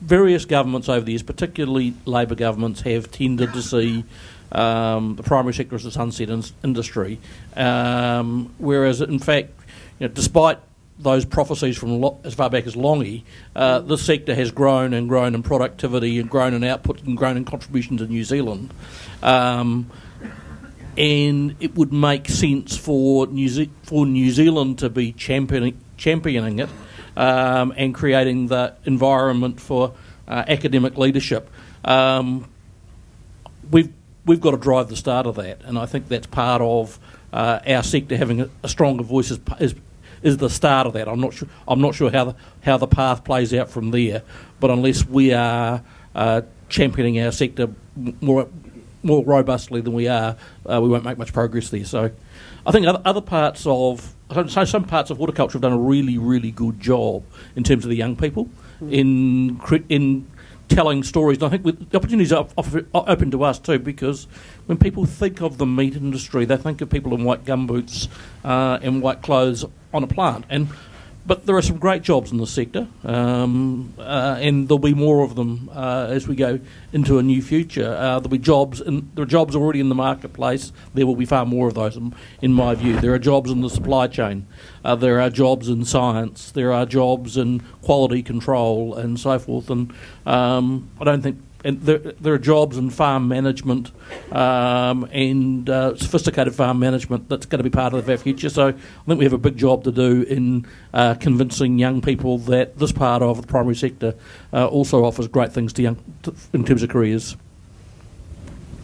various 0.00 0.44
governments 0.44 0.88
over 0.88 1.04
the 1.04 1.12
years, 1.12 1.22
particularly 1.22 1.94
Labor 2.04 2.34
governments, 2.34 2.80
have 2.82 3.10
tended 3.10 3.52
to 3.52 3.62
see 3.62 4.04
um, 4.52 5.16
the 5.16 5.22
primary 5.22 5.54
sector 5.54 5.74
as 5.74 5.84
a 5.84 5.90
sunset 5.90 6.30
in- 6.30 6.44
industry, 6.64 7.18
um, 7.56 8.54
whereas 8.58 9.00
in 9.00 9.18
fact, 9.18 9.50
you 9.98 10.08
know, 10.08 10.14
despite 10.14 10.58
those 10.98 11.24
prophecies 11.24 11.76
from 11.76 12.00
lo- 12.00 12.18
as 12.24 12.34
far 12.34 12.50
back 12.50 12.66
as 12.66 12.74
Lange, 12.74 13.22
uh, 13.54 13.96
sector 13.96 14.34
has 14.34 14.50
grown 14.50 14.92
and 14.92 15.08
grown 15.08 15.34
in 15.34 15.42
productivity 15.42 16.18
and 16.18 16.28
grown 16.28 16.54
in 16.54 16.64
output 16.64 17.02
and 17.02 17.16
grown 17.16 17.36
in 17.36 17.44
contribution 17.44 17.96
to 17.98 18.06
New 18.06 18.24
Zealand. 18.24 18.72
Um, 19.22 19.90
and 20.98 21.54
it 21.60 21.76
would 21.76 21.92
make 21.92 22.28
sense 22.28 22.76
for 22.76 23.28
New, 23.28 23.48
Ze- 23.48 23.70
for 23.84 24.04
New 24.04 24.32
Zealand 24.32 24.80
to 24.80 24.90
be 24.90 25.12
championing, 25.12 25.80
championing 25.96 26.58
it 26.58 26.68
um, 27.16 27.72
and 27.76 27.94
creating 27.94 28.48
the 28.48 28.74
environment 28.84 29.60
for 29.60 29.94
uh, 30.26 30.44
academic 30.48 30.98
leadership. 30.98 31.48
Um, 31.84 32.50
we've 33.70 33.92
we've 34.26 34.40
got 34.40 34.50
to 34.50 34.56
drive 34.56 34.88
the 34.88 34.96
start 34.96 35.26
of 35.26 35.36
that, 35.36 35.62
and 35.64 35.78
I 35.78 35.86
think 35.86 36.08
that's 36.08 36.26
part 36.26 36.60
of 36.60 36.98
uh, 37.32 37.60
our 37.64 37.84
sector 37.84 38.16
having 38.16 38.40
a, 38.40 38.50
a 38.64 38.68
stronger 38.68 39.04
voice 39.04 39.30
is, 39.30 39.38
is, 39.60 39.76
is 40.22 40.36
the 40.38 40.50
start 40.50 40.88
of 40.88 40.94
that. 40.94 41.06
I'm 41.06 41.20
not 41.20 41.32
sure 41.32 41.48
I'm 41.68 41.80
not 41.80 41.94
sure 41.94 42.10
how 42.10 42.24
the 42.24 42.36
how 42.62 42.76
the 42.76 42.88
path 42.88 43.22
plays 43.22 43.54
out 43.54 43.70
from 43.70 43.92
there, 43.92 44.24
but 44.58 44.72
unless 44.72 45.06
we 45.06 45.32
are 45.32 45.84
uh, 46.16 46.42
championing 46.68 47.20
our 47.20 47.30
sector 47.30 47.68
more 48.20 48.48
more 49.02 49.24
robustly 49.24 49.80
than 49.80 49.92
we 49.92 50.08
are, 50.08 50.36
uh, 50.66 50.80
we 50.80 50.88
won't 50.88 51.04
make 51.04 51.18
much 51.18 51.32
progress 51.32 51.70
there. 51.70 51.84
So, 51.84 52.10
I 52.66 52.72
think 52.72 52.86
other, 52.86 53.00
other 53.04 53.20
parts 53.20 53.64
of 53.66 54.14
so 54.50 54.64
some 54.64 54.84
parts 54.84 55.10
of 55.10 55.16
horticulture 55.16 55.54
have 55.54 55.62
done 55.62 55.72
a 55.72 55.78
really 55.78 56.18
really 56.18 56.50
good 56.50 56.78
job 56.80 57.24
in 57.56 57.64
terms 57.64 57.84
of 57.84 57.88
the 57.88 57.96
young 57.96 58.14
people 58.14 58.48
mm. 58.82 58.92
in 58.92 59.84
in 59.88 60.26
telling 60.68 61.02
stories. 61.02 61.38
And 61.38 61.46
I 61.46 61.48
think 61.56 61.90
the 61.90 61.96
opportunities 61.96 62.32
are 62.32 62.46
open 62.94 63.30
to 63.30 63.42
us 63.42 63.58
too 63.58 63.78
because 63.78 64.26
when 64.66 64.78
people 64.78 65.06
think 65.06 65.40
of 65.40 65.58
the 65.58 65.66
meat 65.66 65.96
industry, 65.96 66.44
they 66.44 66.56
think 66.56 66.80
of 66.80 66.90
people 66.90 67.14
in 67.14 67.24
white 67.24 67.44
gumboots 67.44 68.08
uh, 68.44 68.78
and 68.82 69.02
white 69.02 69.22
clothes 69.22 69.64
on 69.92 70.04
a 70.04 70.06
plant 70.06 70.44
and 70.50 70.68
but 71.28 71.44
there 71.44 71.54
are 71.54 71.62
some 71.62 71.76
great 71.76 72.00
jobs 72.00 72.32
in 72.32 72.38
the 72.38 72.46
sector, 72.46 72.88
um, 73.04 73.92
uh, 73.98 74.38
and 74.40 74.66
there'll 74.66 74.78
be 74.78 74.94
more 74.94 75.22
of 75.22 75.34
them 75.34 75.70
uh, 75.74 76.06
as 76.08 76.26
we 76.26 76.34
go 76.34 76.58
into 76.90 77.18
a 77.18 77.22
new 77.22 77.42
future. 77.42 77.92
Uh, 77.92 78.18
there'll 78.18 78.30
be 78.30 78.38
jobs, 78.38 78.80
and 78.80 79.10
there 79.14 79.24
are 79.24 79.26
jobs 79.26 79.54
already 79.54 79.78
in 79.78 79.90
the 79.90 79.94
marketplace. 79.94 80.72
There 80.94 81.06
will 81.06 81.16
be 81.16 81.26
far 81.26 81.44
more 81.44 81.68
of 81.68 81.74
those, 81.74 81.98
in, 82.40 82.54
my 82.54 82.74
view. 82.74 82.98
There 82.98 83.12
are 83.12 83.18
jobs 83.18 83.50
in 83.50 83.60
the 83.60 83.68
supply 83.68 84.06
chain. 84.06 84.46
Uh, 84.82 84.96
there 84.96 85.20
are 85.20 85.28
jobs 85.28 85.68
in 85.68 85.84
science. 85.84 86.50
There 86.50 86.72
are 86.72 86.86
jobs 86.86 87.36
in 87.36 87.60
quality 87.82 88.22
control 88.22 88.94
and 88.94 89.20
so 89.20 89.38
forth. 89.38 89.68
And 89.68 89.92
um, 90.24 90.88
I 90.98 91.04
don't 91.04 91.20
think 91.20 91.42
and 91.64 91.80
there, 91.82 91.98
there 91.98 92.34
are 92.34 92.38
jobs 92.38 92.76
in 92.76 92.90
farm 92.90 93.26
management 93.28 93.90
um, 94.32 95.08
and 95.12 95.68
uh, 95.68 95.96
sophisticated 95.96 96.54
farm 96.54 96.78
management 96.78 97.28
that's 97.28 97.46
going 97.46 97.58
to 97.58 97.64
be 97.64 97.70
part 97.70 97.94
of 97.94 98.08
our 98.08 98.16
future. 98.16 98.48
So 98.48 98.68
I 98.68 98.72
think 98.72 99.18
we 99.18 99.24
have 99.24 99.32
a 99.32 99.38
big 99.38 99.56
job 99.56 99.84
to 99.84 99.92
do 99.92 100.22
in 100.22 100.66
uh, 100.94 101.14
convincing 101.14 101.78
young 101.78 102.00
people 102.00 102.38
that 102.38 102.78
this 102.78 102.92
part 102.92 103.22
of 103.22 103.40
the 103.40 103.46
primary 103.46 103.74
sector 103.74 104.14
uh, 104.52 104.66
also 104.68 105.04
offers 105.04 105.26
great 105.26 105.52
things 105.52 105.72
to 105.74 105.82
young 105.82 105.96
to, 106.22 106.34
in 106.52 106.64
terms 106.64 106.82
of 106.82 106.90
careers. 106.90 107.36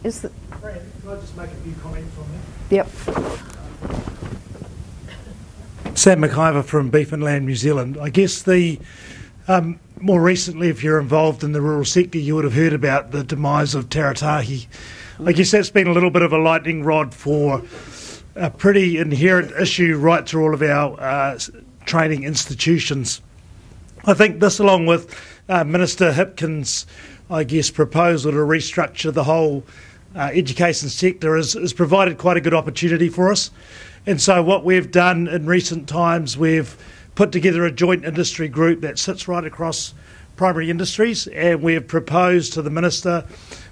Is 0.03 0.21
the 0.21 0.29
Fran, 0.59 0.81
can 1.01 1.09
I 1.09 1.15
just 1.15 1.37
make 1.37 1.49
a 1.49 1.55
few 1.55 1.73
comments 1.81 2.15
on 2.17 2.25
that? 2.31 2.75
Yep. 2.75 2.87
Sam 5.97 6.21
McIvor 6.21 6.63
from 6.63 6.89
Beef 6.89 7.13
and 7.13 7.23
Lamb, 7.23 7.45
New 7.45 7.55
Zealand. 7.55 7.97
I 7.99 8.09
guess 8.09 8.41
the 8.41 8.79
um, 9.47 9.79
more 9.99 10.21
recently, 10.21 10.69
if 10.69 10.83
you're 10.83 10.99
involved 10.99 11.43
in 11.43 11.51
the 11.51 11.61
rural 11.61 11.85
sector, 11.85 12.17
you 12.17 12.35
would 12.35 12.43
have 12.43 12.53
heard 12.53 12.73
about 12.73 13.11
the 13.11 13.23
demise 13.23 13.75
of 13.75 13.89
Taratahi. 13.89 14.67
I 15.25 15.31
guess 15.31 15.51
that's 15.51 15.69
been 15.69 15.87
a 15.87 15.93
little 15.93 16.09
bit 16.09 16.21
of 16.21 16.33
a 16.33 16.37
lightning 16.37 16.83
rod 16.83 17.13
for 17.13 17.63
a 18.35 18.49
pretty 18.49 18.97
inherent 18.97 19.51
issue 19.59 19.97
right 19.97 20.27
through 20.27 20.43
all 20.43 20.53
of 20.53 20.61
our 20.61 20.99
uh, 20.99 21.39
training 21.85 22.23
institutions. 22.23 23.21
I 24.05 24.13
think 24.13 24.39
this, 24.39 24.59
along 24.59 24.87
with 24.87 25.17
uh, 25.47 25.63
Minister 25.63 26.11
Hipkins' 26.11 26.85
I 27.29 27.43
guess, 27.43 27.71
proposal 27.71 28.31
to 28.31 28.37
restructure 28.37 29.11
the 29.11 29.23
whole 29.23 29.63
uh, 30.15 30.29
education 30.33 30.89
sector 30.89 31.35
has, 31.35 31.53
has 31.53 31.73
provided 31.73 32.17
quite 32.17 32.37
a 32.37 32.41
good 32.41 32.53
opportunity 32.53 33.09
for 33.09 33.31
us. 33.31 33.49
And 34.05 34.21
so, 34.21 34.43
what 34.43 34.63
we've 34.63 34.91
done 34.91 35.27
in 35.27 35.47
recent 35.47 35.89
times, 35.89 36.37
we've 36.37 36.77
put 37.15 37.31
together 37.31 37.65
a 37.65 37.71
joint 37.71 38.05
industry 38.05 38.47
group 38.47 38.81
that 38.81 38.99
sits 38.99 39.27
right 39.27 39.43
across 39.43 39.93
primary 40.35 40.69
industries, 40.69 41.27
and 41.27 41.61
we 41.61 41.73
have 41.73 41.87
proposed 41.87 42.53
to 42.53 42.61
the 42.61 42.69
Minister, 42.69 43.25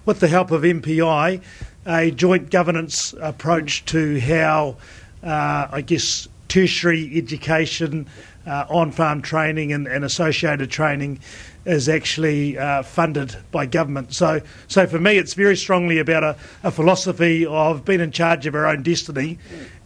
with 0.06 0.20
the 0.20 0.30
help 0.30 0.52
of 0.52 0.64
MPI, 0.64 1.42
a 1.86 2.12
joint 2.12 2.50
governance 2.50 3.14
approach 3.22 3.84
to 3.86 4.20
how, 4.20 4.78
uh, 5.22 5.68
I 5.72 5.82
guess, 5.82 6.28
tertiary 6.48 7.18
education, 7.18 8.08
uh, 8.46 8.66
on 8.70 8.92
farm 8.92 9.22
training, 9.22 9.72
and, 9.74 9.88
and, 9.88 10.04
associated 10.04 10.70
training 10.70 11.20
is 11.66 11.88
actually 11.88 12.58
uh, 12.58 12.84
funded 12.84 13.36
by 13.52 13.66
government. 13.66 14.14
So, 14.14 14.42
so 14.68 14.86
for 14.86 15.00
me, 15.00 15.18
it's 15.18 15.34
very 15.34 15.56
strongly 15.56 15.98
about 16.00 16.24
a, 16.24 16.38
a 16.64 16.72
philosophy 16.72 17.46
of 17.46 17.86
being 17.86 18.02
in 18.02 18.12
charge 18.12 18.46
of 18.46 18.56
our 18.56 18.66
own 18.66 18.84
destiny. 18.84 19.40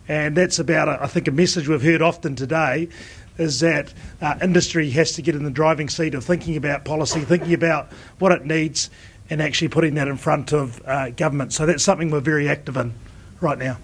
And 0.08 0.36
that's 0.36 0.58
about, 0.58 0.88
I 0.88 1.06
think, 1.06 1.28
a 1.28 1.32
message 1.32 1.68
we've 1.68 1.82
heard 1.82 2.02
often 2.02 2.36
today 2.36 2.90
is 3.38 3.60
that 3.60 3.94
uh, 4.22 4.36
industry 4.42 4.90
has 4.92 5.14
to 5.14 5.22
get 5.22 5.36
in 5.36 5.44
the 5.44 5.52
driving 5.52 5.90
seat 5.90 6.14
of 6.16 6.24
thinking 6.24 6.56
about 6.56 6.86
policy, 6.86 7.22
thinking 7.22 7.54
about 7.54 7.92
what 8.20 8.32
it 8.32 8.46
needs, 8.46 8.90
and 9.30 9.42
actually 9.42 9.68
putting 9.68 9.96
that 9.96 10.08
in 10.08 10.18
front 10.18 10.54
of 10.54 10.82
uh, 10.86 11.10
government. 11.12 11.54
So 11.54 11.66
that's 11.66 11.84
something 11.84 12.10
we're 12.10 12.20
very 12.20 12.50
active 12.50 12.78
in 12.78 12.94
right 13.42 13.58
now. 13.58 13.78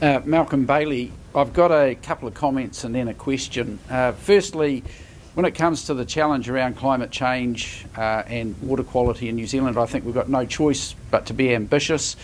Uh, 0.00 0.20
Malcolm 0.24 0.64
Bailey, 0.64 1.12
I've 1.34 1.52
got 1.52 1.72
a 1.72 1.96
couple 1.96 2.28
of 2.28 2.34
comments 2.34 2.84
and 2.84 2.94
then 2.94 3.08
a 3.08 3.14
question. 3.14 3.80
Uh, 3.90 4.12
firstly, 4.12 4.84
when 5.34 5.44
it 5.44 5.54
comes 5.54 5.84
to 5.84 5.94
the 5.94 6.04
challenge 6.04 6.48
around 6.48 6.76
climate 6.76 7.10
change 7.10 7.84
uh, 7.96 8.22
and 8.26 8.60
water 8.60 8.82
quality 8.82 9.28
in 9.28 9.36
New 9.36 9.46
Zealand, 9.46 9.78
I 9.78 9.86
think 9.86 10.04
we've 10.04 10.14
got 10.14 10.28
no 10.28 10.44
choice 10.44 10.94
but 11.10 11.26
to 11.26 11.32
be 11.32 11.54
ambitious 11.54 12.16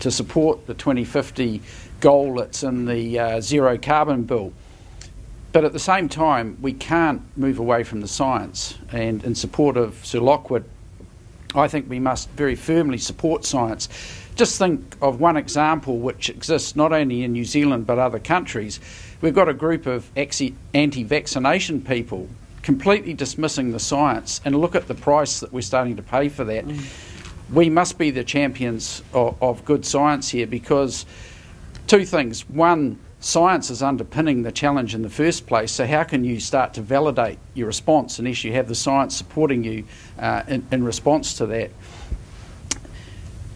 to 0.00 0.10
support 0.10 0.66
the 0.66 0.74
2050 0.74 1.62
goal 2.02 2.34
that's 2.34 2.62
in 2.62 2.84
the 2.84 3.18
uh, 3.18 3.40
zero 3.40 3.78
carbon 3.78 4.24
bill. 4.24 4.52
But 5.52 5.64
at 5.64 5.72
the 5.72 5.78
same 5.78 6.10
time, 6.10 6.58
we 6.60 6.74
can't 6.74 7.22
move 7.36 7.58
away 7.58 7.84
from 7.84 8.02
the 8.02 8.08
science. 8.08 8.76
And 8.90 9.24
in 9.24 9.34
support 9.34 9.78
of 9.78 10.04
Sir 10.04 10.20
Lockwood, 10.20 10.64
I 11.54 11.68
think 11.68 11.88
we 11.88 11.98
must 11.98 12.28
very 12.30 12.56
firmly 12.56 12.98
support 12.98 13.44
science. 13.44 13.88
Just 14.34 14.58
think 14.58 14.96
of 15.00 15.20
one 15.20 15.36
example 15.36 15.98
which 15.98 16.28
exists 16.28 16.74
not 16.74 16.92
only 16.92 17.22
in 17.22 17.32
New 17.32 17.44
Zealand 17.44 17.86
but 17.86 17.98
other 17.98 18.18
countries. 18.18 18.80
We've 19.20 19.34
got 19.34 19.48
a 19.48 19.54
group 19.54 19.86
of 19.86 20.10
anti 20.16 21.04
vaccination 21.04 21.82
people 21.82 22.28
completely 22.62 23.12
dismissing 23.12 23.72
the 23.72 23.80
science, 23.80 24.40
and 24.44 24.54
look 24.58 24.74
at 24.74 24.88
the 24.88 24.94
price 24.94 25.40
that 25.40 25.52
we're 25.52 25.60
starting 25.60 25.96
to 25.96 26.02
pay 26.02 26.28
for 26.28 26.44
that. 26.44 26.64
Mm. 26.64 26.84
We 27.52 27.68
must 27.68 27.98
be 27.98 28.10
the 28.10 28.24
champions 28.24 29.02
of, 29.12 29.36
of 29.42 29.64
good 29.64 29.84
science 29.84 30.30
here 30.30 30.46
because 30.46 31.04
two 31.92 32.06
things. 32.06 32.48
One, 32.48 32.98
science 33.20 33.68
is 33.68 33.82
underpinning 33.82 34.44
the 34.44 34.50
challenge 34.50 34.94
in 34.94 35.02
the 35.02 35.10
first 35.10 35.46
place. 35.46 35.70
So, 35.70 35.86
how 35.86 36.04
can 36.04 36.24
you 36.24 36.40
start 36.40 36.72
to 36.74 36.80
validate 36.80 37.38
your 37.52 37.66
response 37.66 38.18
unless 38.18 38.44
you 38.44 38.54
have 38.54 38.66
the 38.66 38.74
science 38.74 39.14
supporting 39.14 39.62
you 39.62 39.84
uh, 40.18 40.42
in, 40.48 40.66
in, 40.72 40.84
response 40.84 41.34
to 41.34 41.44
that? 41.48 41.70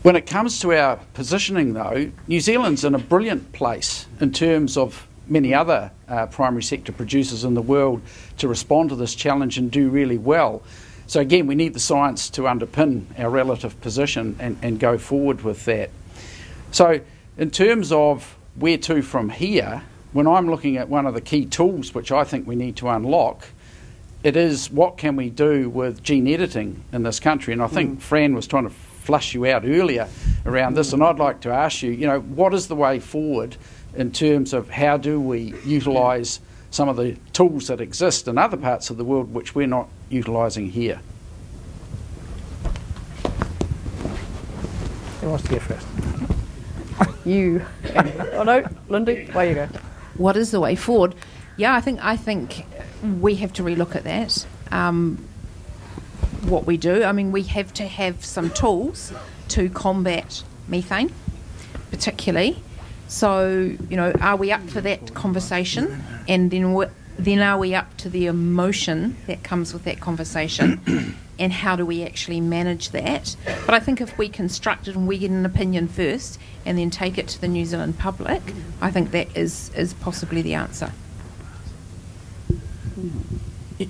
When 0.03 0.17
it 0.17 0.27
comes 0.27 0.61
to 0.61 0.75
our 0.75 0.97
positioning, 1.15 1.73
though, 1.73 2.13
New 2.29 2.41
Zealand's 2.41 2.85
in 2.85 2.95
a 2.95 2.99
brilliant 2.99 3.55
place 3.55 4.05
in 4.21 4.33
terms 4.33 4.77
of 4.77 5.09
many 5.27 5.55
other 5.55 5.91
uh, 6.07 6.27
primary 6.27 6.63
sector 6.63 6.93
producers 6.93 7.43
in 7.43 7.55
the 7.55 7.63
world 7.63 8.03
to 8.37 8.49
respond 8.49 8.91
to 8.91 8.97
this 8.97 9.15
challenge 9.15 9.57
and 9.57 9.71
do 9.71 9.89
really 9.89 10.19
well. 10.19 10.63
So, 11.07 11.21
again, 11.21 11.47
we 11.47 11.55
need 11.55 11.73
the 11.73 11.81
science 11.81 12.29
to 12.31 12.43
underpin 12.43 13.19
our 13.19 13.31
relative 13.31 13.81
position 13.81 14.37
and, 14.39 14.59
and 14.61 14.79
go 14.79 14.99
forward 14.99 15.41
with 15.41 15.65
that. 15.65 15.89
So, 16.71 17.01
in 17.39 17.51
terms 17.51 17.93
of 17.93 18.37
where 18.55 18.79
to 18.79 19.03
from 19.03 19.29
here, 19.29 19.83
when 20.13 20.27
I'm 20.27 20.49
looking 20.49 20.77
at 20.77 20.89
one 20.89 21.07
of 21.07 21.15
the 21.15 21.21
key 21.21 21.45
tools 21.45 21.95
which 21.95 22.11
I 22.11 22.25
think 22.25 22.47
we 22.47 22.57
need 22.57 22.77
to 22.77 22.89
unlock, 22.89 23.47
it 24.23 24.37
is 24.37 24.71
what 24.71 24.97
can 24.97 25.17
we 25.17 25.29
do 25.29 25.69
with 25.69 26.03
gene 26.03 26.27
editing 26.27 26.83
in 26.93 27.03
this 27.03 27.21
country? 27.21 27.53
And 27.53 27.63
I 27.63 27.67
think 27.67 27.99
mm. 27.99 28.03
Fran 28.03 28.35
was 28.35 28.47
trying 28.47 28.65
to 28.65 28.71
flush 28.71 29.35
you 29.35 29.47
out 29.47 29.65
earlier 29.65 30.09
around 30.47 30.75
this, 30.75 30.93
and 30.93 31.03
I'd 31.03 31.19
like 31.19 31.43
to 31.43 31.51
ask 31.51 31.83
you, 31.83 31.93
you 31.93 32.07
know, 32.07 32.21
what 32.21 32.55
is 32.55 32.67
the 32.67 32.75
way 32.75 32.99
forward 32.99 33.57
in 33.95 34.11
terms 34.11 34.53
of 34.53 34.71
how 34.71 34.97
do 34.97 35.21
we 35.21 35.55
utilise 35.65 36.41
some 36.71 36.89
of 36.89 36.97
the 36.97 37.17
tools 37.33 37.69
that 37.69 37.81
exist 37.81 38.27
in 38.27 38.37
other 38.37 38.57
parts 38.57 38.91
of 38.91 38.97
the 38.97 39.05
world 39.05 39.33
which 39.33 39.55
we're 39.55 39.67
not 39.67 39.89
utilising 40.09 40.71
here? 40.71 41.01
Who 45.21 45.29
wants 45.29 45.45
to 45.45 45.51
go 45.51 45.59
first? 45.59 46.16
You. 47.25 47.65
oh 48.35 48.45
no, 48.45 48.65
Lindy, 48.89 49.29
way 49.35 49.49
you 49.49 49.55
go. 49.57 49.69
What 50.17 50.37
is 50.37 50.53
the 50.53 50.61
way 50.61 50.77
forward? 50.77 51.13
Yeah, 51.57 51.75
I 51.75 51.81
think 51.81 51.99
I 52.05 52.17
think 52.17 52.65
we 53.21 53.35
have 53.37 53.53
to 53.55 53.65
relook 53.65 53.97
at 53.97 54.05
that. 54.05 54.47
Um, 54.71 55.27
what 56.43 56.67
we 56.67 56.77
do. 56.77 57.03
I 57.03 57.13
mean, 57.13 57.33
we 57.33 57.43
have 57.45 57.73
to 57.75 57.87
have 57.87 58.25
some 58.25 58.51
tools 58.51 59.13
to 59.49 59.69
combat 59.69 60.43
methane, 60.69 61.13
particularly. 61.91 62.63
So, 63.09 63.77
you 63.89 63.97
know, 63.97 64.13
are 64.21 64.37
we 64.37 64.53
up 64.53 64.69
for 64.69 64.81
that 64.81 65.15
conversation? 65.15 66.03
And 66.29 66.51
then, 66.51 66.87
then 67.19 67.41
are 67.41 67.59
we 67.59 67.75
up 67.75 67.97
to 67.99 68.09
the 68.09 68.27
emotion 68.27 69.17
that 69.27 69.43
comes 69.43 69.73
with 69.73 69.85
that 69.85 70.01
conversation? 70.01 71.17
and 71.39 71.53
how 71.53 71.77
do 71.77 71.85
we 71.85 72.03
actually 72.03 72.41
manage 72.41 72.91
that? 72.91 73.37
But 73.67 73.75
I 73.75 73.81
think 73.81 74.01
if 74.01 74.17
we 74.17 74.29
construct 74.29 74.89
it 74.89 74.97
and 74.97 75.07
we 75.07 75.19
get 75.19 75.31
an 75.31 75.45
opinion 75.45 75.89
first 75.89 76.39
and 76.65 76.79
then 76.79 76.91
take 76.91 77.19
it 77.19 77.29
to 77.29 77.41
the 77.41 77.49
New 77.49 77.65
Zealand 77.65 77.99
public, 77.99 78.43
I 78.81 78.91
think 78.91 79.11
that 79.11 79.37
is, 79.37 79.71
is 79.75 79.95
possibly 79.95 80.43
the 80.43 80.55
answer. 80.55 80.93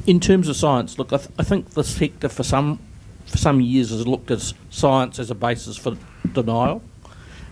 In 0.07 0.19
terms 0.19 0.49
of 0.49 0.57
science, 0.57 0.99
look, 0.99 1.13
I, 1.13 1.19
th- 1.19 1.31
I 1.39 1.45
think 1.45 1.71
the 1.71 1.85
sector 1.85 2.29
for 2.29 2.43
some 2.43 2.81
for 3.27 3.39
some 3.39 3.61
years 3.61 3.91
has 3.91 4.07
looked 4.07 4.31
at 4.31 4.53
science 4.71 5.19
as 5.19 5.31
a 5.31 5.35
basis 5.35 5.77
for 5.77 5.97
denial. 6.33 6.83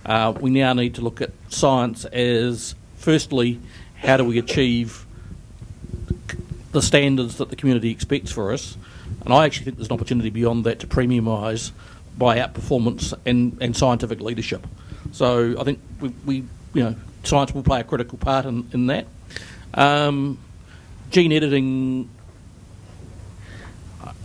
Uh, 0.07 0.33
we 0.41 0.51
now 0.51 0.73
need 0.73 0.95
to 0.95 1.01
look 1.01 1.21
at 1.21 1.31
science 1.49 2.05
as, 2.07 2.75
firstly, 2.97 3.61
how 3.97 4.17
do 4.17 4.25
we 4.25 4.39
achieve 4.39 5.05
the 6.73 6.83
standards 6.83 7.39
that 7.39 7.51
the 7.51 7.57
community 7.57 7.91
expects 7.91 8.31
for 8.31 8.53
us? 8.53 8.77
And 9.25 9.33
I 9.33 9.45
actually 9.45 9.65
think 9.65 9.77
there's 9.77 9.89
an 9.89 9.95
opportunity 9.95 10.31
beyond 10.31 10.65
that 10.65 10.81
to 10.81 10.87
premiumise 10.87 11.73
by 12.17 12.39
outperformance 12.39 13.15
and, 13.27 13.57
and 13.61 13.77
scientific 13.77 14.21
leadership. 14.21 14.67
So 15.13 15.59
I 15.59 15.65
think 15.65 15.81
we, 16.01 16.09
we, 16.25 16.35
you 16.75 16.83
know, 16.83 16.97
science 17.25 17.55
will 17.55 17.63
play 17.63 17.81
a 17.81 17.85
critical 17.85 18.19
part 18.19 18.47
in, 18.47 18.69
in 18.73 18.87
that. 18.87 19.07
Um, 19.75 20.39
gene 21.11 21.33
editing 21.33 22.09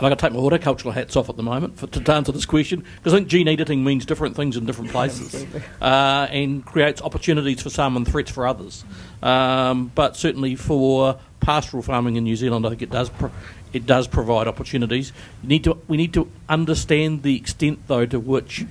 I've 0.00 0.08
got 0.08 0.08
to 0.10 0.16
take 0.16 0.32
my 0.32 0.40
horticultural 0.40 0.92
hats 0.92 1.14
off 1.14 1.28
at 1.28 1.36
the 1.36 1.42
moment 1.42 1.78
for, 1.78 1.86
to 1.86 2.12
answer 2.12 2.32
this 2.32 2.46
question 2.46 2.84
because 2.96 3.12
I 3.12 3.18
think 3.18 3.28
gene 3.28 3.48
editing 3.48 3.84
means 3.84 4.06
different 4.06 4.34
things 4.34 4.56
in 4.56 4.64
different 4.64 4.90
places 4.90 5.46
uh, 5.82 6.26
and 6.30 6.64
creates 6.64 7.02
opportunities 7.02 7.60
for 7.60 7.68
some 7.68 7.96
and 7.96 8.08
threats 8.08 8.30
for 8.30 8.46
others. 8.46 8.82
Um, 9.22 9.92
but 9.94 10.16
certainly 10.16 10.54
for 10.54 11.18
pastoral 11.40 11.82
farming 11.82 12.16
in 12.16 12.24
New 12.24 12.36
Zealand, 12.36 12.64
I 12.64 12.70
think 12.70 12.80
it 12.80 12.90
does 12.90 13.10
pro- 13.10 13.30
it 13.72 13.86
does 13.86 14.08
provide 14.08 14.48
opportunities. 14.48 15.12
You 15.42 15.48
need 15.48 15.64
to 15.64 15.78
we 15.88 15.96
need 15.96 16.12
to 16.14 16.30
understand 16.48 17.22
the 17.22 17.36
extent 17.36 17.80
though 17.86 18.06
to 18.06 18.18
which 18.18 18.66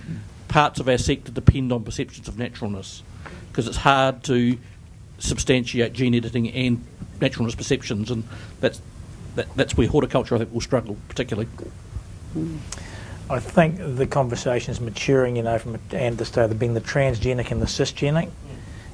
parts 0.47 0.79
of 0.79 0.89
our 0.89 0.97
sector 0.97 1.31
depend 1.31 1.71
on 1.71 1.83
perceptions 1.83 2.27
of 2.27 2.37
naturalness 2.37 3.03
because 3.51 3.67
it's 3.67 3.77
hard 3.77 4.23
to 4.23 4.57
substantiate 5.19 5.93
gene 5.93 6.15
editing 6.15 6.49
and 6.49 6.83
naturalness 7.21 7.55
perceptions, 7.55 8.09
and 8.11 8.23
that's 8.59 8.81
that, 9.35 9.47
that's 9.55 9.77
where 9.77 9.87
horticulture, 9.87 10.35
I 10.35 10.39
think, 10.39 10.51
will 10.51 10.61
struggle 10.61 10.97
particularly. 11.07 11.49
I 13.29 13.39
think 13.39 13.77
the 13.77 14.07
conversation 14.07 14.71
is 14.71 14.81
maturing, 14.81 15.35
you 15.35 15.43
know, 15.43 15.59
from 15.59 15.77
and 15.91 16.25
start 16.25 16.51
of 16.51 16.59
being 16.59 16.73
the 16.73 16.81
transgenic 16.81 17.51
and 17.51 17.61
the 17.61 17.67
cisgenic. 17.67 18.29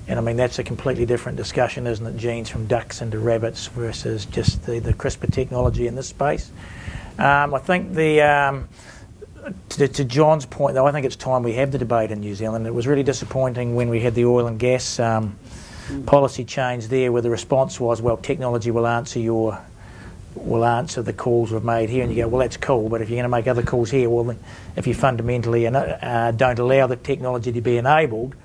And 0.08 0.20
I 0.20 0.22
mean, 0.22 0.38
that's 0.38 0.60
a 0.60 0.64
completely 0.64 1.06
different 1.06 1.38
discussion, 1.38 1.88
isn't 1.88 2.06
it? 2.06 2.18
Genes 2.18 2.50
from 2.50 2.68
ducks 2.68 3.02
into 3.02 3.18
rabbits 3.18 3.68
versus 3.68 4.26
just 4.26 4.66
the, 4.66 4.80
the 4.80 4.94
CRISPR 4.94 5.34
technology 5.34 5.88
in 5.88 5.96
this 5.96 6.08
space. 6.08 6.52
Um, 7.18 7.54
I 7.54 7.60
think 7.60 7.94
the. 7.94 8.22
Um, 8.22 8.70
to, 9.70 9.88
to, 9.88 10.04
John's 10.04 10.46
point, 10.46 10.74
though, 10.74 10.88
I 10.88 10.92
think 10.92 11.06
it's 11.06 11.16
time 11.16 11.44
we 11.44 11.54
have 11.54 11.72
the 11.72 11.78
debate 11.78 12.10
in 12.10 12.20
New 12.20 12.34
Zealand. 12.34 12.66
It 12.66 12.74
was 12.74 12.88
really 12.88 13.04
disappointing 13.04 13.76
when 13.76 13.90
we 13.90 14.00
had 14.00 14.16
the 14.16 14.26
oil 14.26 14.48
and 14.48 14.58
gas 14.58 15.00
um, 15.00 15.38
policy 16.08 16.44
change 16.44 16.88
there, 16.88 17.12
where 17.12 17.22
the 17.22 17.30
response 17.30 17.80
was, 17.80 18.02
well, 18.02 18.18
technology 18.18 18.72
will 18.72 18.88
answer 18.88 19.20
your 19.20 19.62
will 20.36 20.66
answer 20.66 21.02
the 21.02 21.14
calls 21.14 21.52
we've 21.52 21.64
made 21.64 21.90
here, 21.90 22.04
and 22.04 22.14
you 22.14 22.24
go, 22.24 22.28
well, 22.28 22.40
that's 22.40 22.58
cool, 22.58 22.90
but 22.90 23.02
if 23.02 23.10
you're 23.10 23.16
going 23.16 23.24
to 23.24 23.30
make 23.30 23.48
other 23.48 23.64
calls 23.64 23.90
here, 23.90 24.10
well, 24.10 24.36
if 24.76 24.86
you 24.86 24.94
fundamentally 24.94 25.66
uh, 25.66 26.32
don't 26.32 26.60
allow 26.60 26.88
the 26.88 26.98
technology 26.98 27.52
to 27.54 27.62
be 27.62 27.78
enabled, 27.78 28.36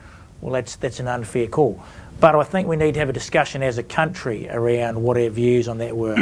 well, 0.40 0.52
that's 0.52 0.76
that's 0.76 1.00
an 1.00 1.08
unfair 1.08 1.46
call. 1.46 1.82
But 2.20 2.34
I 2.34 2.42
think 2.44 2.68
we 2.68 2.76
need 2.76 2.92
to 2.94 3.00
have 3.00 3.08
a 3.08 3.14
discussion 3.14 3.62
as 3.62 3.78
a 3.78 3.82
country 3.82 4.46
around 4.50 5.02
what 5.02 5.16
our 5.16 5.30
views 5.30 5.68
on 5.68 5.78
that 5.78 5.96
were, 5.96 6.16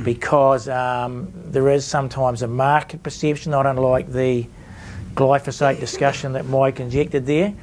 because 0.04 0.68
um, 0.68 1.32
there 1.46 1.68
is 1.70 1.84
sometimes 1.84 2.42
a 2.42 2.48
market 2.48 3.02
perception, 3.02 3.52
not 3.52 3.64
unlike 3.64 4.10
the 4.10 4.46
glyphosate 5.14 5.78
discussion 5.78 6.32
that 6.32 6.46
Mike 6.46 6.80
injected 6.80 7.26
there. 7.26 7.54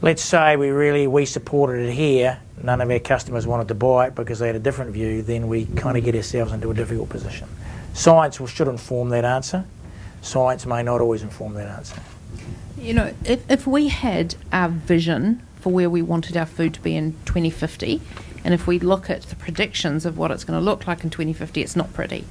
Let's 0.00 0.22
say 0.22 0.56
we 0.56 0.68
really 0.68 1.08
we 1.08 1.26
supported 1.26 1.88
it 1.88 1.92
here, 1.92 2.38
none 2.62 2.80
of 2.80 2.88
our 2.88 3.00
customers 3.00 3.48
wanted 3.48 3.66
to 3.68 3.74
buy 3.74 4.06
it 4.06 4.14
because 4.14 4.38
they 4.38 4.46
had 4.46 4.56
a 4.56 4.60
different 4.60 4.92
view, 4.92 5.22
then 5.22 5.48
we 5.48 5.66
kind 5.66 5.98
of 5.98 6.04
get 6.04 6.14
ourselves 6.14 6.52
into 6.52 6.70
a 6.70 6.74
difficult 6.74 7.08
position. 7.08 7.48
Science 7.94 8.40
should 8.48 8.68
inform 8.68 9.08
that 9.08 9.24
answer. 9.24 9.64
Science 10.22 10.66
may 10.66 10.84
not 10.84 11.00
always 11.00 11.22
inform 11.22 11.54
that 11.54 11.68
answer. 11.68 12.00
You 12.80 12.94
know, 12.94 13.14
if, 13.24 13.50
if 13.50 13.66
we 13.66 13.88
had 13.88 14.36
our 14.52 14.68
vision 14.68 15.42
for 15.60 15.72
where 15.72 15.90
we 15.90 16.00
wanted 16.00 16.36
our 16.36 16.46
food 16.46 16.74
to 16.74 16.80
be 16.80 16.96
in 16.96 17.12
2050, 17.24 18.00
and 18.44 18.54
if 18.54 18.66
we 18.66 18.78
look 18.78 19.10
at 19.10 19.22
the 19.22 19.36
predictions 19.36 20.06
of 20.06 20.16
what 20.16 20.30
it's 20.30 20.44
going 20.44 20.58
to 20.58 20.64
look 20.64 20.86
like 20.86 21.02
in 21.02 21.10
2050, 21.10 21.60
it's 21.60 21.76
not 21.76 21.92
pretty. 21.92 22.24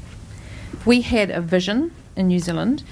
If 0.73 0.85
we 0.85 1.01
had 1.01 1.29
a 1.29 1.41
vision 1.41 1.91
in 2.15 2.27
New 2.27 2.39
Zealand 2.39 2.83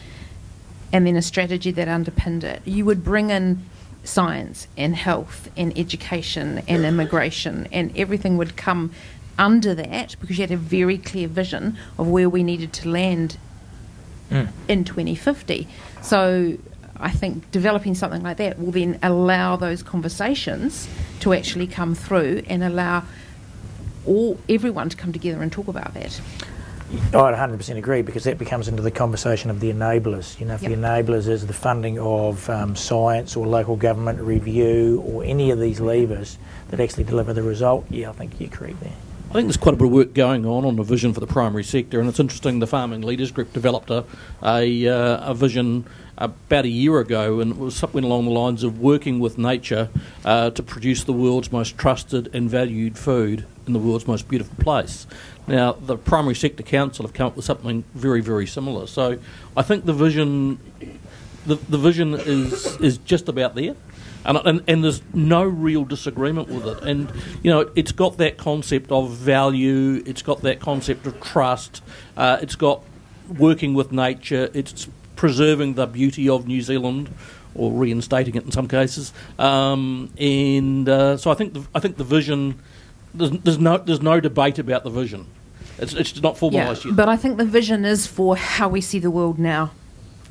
and 0.92 1.08
then 1.08 1.16
a 1.16 1.22
strategy 1.22 1.72
that 1.72 1.88
underpinned 1.88 2.44
it, 2.44 2.62
you 2.66 2.86
would 2.86 3.04
bring 3.04 3.30
in 3.30 3.64
science 4.04 4.68
and 4.78 4.96
health 4.96 5.50
and 5.58 5.78
education 5.78 6.62
and 6.68 6.86
immigration 6.86 7.68
and 7.72 7.96
everything 7.98 8.38
would 8.38 8.56
come 8.56 8.92
under 9.38 9.74
that 9.76 10.16
because 10.20 10.38
you 10.38 10.44
had 10.44 10.52
a 10.52 10.58
very 10.58 10.98
clear 10.98 11.28
vision 11.28 11.78
of 11.98 12.08
where 12.08 12.30
we 12.30 12.44
needed 12.44 12.72
to 12.72 12.90
land 12.90 13.38
mm. 14.30 14.48
in 14.68 14.84
2050. 14.84 15.68
So 16.02 16.58
I 16.98 17.12
think 17.12 17.50
developing 17.52 17.96
something 17.96 18.24
like 18.24 18.38
that 18.38 18.60
will 18.60 18.72
then 18.72 19.00
allow 19.04 19.56
those 19.56 19.84
conversations 19.84 20.88
to 21.22 21.34
actually 21.34 21.68
come 21.68 21.96
through 21.96 22.44
and 22.48 22.64
allow 22.64 23.04
all 24.06 24.40
everyone 24.48 24.90
to 24.90 24.98
come 24.98 25.12
together 25.12 25.42
and 25.42 25.52
talk 25.52 25.68
about 25.68 25.94
that. 25.94 26.22
I 26.92 27.34
100% 27.34 27.78
agree 27.78 28.04
because 28.04 28.26
that 28.26 28.38
becomes 28.38 28.68
into 28.68 28.82
the 28.82 28.92
conversation 28.92 29.50
of 29.50 29.60
the 29.60 29.72
enablers. 29.72 30.40
You 30.40 30.46
know, 30.46 30.54
if 30.54 30.62
yep. 30.62 30.72
the 30.72 30.78
enablers 30.78 31.28
is 31.28 31.48
the 31.48 31.54
funding 31.54 32.00
of 32.00 32.48
um, 32.50 32.76
science 32.76 33.36
or 33.36 33.48
local 33.48 33.76
government 33.76 34.22
review 34.22 35.04
or 35.06 35.24
any 35.24 35.50
of 35.52 35.60
these 35.60 35.80
levers 35.80 36.38
that 36.70 36.80
actually 36.80 37.06
deliver 37.06 37.34
the 37.34 37.42
result, 37.42 37.86
yeah, 37.90 38.10
I 38.10 38.14
think 38.14 38.40
you're 38.40 38.50
correct 38.50 38.80
there. 38.82 38.94
I 39.36 39.40
think 39.40 39.50
there's 39.50 39.58
quite 39.58 39.74
a 39.74 39.78
bit 39.78 39.88
of 39.88 39.92
work 39.92 40.14
going 40.14 40.46
on 40.46 40.64
on 40.64 40.78
the 40.78 40.84
vision 40.84 41.14
for 41.14 41.20
the 41.20 41.28
primary 41.28 41.66
sector, 41.66 42.00
and 42.00 42.08
it's 42.08 42.22
interesting. 42.22 42.60
The 42.60 42.68
Farming 42.68 43.02
Leaders 43.02 43.32
Group 43.32 43.52
developed 43.52 43.90
a 43.90 44.06
a, 44.42 44.88
uh, 44.88 45.32
a 45.32 45.34
vision 45.34 45.86
about 46.18 46.64
a 46.64 46.70
year 46.70 47.00
ago, 47.00 47.42
and 47.42 47.52
it 47.52 47.58
was 47.58 47.76
something 47.76 48.06
along 48.06 48.24
the 48.24 48.32
lines 48.32 48.64
of 48.64 48.80
working 48.80 49.20
with 49.20 49.38
nature 49.38 49.90
uh, 50.24 50.52
to 50.52 50.64
produce 50.64 51.04
the 51.04 51.12
world's 51.12 51.52
most 51.52 51.78
trusted 51.78 52.34
and 52.34 52.50
valued 52.50 52.98
food 52.98 53.46
in 53.68 53.74
the 53.74 53.80
world's 53.80 54.08
most 54.08 54.30
beautiful 54.30 54.56
place. 54.64 55.06
Now, 55.48 55.74
the 55.74 55.98
Primary 55.98 56.36
Sector 56.36 56.64
Council 56.64 57.06
have 57.06 57.14
come 57.14 57.28
up 57.28 57.36
with 57.36 57.44
something 57.44 57.84
very, 57.94 58.22
very 58.22 58.48
similar. 58.48 58.88
So, 58.88 59.20
I 59.58 59.64
think 59.64 59.84
the 59.84 59.92
vision, 59.92 60.60
the, 61.46 61.56
the 61.56 61.78
vision 61.78 62.14
is 62.14 62.80
is 62.80 63.00
just 63.00 63.28
about 63.28 63.56
there. 63.56 63.76
And, 64.26 64.38
and, 64.46 64.64
and, 64.68 64.84
there's 64.84 65.02
no 65.14 65.44
real 65.44 65.86
disagreement 65.86 66.48
with 66.50 66.66
it. 66.66 66.84
And 66.84 67.12
you 67.44 67.52
know, 67.52 67.70
it's 67.76 67.92
got 67.92 68.18
that 68.18 68.38
concept 68.38 68.92
of 68.92 69.12
value. 69.12 70.02
It's 70.06 70.24
got 70.24 70.42
that 70.42 70.60
concept 70.60 71.06
of 71.06 71.20
trust. 71.22 71.84
Uh, 72.18 72.40
it's 72.42 72.56
got 72.56 72.82
working 73.38 73.74
with 73.76 73.92
nature. 73.92 74.50
It's 74.54 74.88
preserving 75.16 75.76
the 75.76 75.86
beauty 75.86 76.28
of 76.28 76.48
New 76.48 76.62
Zealand, 76.62 77.10
or 77.54 77.72
reinstating 77.72 78.36
it 78.36 78.44
in 78.44 78.52
some 78.52 78.68
cases. 78.68 79.14
Um, 79.38 80.12
and 80.18 80.90
uh, 80.90 81.18
so 81.18 81.32
I 81.32 81.36
think 81.36 81.54
the, 81.54 81.66
I 81.76 81.80
think 81.80 81.98
the 81.98 82.04
vision 82.04 82.60
there's, 83.14 83.32
there's 83.32 83.60
no 83.60 83.78
there's 83.78 84.02
no 84.02 84.20
debate 84.20 84.60
about 84.60 84.84
the 84.84 84.90
vision. 84.90 85.26
It's 85.78 85.94
it's 85.94 86.22
not 86.22 86.36
formalised 86.36 86.84
yeah, 86.84 86.90
yet. 86.90 86.96
But 86.96 87.10
I 87.10 87.18
think 87.18 87.38
the 87.38 87.46
vision 87.46 87.86
is 87.86 88.08
for 88.08 88.36
how 88.36 88.70
we 88.70 88.82
see 88.82 89.00
the 89.00 89.12
world 89.12 89.40
now. 89.40 89.72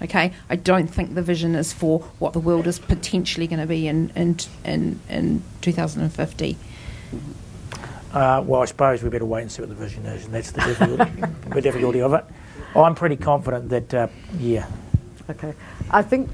Okay, 0.05 0.35
I 0.51 0.57
don't 0.57 0.87
think 0.87 1.15
the 1.15 1.23
vision 1.23 1.55
is 1.55 1.73
for 1.73 2.01
what 2.19 2.35
the 2.35 2.39
world 2.39 2.67
is 2.67 2.79
potentially 2.79 3.47
going 3.47 3.61
to 3.61 3.67
be 3.67 3.89
in 3.89 4.11
in 4.15 4.37
in, 4.63 5.01
in 5.09 5.43
2050. 5.63 6.59
Uh, 8.13 8.45
well, 8.47 8.61
I 8.61 8.67
suppose 8.67 9.03
we 9.03 9.09
better 9.09 9.25
wait 9.25 9.43
and 9.43 9.51
see 9.51 9.63
what 9.63 9.71
the 9.71 9.75
vision 9.75 10.05
is, 10.05 10.27
and 10.27 10.35
that's 10.35 10.51
the 10.51 10.61
difficulty, 10.61 11.11
the 11.49 11.61
difficulty 11.63 12.03
of 12.03 12.13
it. 12.13 12.25
I'm 12.77 12.95
pretty 12.95 13.17
confident 13.17 13.71
that, 13.71 13.95
uh, 13.95 14.09
yeah. 14.39 14.67
Okay. 15.31 15.55
I 15.91 16.03
think. 16.03 16.31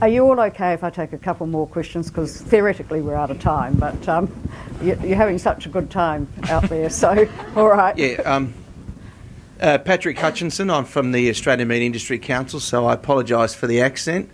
Are 0.00 0.08
you 0.08 0.22
all 0.22 0.38
okay 0.38 0.74
if 0.74 0.84
I 0.84 0.90
take 0.90 1.12
a 1.12 1.18
couple 1.18 1.48
more 1.48 1.66
questions? 1.66 2.08
Because 2.08 2.40
theoretically 2.40 3.02
we're 3.02 3.16
out 3.16 3.32
of 3.32 3.40
time, 3.40 3.74
but 3.74 4.08
um, 4.08 4.32
you, 4.80 4.96
you're 5.02 5.16
having 5.16 5.38
such 5.38 5.66
a 5.66 5.68
good 5.68 5.90
time 5.90 6.28
out 6.48 6.62
there. 6.68 6.88
So, 6.88 7.28
all 7.56 7.66
right. 7.66 7.98
Yeah. 7.98 8.22
Um, 8.24 8.54
uh, 9.60 9.78
Patrick 9.78 10.18
Hutchinson. 10.18 10.70
I'm 10.70 10.84
from 10.84 11.12
the 11.12 11.30
Australian 11.30 11.68
Meat 11.68 11.82
Industry 11.82 12.18
Council, 12.18 12.60
so 12.60 12.86
I 12.86 12.94
apologise 12.94 13.54
for 13.54 13.66
the 13.66 13.80
accent 13.80 14.30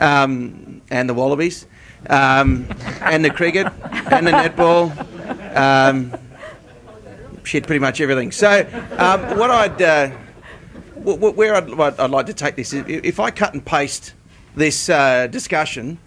um, 0.00 0.82
and 0.90 1.08
the 1.08 1.14
Wallabies 1.14 1.66
um, 2.08 2.66
and 3.00 3.24
the 3.24 3.30
cricket 3.30 3.66
and 4.10 4.26
the 4.26 4.32
netball. 4.32 4.90
Um, 5.56 6.14
shit, 7.44 7.66
pretty 7.66 7.80
much 7.80 8.00
everything. 8.00 8.32
So, 8.32 8.66
um, 8.98 9.38
what 9.38 9.50
I'd 9.50 9.82
uh, 9.82 10.10
where 10.96 11.54
I'd, 11.54 12.00
I'd, 12.00 12.10
like 12.10 12.26
to 12.26 12.34
take 12.34 12.56
this 12.56 12.72
is 12.72 12.84
if 12.86 13.20
I 13.20 13.30
cut 13.30 13.54
and 13.54 13.64
paste 13.64 14.14
this 14.54 14.88
uh, 14.88 15.26
discussion 15.26 15.98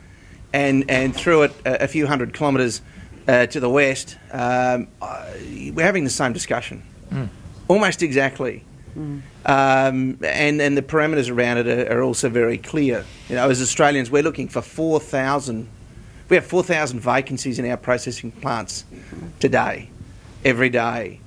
and 0.54 0.90
and 0.90 1.16
threw 1.16 1.44
it 1.44 1.54
a, 1.66 1.84
a 1.84 1.88
few 1.88 2.08
hundred 2.08 2.34
kilometres 2.34 2.82
uh, 3.28 3.46
to 3.48 3.60
the 3.60 3.70
west, 3.70 4.18
um, 4.32 4.88
we're 5.74 5.86
having 5.86 6.04
the 6.04 6.10
same 6.10 6.34
discussion. 6.34 6.84
Mm 7.10 7.30
almost 7.74 8.02
exactly. 8.02 8.64
Mm. 8.98 9.22
Um, 9.46 10.18
and, 10.24 10.62
and 10.62 10.78
the 10.78 10.82
parameters 10.82 11.30
around 11.30 11.58
it 11.58 11.68
are, 11.68 11.98
are, 11.98 12.04
also 12.04 12.30
very 12.30 12.58
clear. 12.58 13.04
You 13.28 13.36
know, 13.36 13.50
as 13.50 13.62
Australians, 13.62 14.12
we're 14.12 14.24
looking 14.24 14.48
for 14.48 14.62
4,000, 14.62 15.68
we 16.30 16.36
have 16.36 16.46
4,000 16.46 17.00
vacancies 17.00 17.60
in 17.60 17.70
our 17.70 17.76
processing 17.76 18.32
plants 18.32 18.86
today, 19.40 19.90
every 20.46 20.70
day. 20.70 21.20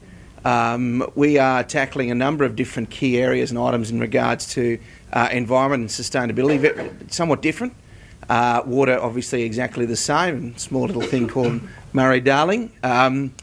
Um, 0.44 1.10
we 1.16 1.38
are 1.38 1.64
tackling 1.64 2.12
a 2.12 2.14
number 2.14 2.44
of 2.44 2.54
different 2.54 2.88
key 2.88 3.18
areas 3.18 3.50
and 3.50 3.58
items 3.58 3.90
in 3.90 3.98
regards 3.98 4.46
to 4.54 4.78
uh, 5.12 5.28
environment 5.32 5.80
and 5.80 5.90
sustainability, 5.90 7.12
somewhat 7.12 7.42
different. 7.42 7.74
Uh, 8.28 8.62
water, 8.64 8.98
obviously, 9.00 9.42
exactly 9.42 9.86
the 9.86 9.96
same. 9.96 10.56
Small 10.56 10.86
little 10.86 11.02
thing 11.02 11.28
called 11.28 11.60
Murray 11.92 12.20
Darling. 12.20 12.72
Um, 12.82 13.34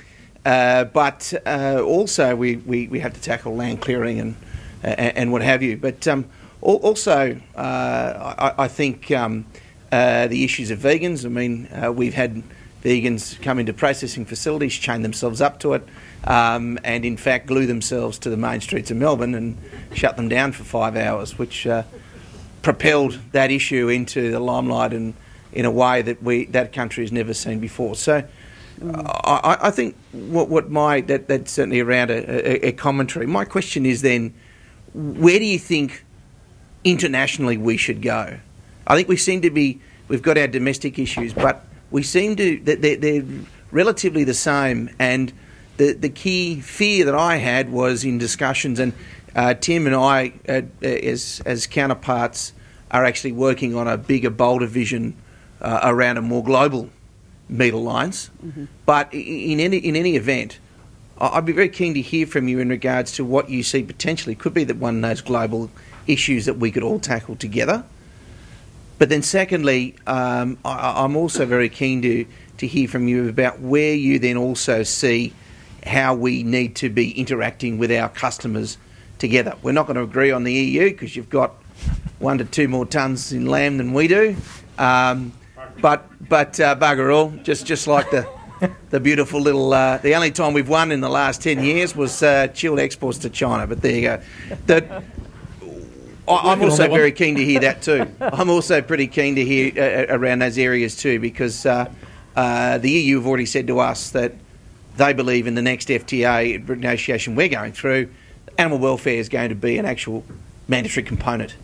uh, 0.46 0.86
but 0.86 1.34
uh, 1.46 1.82
also, 1.82 2.36
we, 2.36 2.58
we, 2.58 2.88
we 2.88 3.00
have 3.00 3.14
to 3.14 3.22
tackle 3.22 3.56
land 3.56 3.82
clearing 3.82 4.20
and, 4.20 4.36
and, 4.84 5.18
and 5.18 5.32
what 5.32 5.42
have 5.42 5.64
you. 5.64 5.78
But 5.78 6.08
um, 6.08 6.26
also, 6.62 7.40
uh, 7.56 8.36
I, 8.38 8.64
I, 8.64 8.68
think 8.68 9.10
um, 9.12 9.46
uh, 9.92 10.28
the 10.28 10.44
issues 10.44 10.70
of 10.72 10.80
vegans. 10.80 11.26
I 11.26 11.30
mean, 11.30 11.70
uh, 11.72 11.92
we've 11.92 12.14
had 12.14 12.44
vegans 12.84 13.42
come 13.42 13.60
into 13.60 13.74
processing 13.74 14.26
facilities, 14.26 14.74
chain 14.74 15.02
themselves 15.02 15.40
up 15.40 15.60
to 15.62 15.74
it, 15.74 15.88
um, 16.26 16.78
and 16.84 17.06
in 17.06 17.16
fact 17.16 17.48
glue 17.48 17.66
themselves 17.66 18.20
to 18.20 18.30
the 18.30 18.38
main 18.38 18.60
streets 18.60 18.92
of 18.92 18.98
Melbourne 18.98 19.36
and 19.36 19.58
shut 19.94 20.18
them 20.18 20.28
down 20.28 20.52
for 20.52 20.66
five 20.66 20.98
hours, 20.98 21.38
which 21.38 21.66
propelled 22.62 23.20
that 23.32 23.52
issue 23.52 23.88
into 23.88 24.32
the 24.32 24.40
limelight 24.40 24.92
and 24.92 25.14
in 25.54 25.66
a 25.66 25.72
way 25.72 26.02
that 26.02 26.22
we 26.22 26.46
that 26.46 26.74
country 26.74 27.04
has 27.04 27.12
never 27.12 27.34
seen 27.34 27.60
before. 27.60 27.96
So 27.96 28.24
I, 28.82 29.58
I, 29.62 29.72
think 29.72 29.96
what, 30.12 30.50
what 30.50 30.70
my 30.70 31.02
that, 31.02 31.28
that's 31.28 31.52
certainly 31.52 31.80
around 31.80 32.10
a, 32.10 32.66
a, 32.66 32.70
a, 32.70 32.72
commentary. 32.72 33.26
My 33.26 33.46
question 33.46 33.86
is 33.86 34.02
then, 34.02 34.34
where 34.94 35.40
do 35.40 35.46
you 35.46 35.60
think 35.60 36.04
internationally 36.84 37.58
we 37.58 37.78
should 37.78 38.02
go? 38.02 38.38
I 38.88 38.96
think 38.96 39.08
we 39.08 39.18
seem 39.18 39.42
to 39.42 39.50
be 39.50 39.80
we've 40.08 40.22
got 40.22 40.38
our 40.38 40.48
domestic 40.48 41.00
issues, 41.00 41.34
but 41.34 41.66
we 41.92 42.04
seem 42.04 42.36
to 42.36 42.60
they're, 42.64 42.98
they're 42.98 43.24
relatively 43.72 44.24
the 44.24 44.34
same. 44.34 44.90
And 45.00 45.32
the 45.78 45.94
the 45.94 46.10
key 46.10 46.60
fear 46.62 47.06
that 47.06 47.16
I 47.16 47.38
had 47.38 47.72
was 47.72 48.04
in 48.04 48.18
discussions, 48.18 48.80
and 48.80 48.94
uh, 49.36 49.54
Tim 49.54 49.86
and 49.86 49.96
I, 49.96 50.34
uh, 50.50 50.62
as 50.84 51.42
as 51.46 51.68
counterparts, 51.68 52.54
are 52.92 53.06
actually 53.06 53.34
working 53.34 53.76
on 53.76 53.88
a 53.88 53.98
bigger, 53.98 54.30
bolder 54.30 54.68
vision 54.68 55.16
uh, 55.62 55.80
around 55.84 56.18
a 56.18 56.22
more 56.22 56.44
global 56.44 56.90
meat 57.50 57.74
alliance. 57.74 58.30
Mm-hmm. 58.46 58.66
But 58.86 59.14
in 59.14 59.60
any 59.60 59.78
in 59.78 59.96
any 59.96 60.16
event, 60.16 60.60
I'd 61.20 61.46
be 61.46 61.54
very 61.54 61.70
keen 61.70 61.94
to 61.94 62.02
hear 62.02 62.26
from 62.26 62.48
you 62.48 62.60
in 62.60 62.70
regards 62.70 63.12
to 63.14 63.26
what 63.26 63.50
you 63.50 63.64
see 63.64 63.84
potentially 63.84 64.36
could 64.36 64.54
be 64.54 64.64
that 64.66 64.78
one 64.78 64.98
of 64.98 65.02
those 65.02 65.22
global 65.22 65.70
issues 66.08 66.46
that 66.46 66.56
we 66.56 66.72
could 66.72 66.84
all 66.84 67.00
tackle 67.00 67.36
together. 67.36 67.86
But 69.00 69.10
then, 69.10 69.22
secondly, 69.22 69.96
um, 70.08 70.58
I, 70.64 71.04
am 71.04 71.16
also 71.16 71.46
very 71.46 71.70
keen 71.70 72.02
to, 72.04 72.26
to 72.58 72.68
hear 72.68 72.88
from 72.88 73.08
you 73.08 73.28
about 73.28 73.60
where 73.60 73.94
you 73.94 74.20
then 74.20 74.38
also 74.38 74.84
see 74.84 75.34
how 75.86 76.16
we 76.16 76.44
need 76.44 76.76
to 76.78 76.90
be 76.90 77.12
interacting 77.12 77.78
with 77.78 77.92
our 77.92 78.10
customers 78.10 78.78
together. 79.20 79.56
We're 79.62 79.74
not 79.74 79.88
going 79.88 79.98
to 79.98 80.04
agree 80.04 80.32
on 80.32 80.44
the 80.44 80.54
EU 80.54 80.92
because 80.92 81.16
you've 81.16 81.30
got 81.30 81.52
one 82.20 82.38
to 82.38 82.46
two 82.46 82.68
more 82.68 82.86
tonnes 82.86 83.32
in 83.32 83.46
lamb 83.46 83.78
than 83.78 83.94
we 83.94 84.08
do. 84.08 84.36
Um, 84.78 85.34
but 85.82 86.10
but 86.30 86.60
uh, 86.60 86.76
bugger 86.76 87.14
all, 87.14 87.32
just 87.44 87.66
just 87.66 87.88
like 87.88 88.10
the 88.12 88.28
the 88.90 89.00
beautiful 89.00 89.42
little. 89.42 89.74
Uh, 89.74 89.98
the 89.98 90.16
only 90.16 90.32
time 90.32 90.54
we've 90.54 90.70
won 90.70 90.92
in 90.92 91.02
the 91.02 91.10
last 91.10 91.42
ten 91.42 91.64
years 91.64 91.96
was 91.96 92.24
uh, 92.24 92.48
chilled 92.48 92.80
exports 92.80 93.20
to 93.20 93.30
China. 93.30 93.68
But 93.68 93.82
there 93.82 93.96
you 93.96 94.02
go. 94.02 94.22
The, 94.68 95.04
I, 96.28 96.54
am 96.54 96.62
also 96.62 96.88
very 96.88 97.12
keen 97.12 97.36
to 97.36 97.44
hear 97.44 97.60
that 97.62 97.82
too. 97.82 98.08
I'm 98.22 98.50
also 98.50 98.82
pretty 98.82 99.08
keen 99.08 99.36
to 99.36 99.44
hear 99.44 99.74
uh, 99.76 100.14
uh, 100.14 100.18
around 100.18 100.40
those 100.40 100.58
areas 100.58 100.96
too 100.96 101.20
because 101.20 101.66
uh, 101.66 101.92
the 102.36 102.90
EU 102.90 103.18
have 103.18 103.28
already 103.28 103.46
said 103.46 103.68
to 103.68 103.80
us 103.80 104.12
that 104.12 104.34
they 104.96 105.14
believe 105.14 105.48
in 105.48 105.56
the 105.56 105.62
next 105.62 105.90
FTA 105.90 106.68
negotiation 106.68 107.36
we're 107.36 107.50
going 107.50 107.74
through, 107.74 108.10
animal 108.58 108.80
welfare 108.80 109.16
is 109.16 109.28
going 109.28 109.50
to 109.50 109.56
be 109.56 109.78
an 109.78 109.86
actual 109.86 110.24
mandatory 110.68 111.04
component. 111.04 111.56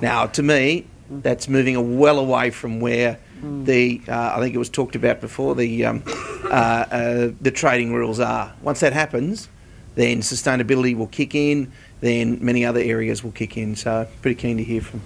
Now, 0.00 0.26
to 0.26 0.42
me, 0.42 0.86
that's 1.10 1.48
moving 1.48 1.98
well 1.98 2.18
away 2.18 2.50
from 2.50 2.80
where 2.80 3.18
Mm. 3.42 3.64
The 3.64 4.00
uh, 4.08 4.32
I 4.36 4.40
think 4.40 4.54
it 4.54 4.58
was 4.58 4.68
talked 4.68 4.96
about 4.96 5.20
before 5.20 5.54
the 5.54 5.84
um, 5.84 6.02
uh, 6.44 6.48
uh, 6.50 7.30
the 7.40 7.50
trading 7.50 7.92
rules 7.92 8.20
are. 8.20 8.52
Once 8.62 8.80
that 8.80 8.92
happens, 8.92 9.48
then 9.94 10.20
sustainability 10.20 10.96
will 10.96 11.06
kick 11.06 11.34
in. 11.34 11.72
Then 12.00 12.44
many 12.44 12.64
other 12.64 12.80
areas 12.80 13.22
will 13.22 13.32
kick 13.32 13.56
in. 13.56 13.76
So 13.76 14.08
pretty 14.22 14.40
keen 14.40 14.56
to 14.56 14.64
hear 14.64 14.80
from 14.80 15.02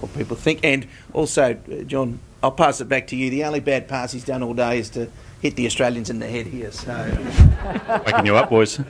what 0.00 0.14
people 0.14 0.36
think. 0.36 0.60
And 0.64 0.86
also, 1.12 1.52
uh, 1.54 1.82
John, 1.84 2.18
I'll 2.42 2.52
pass 2.52 2.80
it 2.80 2.88
back 2.88 3.06
to 3.08 3.16
you. 3.16 3.30
The 3.30 3.44
only 3.44 3.60
bad 3.60 3.88
pass 3.88 4.12
he's 4.12 4.24
done 4.24 4.42
all 4.42 4.54
day 4.54 4.78
is 4.78 4.90
to 4.90 5.10
hit 5.40 5.56
the 5.56 5.66
Australians 5.66 6.10
in 6.10 6.18
the 6.18 6.28
head 6.28 6.46
here. 6.46 6.72
So 6.72 6.92
waking 8.04 8.26
you 8.26 8.36
up, 8.36 8.50
boys. 8.50 8.80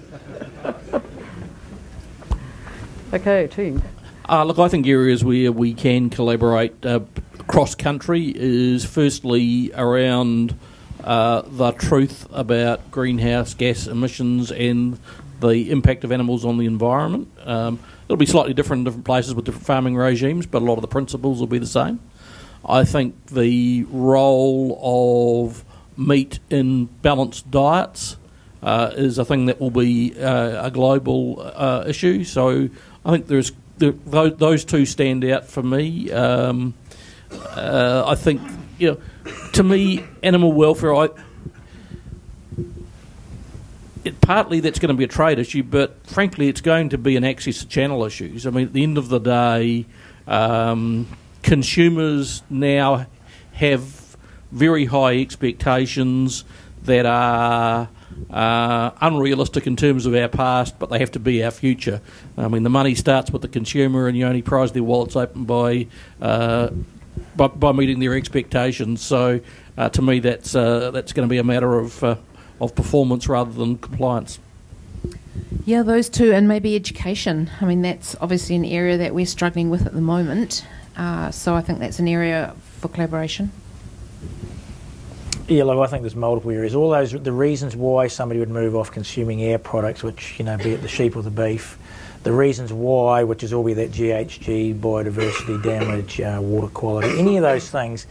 Okay, 3.12 3.46
team. 3.46 3.82
Uh, 4.28 4.42
look, 4.42 4.58
I 4.58 4.66
think 4.66 4.88
areas 4.88 5.22
where 5.22 5.52
we 5.52 5.72
can 5.72 6.10
collaborate 6.10 6.84
uh, 6.84 7.00
cross 7.46 7.76
country 7.76 8.32
is 8.34 8.84
firstly 8.84 9.70
around 9.72 10.58
uh, 11.04 11.42
the 11.42 11.70
truth 11.70 12.26
about 12.32 12.90
greenhouse 12.90 13.54
gas 13.54 13.86
emissions 13.86 14.50
and 14.50 14.98
the 15.38 15.70
impact 15.70 16.02
of 16.02 16.10
animals 16.10 16.44
on 16.44 16.58
the 16.58 16.66
environment. 16.66 17.28
Um, 17.44 17.78
it'll 18.06 18.16
be 18.16 18.26
slightly 18.26 18.52
different 18.52 18.80
in 18.80 18.84
different 18.86 19.04
places 19.04 19.32
with 19.32 19.44
different 19.44 19.64
farming 19.64 19.96
regimes, 19.96 20.44
but 20.44 20.60
a 20.60 20.64
lot 20.64 20.74
of 20.74 20.82
the 20.82 20.88
principles 20.88 21.38
will 21.38 21.46
be 21.46 21.58
the 21.58 21.66
same. 21.66 22.00
I 22.64 22.84
think 22.84 23.26
the 23.26 23.84
role 23.90 25.46
of 25.46 25.64
meat 25.96 26.40
in 26.50 26.86
balanced 26.86 27.48
diets 27.52 28.16
uh, 28.60 28.90
is 28.96 29.18
a 29.18 29.24
thing 29.24 29.46
that 29.46 29.60
will 29.60 29.70
be 29.70 30.18
uh, 30.18 30.66
a 30.66 30.70
global 30.72 31.40
uh, 31.54 31.84
issue. 31.86 32.24
So 32.24 32.68
I 33.04 33.12
think 33.12 33.28
there's 33.28 33.52
there, 33.78 33.92
those 33.92 34.64
two 34.64 34.86
stand 34.86 35.24
out 35.24 35.46
for 35.46 35.62
me. 35.62 36.10
Um, 36.10 36.74
uh, 37.30 38.04
I 38.06 38.14
think, 38.14 38.40
you 38.78 38.92
know, 38.92 39.32
to 39.52 39.62
me, 39.62 40.04
animal 40.22 40.52
welfare, 40.52 40.94
I, 40.94 41.08
it, 44.04 44.20
partly 44.20 44.60
that's 44.60 44.78
going 44.78 44.90
to 44.90 44.94
be 44.94 45.04
a 45.04 45.08
trade 45.08 45.38
issue, 45.38 45.62
but 45.62 45.96
frankly, 46.06 46.48
it's 46.48 46.60
going 46.60 46.90
to 46.90 46.98
be 46.98 47.16
an 47.16 47.24
access 47.24 47.58
to 47.58 47.68
channel 47.68 48.04
issues. 48.04 48.46
I 48.46 48.50
mean, 48.50 48.66
at 48.66 48.72
the 48.72 48.82
end 48.82 48.98
of 48.98 49.08
the 49.08 49.18
day, 49.18 49.86
um, 50.26 51.06
consumers 51.42 52.42
now 52.48 53.06
have 53.52 54.16
very 54.52 54.84
high 54.86 55.16
expectations 55.18 56.44
that 56.84 57.04
are 57.04 57.88
uh, 58.30 58.90
unrealistic 59.00 59.66
in 59.66 59.76
terms 59.76 60.06
of 60.06 60.14
our 60.14 60.28
past, 60.28 60.78
but 60.78 60.90
they 60.90 60.98
have 60.98 61.12
to 61.12 61.20
be 61.20 61.44
our 61.44 61.50
future. 61.50 62.00
I 62.36 62.48
mean, 62.48 62.62
the 62.62 62.70
money 62.70 62.94
starts 62.94 63.30
with 63.30 63.42
the 63.42 63.48
consumer, 63.48 64.08
and 64.08 64.16
you 64.16 64.26
only 64.26 64.42
prize 64.42 64.72
their 64.72 64.82
wallets 64.82 65.16
open 65.16 65.44
by 65.44 65.86
uh, 66.20 66.70
by, 67.36 67.48
by 67.48 67.72
meeting 67.72 68.00
their 68.00 68.14
expectations. 68.14 69.02
So 69.02 69.40
uh, 69.76 69.88
to 69.90 70.02
me, 70.02 70.20
that's 70.20 70.54
uh, 70.54 70.90
that's 70.90 71.12
going 71.12 71.28
to 71.28 71.30
be 71.30 71.38
a 71.38 71.44
matter 71.44 71.78
of 71.78 72.02
uh, 72.02 72.16
of 72.60 72.74
performance 72.74 73.28
rather 73.28 73.52
than 73.52 73.78
compliance. 73.78 74.38
Yeah, 75.64 75.82
those 75.82 76.08
two, 76.08 76.32
and 76.32 76.48
maybe 76.48 76.76
education. 76.76 77.50
I 77.60 77.64
mean, 77.64 77.82
that's 77.82 78.16
obviously 78.20 78.56
an 78.56 78.64
area 78.64 78.96
that 78.98 79.14
we're 79.14 79.26
struggling 79.26 79.68
with 79.68 79.86
at 79.86 79.94
the 79.94 80.00
moment. 80.00 80.66
Uh, 80.96 81.30
so 81.30 81.54
I 81.54 81.60
think 81.60 81.78
that's 81.80 81.98
an 81.98 82.08
area 82.08 82.54
for 82.78 82.88
collaboration. 82.88 83.50
Yeah, 85.48 85.62
look, 85.62 85.78
I 85.78 85.86
think 85.86 86.02
there's 86.02 86.16
multiple 86.16 86.50
areas. 86.50 86.74
All 86.74 86.90
those 86.90 87.12
the 87.12 87.30
reasons 87.30 87.76
why 87.76 88.08
somebody 88.08 88.40
would 88.40 88.50
move 88.50 88.74
off 88.74 88.90
consuming 88.90 89.40
air 89.42 89.58
products, 89.58 90.02
which 90.02 90.40
you 90.40 90.44
know, 90.44 90.56
be 90.56 90.72
it 90.72 90.82
the 90.82 90.88
sheep 90.88 91.14
or 91.14 91.22
the 91.22 91.30
beef, 91.30 91.78
the 92.24 92.32
reasons 92.32 92.72
why, 92.72 93.22
which 93.22 93.44
is 93.44 93.52
all 93.52 93.62
be 93.62 93.74
that 93.74 93.92
GHG, 93.92 94.80
biodiversity 94.80 95.62
damage, 95.62 96.20
uh, 96.20 96.40
water 96.42 96.66
quality, 96.66 97.16
any 97.20 97.36
of 97.36 97.42
those 97.42 97.70
things. 97.70 98.08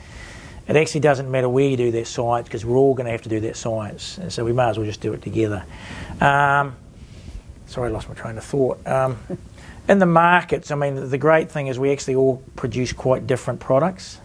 It 0.70 0.78
actually 0.78 1.02
doesn't 1.02 1.30
matter 1.30 1.50
where 1.50 1.68
you 1.68 1.76
do 1.76 1.92
that 1.92 2.08
science 2.08 2.48
because 2.48 2.64
we're 2.66 2.78
all 2.78 2.94
going 2.94 3.06
to 3.06 3.12
have 3.12 3.24
to 3.24 3.30
do 3.30 3.42
that 3.42 3.58
science, 3.58 4.18
and 4.18 4.32
so 4.32 4.46
we 4.46 4.54
may 4.54 4.70
as 4.70 4.78
well 4.78 4.88
just 4.88 5.02
do 5.02 5.12
it 5.12 5.22
together. 5.22 5.66
Um, 6.22 6.78
sorry, 7.66 7.90
I 7.90 7.92
lost 7.92 8.08
my 8.08 8.16
train 8.16 8.38
of 8.38 8.46
thought. 8.46 8.88
Um, 8.88 9.18
in 9.90 10.00
the 10.00 10.06
markets, 10.06 10.72
I 10.72 10.76
mean, 10.76 11.10
the 11.10 11.18
great 11.18 11.52
thing 11.52 11.68
is 11.68 11.78
we 11.78 11.92
actually 11.92 12.16
all 12.16 12.42
produce 12.56 12.94
quite 12.94 13.28
different 13.28 13.60
products 13.60 14.22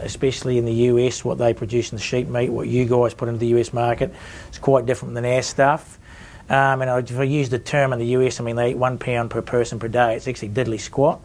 especially 0.00 0.58
in 0.58 0.64
the 0.64 0.72
US, 0.72 1.24
what 1.24 1.38
they 1.38 1.54
produce 1.54 1.92
in 1.92 1.96
the 1.96 2.02
sheep 2.02 2.28
meat, 2.28 2.50
what 2.50 2.68
you 2.68 2.84
guys 2.84 3.14
put 3.14 3.28
into 3.28 3.38
the 3.38 3.58
US 3.58 3.72
market, 3.72 4.14
is 4.50 4.58
quite 4.58 4.86
different 4.86 5.14
than 5.14 5.24
our 5.24 5.42
stuff. 5.42 5.98
Um, 6.48 6.82
and 6.82 7.10
if 7.10 7.18
I 7.18 7.22
use 7.22 7.48
the 7.48 7.58
term 7.58 7.92
in 7.92 7.98
the 7.98 8.06
US, 8.06 8.40
I 8.40 8.44
mean, 8.44 8.56
they 8.56 8.70
eat 8.70 8.76
one 8.76 8.98
pound 8.98 9.30
per 9.30 9.42
person 9.42 9.78
per 9.78 9.88
day. 9.88 10.14
It's 10.16 10.28
actually 10.28 10.50
diddly 10.50 10.80
squat. 10.80 11.20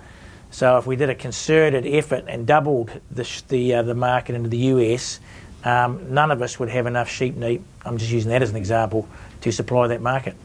So 0.52 0.78
if 0.78 0.88
we 0.88 0.96
did 0.96 1.10
a 1.10 1.16
concerted 1.16 1.86
effort 1.86 2.26
and 2.28 2.48
doubled 2.48 2.92
the, 3.12 3.30
the, 3.50 3.76
uh, 3.76 3.82
the 3.84 3.96
market 3.96 4.36
into 4.36 4.50
the 4.50 4.58
US, 4.58 5.20
um, 5.64 6.14
none 6.14 6.32
of 6.32 6.42
us 6.42 6.60
would 6.60 6.70
have 6.70 6.88
enough 6.88 7.10
sheep 7.10 7.36
meat, 7.36 7.62
I'm 7.86 7.98
just 7.98 8.12
using 8.12 8.32
that 8.32 8.42
as 8.42 8.50
an 8.50 8.56
example, 8.56 9.08
to 9.42 9.52
supply 9.52 9.88
that 9.88 10.02
market. 10.02 10.36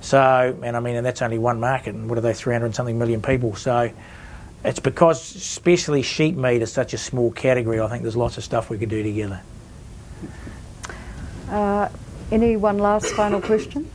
So, 0.00 0.58
and 0.62 0.76
I 0.76 0.80
mean, 0.80 0.96
and 0.96 1.06
that's 1.06 1.22
only 1.22 1.38
one 1.38 1.60
market, 1.60 1.94
and 1.94 2.08
what 2.08 2.18
are 2.18 2.22
they, 2.22 2.32
300 2.32 2.74
something 2.74 2.98
million 2.98 3.22
people? 3.22 3.54
So, 3.54 3.92
it's 4.64 4.80
because, 4.80 5.34
especially 5.34 6.02
sheep 6.02 6.36
meat, 6.36 6.62
is 6.62 6.72
such 6.72 6.92
a 6.92 6.98
small 6.98 7.30
category. 7.30 7.80
I 7.80 7.88
think 7.88 8.02
there's 8.02 8.16
lots 8.16 8.38
of 8.38 8.44
stuff 8.44 8.70
we 8.70 8.78
could 8.78 8.90
do 8.90 9.02
together. 9.02 9.40
Uh, 11.48 11.88
any 12.30 12.56
one 12.56 12.78
last 12.78 13.06
final 13.14 13.40
question? 13.40 13.90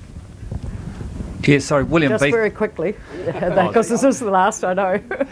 Yeah, 1.46 1.60
sorry, 1.60 1.84
William. 1.84 2.12
Just 2.12 2.24
Beath- 2.24 2.34
very 2.34 2.50
quickly, 2.50 2.96
because 3.26 3.90
this 3.90 4.04
is 4.04 4.20
the 4.20 4.32
last 4.32 4.64
I 4.64 4.74
know. 4.74 5.00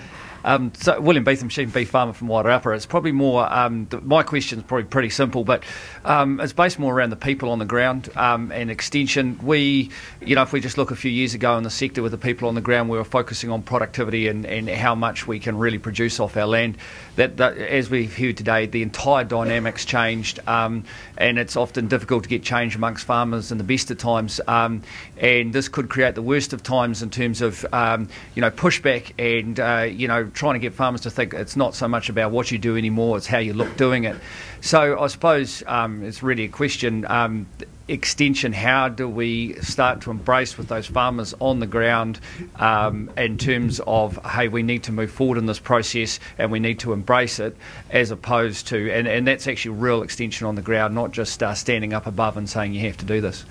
Um, 0.46 0.74
so 0.76 1.00
William 1.00 1.24
Beetham, 1.24 1.50
sheep 1.50 1.66
and 1.66 1.74
beef 1.74 1.90
farmer 1.90 2.14
from 2.14 2.28
Wairarapa. 2.28 2.76
It's 2.76 2.86
probably 2.86 3.14
more. 3.14 3.52
Um, 3.52 3.88
the, 3.90 4.02
my 4.02 4.24
question 4.24 4.60
is 4.60 4.66
probably 4.66 4.86
pretty 4.86 5.10
simple, 5.10 5.44
but 5.44 5.64
um, 6.06 6.40
it's 6.40 6.54
based 6.54 6.80
more 6.80 6.94
around 6.94 7.10
the 7.10 7.16
people 7.16 7.50
on 7.50 7.60
the 7.60 7.66
ground 7.66 8.10
um, 8.16 8.52
and 8.52 8.70
extension. 8.70 9.40
We, 9.42 9.90
you 10.22 10.36
know, 10.36 10.42
if 10.42 10.54
we 10.54 10.60
just 10.60 10.78
look 10.78 10.92
a 10.92 10.96
few 10.96 11.12
years 11.12 11.34
ago 11.34 11.58
in 11.58 11.64
the 11.64 11.70
sector 11.70 12.02
with 12.02 12.12
the 12.12 12.18
people 12.18 12.48
on 12.48 12.56
the 12.56 12.62
ground, 12.62 12.90
we 12.90 12.98
were 12.98 13.04
focusing 13.04 13.50
on 13.50 13.64
productivity 13.64 14.28
and, 14.28 14.46
and 14.46 14.70
how 14.70 14.96
much 14.96 15.28
we 15.28 15.40
can 15.40 15.58
really 15.58 15.78
produce 15.78 16.20
off 16.20 16.36
our 16.38 16.46
land. 16.46 16.78
That, 17.16 17.38
that 17.38 17.58
as 17.58 17.90
we've 17.90 18.16
heard 18.16 18.38
today, 18.38 18.66
the 18.66 18.82
entire 18.82 19.24
dynamics 19.24 19.86
changed, 19.86 20.40
um, 20.48 20.84
and 21.18 21.38
it's 21.38 21.56
often 21.56 21.88
difficult 21.88 22.24
to 22.24 22.30
get 22.30 22.44
change 22.44 22.76
amongst 22.76 23.06
farmers 23.06 23.52
in 23.52 23.58
the 23.58 23.64
best 23.64 23.92
of 23.92 23.98
times. 23.98 24.42
Um, 24.48 24.82
and 25.18 25.54
this 25.54 25.70
could 25.70 25.90
create 25.90 26.16
the 26.16 26.22
worst 26.22 26.54
of 26.54 26.64
times 26.64 27.02
in 27.02 27.10
terms 27.10 27.42
of 27.42 27.64
you 27.64 28.42
know 28.42 28.52
pushback 28.52 29.14
and 29.20 29.60
uh, 29.60 29.84
you 29.84 30.08
know 30.08 30.26
trying 30.26 30.54
to 30.54 30.60
get 30.60 30.74
farmers 30.74 31.02
to 31.02 31.10
think 31.10 31.34
it's 31.34 31.56
not 31.56 31.76
so 31.76 31.88
much 31.88 32.10
about 32.10 32.32
what 32.32 32.52
you 32.52 32.58
do 32.58 32.78
anymore, 32.78 33.18
it's 33.18 33.28
how 33.28 33.38
you 33.38 33.54
look 33.54 33.78
doing 33.78 34.06
it. 34.06 34.16
So 34.62 35.00
I 35.00 35.08
suppose 35.08 35.62
um, 35.68 35.93
it's 36.02 36.24
really 36.24 36.46
a 36.46 36.50
question. 36.50 37.06
Um, 37.08 37.46
extension, 37.88 38.54
how 38.54 38.88
do 38.88 39.10
we 39.10 39.56
start 39.56 40.02
to 40.02 40.12
embrace 40.12 40.58
with 40.58 40.70
those 40.70 40.88
farmers 40.88 41.34
on 41.40 41.60
the 41.60 41.68
ground 41.68 42.20
um, 42.56 43.12
in 43.18 43.38
terms 43.38 43.82
of, 43.86 44.18
hey, 44.26 44.48
we 44.48 44.64
need 44.64 44.84
to 44.84 44.92
move 44.92 45.12
forward 45.12 45.38
in 45.38 45.46
this 45.46 45.60
process 45.60 46.20
and 46.38 46.50
we 46.50 46.60
need 46.60 46.80
to 46.80 46.94
embrace 46.94 47.40
it, 47.40 47.58
as 47.90 48.10
opposed 48.10 48.68
to, 48.68 48.92
and, 48.92 49.08
and 49.08 49.28
that's 49.28 49.48
actually 49.48 49.76
real 49.76 50.02
extension 50.02 50.48
on 50.48 50.56
the 50.56 50.62
ground, 50.62 50.96
not 50.96 51.12
just 51.12 51.44
uh, 51.44 51.54
standing 51.54 51.94
up 51.94 52.08
above 52.08 52.38
and 52.38 52.50
saying 52.50 52.74
you 52.74 52.82
have 52.82 52.98
to 52.98 53.06
do 53.06 53.20
this. 53.20 53.46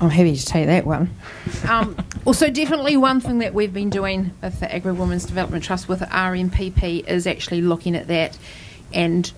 I'm 0.00 0.10
happy 0.10 0.34
to 0.34 0.46
take 0.46 0.66
that 0.66 0.86
one. 0.86 1.10
Um, 1.68 1.96
also, 2.24 2.48
definitely 2.48 2.96
one 2.96 3.20
thing 3.20 3.38
that 3.38 3.52
we've 3.52 3.72
been 3.72 3.90
doing 3.90 4.32
with 4.42 4.60
the 4.60 4.74
Agri 4.74 4.92
Women's 4.92 5.26
Development 5.26 5.62
Trust 5.62 5.88
with 5.88 6.00
RMPP 6.00 7.06
is 7.06 7.26
actually 7.26 7.60
looking 7.60 7.94
at 7.94 8.08
that 8.08 8.38
and 8.94 9.32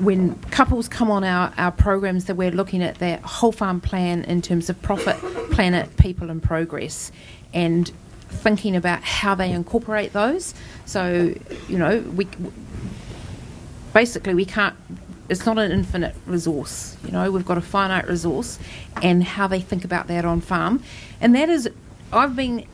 when 0.00 0.34
couples 0.44 0.88
come 0.88 1.10
on 1.10 1.24
our, 1.24 1.52
our 1.58 1.70
programs 1.70 2.24
that 2.24 2.34
we're 2.34 2.50
looking 2.50 2.82
at 2.82 2.96
their 2.96 3.18
whole 3.18 3.52
farm 3.52 3.80
plan 3.80 4.24
in 4.24 4.40
terms 4.40 4.70
of 4.70 4.80
profit, 4.80 5.16
planet, 5.50 5.94
people 5.98 6.30
and 6.30 6.42
progress 6.42 7.12
and 7.52 7.92
thinking 8.28 8.76
about 8.76 9.02
how 9.02 9.34
they 9.34 9.50
incorporate 9.50 10.12
those. 10.12 10.54
So, 10.86 11.34
you 11.68 11.78
know, 11.78 12.00
we 12.14 12.26
basically 13.92 14.34
we 14.34 14.44
can't 14.44 14.76
it's 15.28 15.46
not 15.46 15.58
an 15.58 15.70
infinite 15.70 16.14
resource. 16.26 16.96
You 17.04 17.12
know, 17.12 17.30
we've 17.30 17.46
got 17.46 17.56
a 17.56 17.60
finite 17.60 18.08
resource 18.08 18.58
and 19.00 19.22
how 19.22 19.46
they 19.46 19.60
think 19.60 19.84
about 19.84 20.08
that 20.08 20.24
on 20.24 20.40
farm. 20.40 20.82
And 21.20 21.34
that 21.34 21.48
is 21.48 21.68
I've 22.12 22.34
been 22.34 22.64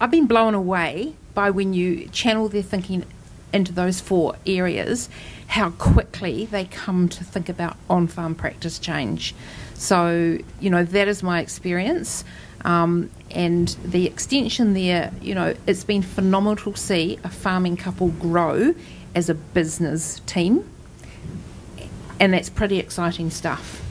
I've 0.00 0.10
been 0.10 0.26
blown 0.26 0.54
away 0.54 1.14
by 1.34 1.50
when 1.50 1.74
you 1.74 2.08
channel 2.08 2.48
their 2.48 2.62
thinking 2.62 3.04
into 3.52 3.72
those 3.72 4.00
four 4.00 4.36
areas 4.46 5.08
how 5.46 5.70
quickly 5.70 6.46
they 6.46 6.64
come 6.64 7.08
to 7.08 7.24
think 7.24 7.48
about 7.48 7.76
on 7.88 8.06
farm 8.06 8.34
practice 8.34 8.78
change. 8.78 9.34
So, 9.74 10.38
you 10.60 10.70
know, 10.70 10.84
that 10.84 11.08
is 11.08 11.22
my 11.22 11.40
experience. 11.40 12.24
Um, 12.64 13.10
and 13.30 13.68
the 13.84 14.06
extension 14.06 14.74
there, 14.74 15.12
you 15.20 15.34
know, 15.34 15.54
it's 15.66 15.84
been 15.84 16.02
phenomenal 16.02 16.56
to 16.56 16.76
see 16.76 17.18
a 17.22 17.28
farming 17.28 17.76
couple 17.76 18.08
grow 18.08 18.74
as 19.14 19.28
a 19.28 19.34
business 19.34 20.20
team. 20.26 20.68
And 22.18 22.32
that's 22.32 22.50
pretty 22.50 22.78
exciting 22.78 23.30
stuff. 23.30 23.82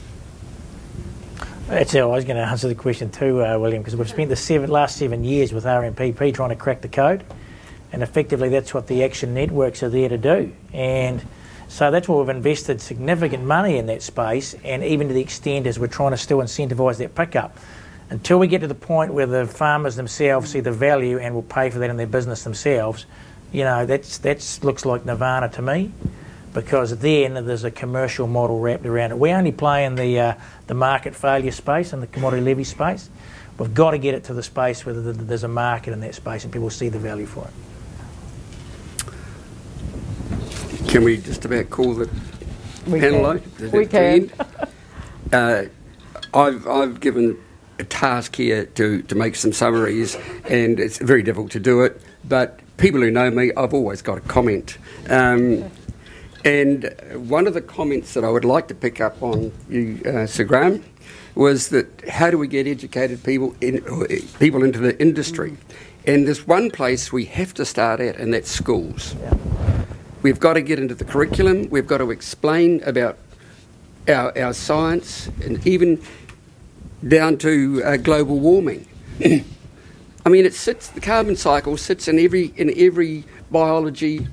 That's 1.68 1.92
how 1.92 2.12
I 2.12 2.14
was 2.14 2.24
going 2.24 2.36
to 2.36 2.44
answer 2.44 2.68
the 2.68 2.74
question 2.76 3.10
too, 3.10 3.44
uh, 3.44 3.58
William, 3.58 3.82
because 3.82 3.96
we've 3.96 4.08
spent 4.08 4.28
the 4.28 4.36
seven, 4.36 4.70
last 4.70 4.96
seven 4.96 5.24
years 5.24 5.52
with 5.52 5.64
RMPP 5.64 6.32
trying 6.32 6.50
to 6.50 6.56
crack 6.56 6.80
the 6.80 6.88
code, 6.88 7.24
and 7.92 8.04
effectively 8.04 8.48
that's 8.48 8.72
what 8.72 8.86
the 8.86 9.02
action 9.02 9.34
networks 9.34 9.82
are 9.82 9.88
there 9.88 10.08
to 10.08 10.16
do. 10.16 10.52
And 10.72 11.24
so 11.68 11.90
that's 11.90 12.08
why 12.08 12.16
we've 12.18 12.28
invested 12.28 12.80
significant 12.80 13.44
money 13.44 13.76
in 13.76 13.86
that 13.86 14.02
space, 14.02 14.54
and 14.64 14.82
even 14.84 15.08
to 15.08 15.14
the 15.14 15.20
extent 15.20 15.66
as 15.66 15.78
we're 15.78 15.86
trying 15.86 16.12
to 16.12 16.16
still 16.16 16.38
incentivise 16.38 16.98
that 16.98 17.14
pickup. 17.14 17.56
Until 18.08 18.38
we 18.38 18.46
get 18.46 18.60
to 18.60 18.68
the 18.68 18.74
point 18.74 19.12
where 19.12 19.26
the 19.26 19.46
farmers 19.46 19.96
themselves 19.96 20.50
see 20.50 20.60
the 20.60 20.70
value 20.70 21.18
and 21.18 21.34
will 21.34 21.42
pay 21.42 21.70
for 21.70 21.80
that 21.80 21.90
in 21.90 21.96
their 21.96 22.06
business 22.06 22.44
themselves, 22.44 23.04
you 23.52 23.64
know, 23.64 23.84
that's 23.84 24.18
that's 24.18 24.62
looks 24.62 24.84
like 24.84 25.04
nirvana 25.04 25.48
to 25.50 25.62
me, 25.62 25.90
because 26.54 26.96
then 26.98 27.34
there's 27.46 27.64
a 27.64 27.70
commercial 27.70 28.26
model 28.26 28.60
wrapped 28.60 28.86
around 28.86 29.10
it. 29.10 29.18
We 29.18 29.32
only 29.32 29.52
play 29.52 29.84
in 29.84 29.96
the 29.96 30.20
uh, 30.20 30.34
the 30.68 30.74
market 30.74 31.16
failure 31.16 31.50
space 31.50 31.92
and 31.92 32.00
the 32.00 32.06
commodity 32.06 32.42
levy 32.42 32.64
space. 32.64 33.10
We've 33.58 33.74
got 33.74 33.92
to 33.92 33.98
get 33.98 34.14
it 34.14 34.24
to 34.24 34.34
the 34.34 34.42
space 34.42 34.84
where 34.86 34.94
there's 34.94 35.44
a 35.44 35.48
market 35.48 35.92
in 35.92 36.00
that 36.00 36.14
space 36.14 36.44
and 36.44 36.52
people 36.52 36.70
see 36.70 36.90
the 36.90 36.98
value 36.98 37.26
for 37.26 37.44
it. 37.44 37.75
Can 40.96 41.04
we 41.04 41.18
just 41.18 41.44
about 41.44 41.68
call 41.68 41.92
the 41.92 42.08
we 42.86 43.00
panel 43.00 43.38
can. 43.38 43.70
We 43.70 43.84
can. 43.84 44.32
Uh, 45.30 45.64
I've, 46.32 46.66
I've 46.66 47.00
given 47.00 47.36
a 47.78 47.84
task 47.84 48.34
here 48.36 48.64
to, 48.64 49.02
to 49.02 49.14
make 49.14 49.36
some 49.36 49.52
summaries, 49.52 50.16
and 50.48 50.80
it's 50.80 50.96
very 50.96 51.22
difficult 51.22 51.50
to 51.50 51.60
do 51.60 51.82
it, 51.82 52.00
but 52.24 52.60
people 52.78 53.02
who 53.02 53.10
know 53.10 53.30
me, 53.30 53.52
I've 53.58 53.74
always 53.74 54.00
got 54.00 54.16
a 54.16 54.20
comment. 54.22 54.78
Um, 55.10 55.70
and 56.46 56.90
one 57.28 57.46
of 57.46 57.52
the 57.52 57.60
comments 57.60 58.14
that 58.14 58.24
I 58.24 58.30
would 58.30 58.46
like 58.46 58.68
to 58.68 58.74
pick 58.74 58.98
up 58.98 59.22
on 59.22 59.52
you, 59.68 60.00
uh, 60.06 60.24
Sir 60.24 60.44
Graham, 60.44 60.82
was 61.34 61.68
that 61.68 62.08
how 62.08 62.30
do 62.30 62.38
we 62.38 62.48
get 62.48 62.66
educated 62.66 63.22
people 63.22 63.54
in, 63.60 63.82
people 64.38 64.64
into 64.64 64.78
the 64.78 64.98
industry? 64.98 65.58
And 66.06 66.26
there's 66.26 66.46
one 66.46 66.70
place 66.70 67.12
we 67.12 67.26
have 67.26 67.52
to 67.52 67.66
start 67.66 68.00
at, 68.00 68.16
and 68.16 68.32
that's 68.32 68.50
schools. 68.50 69.14
Yeah. 69.20 69.55
We've 70.26 70.40
got 70.40 70.54
to 70.54 70.60
get 70.60 70.80
into 70.80 70.96
the 70.96 71.04
curriculum. 71.04 71.70
We've 71.70 71.86
got 71.86 71.98
to 71.98 72.10
explain 72.10 72.82
about 72.82 73.16
our, 74.08 74.36
our 74.36 74.52
science 74.54 75.28
and 75.40 75.64
even 75.64 76.02
down 77.06 77.38
to 77.38 77.80
uh, 77.84 77.96
global 77.96 78.40
warming. 78.40 78.88
I 79.24 80.28
mean, 80.28 80.44
it 80.44 80.52
sits. 80.52 80.88
The 80.88 81.00
carbon 81.00 81.36
cycle 81.36 81.76
sits 81.76 82.08
in 82.08 82.18
every 82.18 82.46
in 82.56 82.76
every 82.76 83.22
biology 83.52 84.26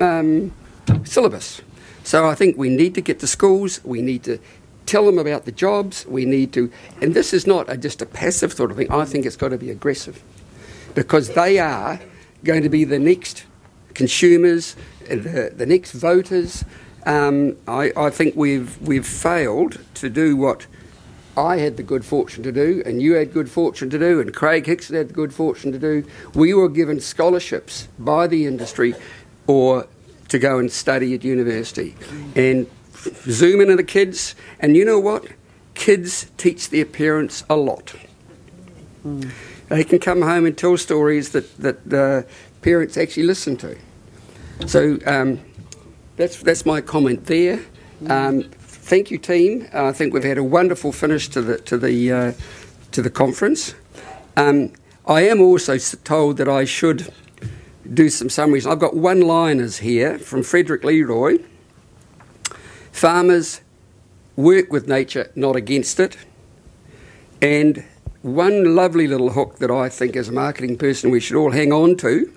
um, 0.00 0.52
syllabus. 1.02 1.62
So 2.04 2.28
I 2.28 2.36
think 2.36 2.56
we 2.56 2.68
need 2.68 2.94
to 2.94 3.00
get 3.00 3.18
to 3.18 3.26
schools. 3.26 3.80
We 3.82 4.02
need 4.02 4.22
to 4.22 4.38
tell 4.86 5.04
them 5.04 5.18
about 5.18 5.46
the 5.46 5.52
jobs. 5.52 6.06
We 6.06 6.26
need 6.26 6.52
to, 6.52 6.70
and 7.00 7.12
this 7.12 7.34
is 7.34 7.44
not 7.44 7.68
a, 7.68 7.76
just 7.76 8.02
a 8.02 8.06
passive 8.06 8.52
sort 8.52 8.70
of 8.70 8.76
thing. 8.76 8.92
I 8.92 9.04
think 9.04 9.26
it's 9.26 9.34
got 9.34 9.48
to 9.48 9.58
be 9.58 9.70
aggressive 9.70 10.22
because 10.94 11.30
they 11.30 11.58
are 11.58 11.98
going 12.44 12.62
to 12.62 12.68
be 12.68 12.84
the 12.84 13.00
next 13.00 13.46
consumers, 13.94 14.76
the, 15.06 15.52
the 15.54 15.66
next 15.66 15.92
voters. 15.92 16.64
Um, 17.04 17.56
I, 17.66 17.92
I, 17.96 18.10
think 18.10 18.36
we've 18.36 18.80
we've 18.80 19.06
failed 19.06 19.78
to 19.94 20.08
do 20.08 20.36
what 20.36 20.66
I 21.36 21.56
had 21.56 21.76
the 21.76 21.82
good 21.82 22.04
fortune 22.04 22.42
to 22.44 22.52
do, 22.52 22.82
and 22.84 23.00
you 23.00 23.14
had 23.14 23.32
good 23.32 23.50
fortune 23.50 23.90
to 23.90 23.98
do, 23.98 24.20
and 24.20 24.32
Craig 24.34 24.66
Hickson 24.66 24.96
had 24.96 25.08
the 25.08 25.14
good 25.14 25.32
fortune 25.32 25.72
to 25.72 25.78
do. 25.78 26.04
We 26.34 26.54
were 26.54 26.68
given 26.68 27.00
scholarships 27.00 27.88
by 27.98 28.26
the 28.26 28.46
industry, 28.46 28.94
or 29.46 29.88
to 30.28 30.38
go 30.38 30.58
and 30.58 30.70
study 30.70 31.14
at 31.14 31.24
university, 31.24 31.96
and 32.36 32.68
zoom 33.28 33.60
into 33.60 33.76
the 33.76 33.84
kids, 33.84 34.34
and 34.60 34.76
you 34.76 34.84
know 34.84 35.00
what? 35.00 35.26
Kids 35.74 36.30
teach 36.36 36.68
their 36.70 36.84
parents 36.84 37.44
a 37.48 37.56
lot. 37.56 37.94
Mm. 39.04 39.30
They 39.68 39.84
can 39.84 39.98
come 39.98 40.22
home 40.22 40.44
and 40.44 40.56
tell 40.56 40.76
stories 40.76 41.30
that 41.30 41.56
that 41.58 41.92
uh, 41.92 42.28
parents 42.60 42.96
actually 42.96 43.24
listen 43.24 43.56
to. 43.58 43.76
So 44.66 44.98
um, 45.06 45.40
that's 46.16 46.42
that's 46.42 46.64
my 46.64 46.80
comment 46.80 47.26
there. 47.26 47.60
Um, 48.08 48.42
thank 48.58 49.10
you, 49.10 49.18
team. 49.18 49.68
Uh, 49.72 49.86
I 49.86 49.92
think 49.92 50.12
we've 50.12 50.24
had 50.24 50.38
a 50.38 50.44
wonderful 50.44 50.92
finish 50.92 51.28
to 51.30 51.42
the 51.42 51.58
to 51.58 51.78
the 51.78 52.12
uh, 52.12 52.32
to 52.92 53.02
the 53.02 53.10
conference. 53.10 53.74
Um, 54.36 54.72
I 55.06 55.22
am 55.22 55.40
also 55.40 55.78
told 55.78 56.36
that 56.36 56.48
I 56.48 56.64
should 56.64 57.12
do 57.92 58.08
some 58.08 58.30
summaries. 58.30 58.66
I've 58.66 58.78
got 58.78 58.94
one 58.94 59.20
liners 59.20 59.78
here 59.78 60.18
from 60.18 60.42
Frederick 60.42 60.84
Leroy. 60.84 61.38
Farmers 62.92 63.60
work 64.36 64.72
with 64.72 64.86
nature, 64.86 65.30
not 65.34 65.56
against 65.56 65.98
it. 65.98 66.16
And 67.40 67.84
one 68.22 68.76
lovely 68.76 69.08
little 69.08 69.30
hook 69.30 69.58
that 69.58 69.70
I 69.70 69.88
think, 69.88 70.14
as 70.14 70.28
a 70.28 70.32
marketing 70.32 70.78
person, 70.78 71.10
we 71.10 71.18
should 71.18 71.36
all 71.36 71.50
hang 71.50 71.72
on 71.72 71.96
to 71.96 72.32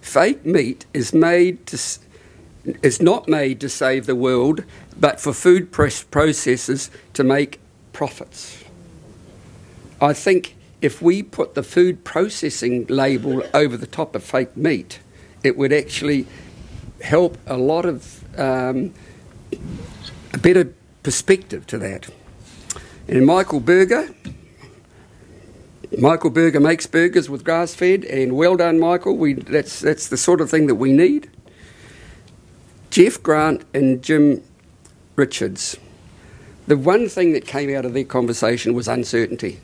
fake 0.00 0.44
meat 0.44 0.86
is 0.92 1.12
made 1.12 1.66
to. 1.66 1.78
Is 2.82 3.00
not 3.00 3.28
made 3.28 3.60
to 3.60 3.68
save 3.70 4.04
the 4.04 4.14
world, 4.14 4.62
but 4.98 5.20
for 5.20 5.32
food 5.32 5.72
press 5.72 6.04
processors 6.04 6.90
to 7.14 7.24
make 7.24 7.60
profits. 7.94 8.62
I 10.02 10.12
think 10.12 10.54
if 10.82 11.00
we 11.00 11.22
put 11.22 11.54
the 11.54 11.62
food 11.62 12.04
processing 12.04 12.84
label 12.88 13.42
over 13.54 13.76
the 13.76 13.86
top 13.86 14.14
of 14.14 14.22
fake 14.22 14.54
meat, 14.54 15.00
it 15.42 15.56
would 15.56 15.72
actually 15.72 16.26
help 17.00 17.38
a 17.46 17.56
lot 17.56 17.86
of 17.86 18.22
um, 18.38 18.92
a 20.34 20.38
better 20.38 20.74
perspective 21.02 21.66
to 21.68 21.78
that. 21.78 22.08
And 23.06 23.24
Michael 23.24 23.60
Berger, 23.60 24.14
Michael 25.96 26.30
Berger 26.30 26.60
makes 26.60 26.86
burgers 26.86 27.30
with 27.30 27.44
grass 27.44 27.74
fed, 27.74 28.04
and 28.04 28.36
well 28.36 28.56
done, 28.56 28.78
Michael. 28.78 29.16
We, 29.16 29.34
that's, 29.34 29.80
that's 29.80 30.08
the 30.08 30.18
sort 30.18 30.40
of 30.40 30.50
thing 30.50 30.66
that 30.66 30.74
we 30.74 30.92
need. 30.92 31.30
Jeff 32.90 33.22
Grant 33.22 33.64
and 33.72 34.02
Jim 34.02 34.42
Richards. 35.16 35.78
The 36.66 36.76
one 36.76 37.08
thing 37.08 37.32
that 37.32 37.46
came 37.46 37.74
out 37.74 37.86
of 37.86 37.94
their 37.94 38.04
conversation 38.04 38.74
was 38.74 38.88
uncertainty. 38.88 39.60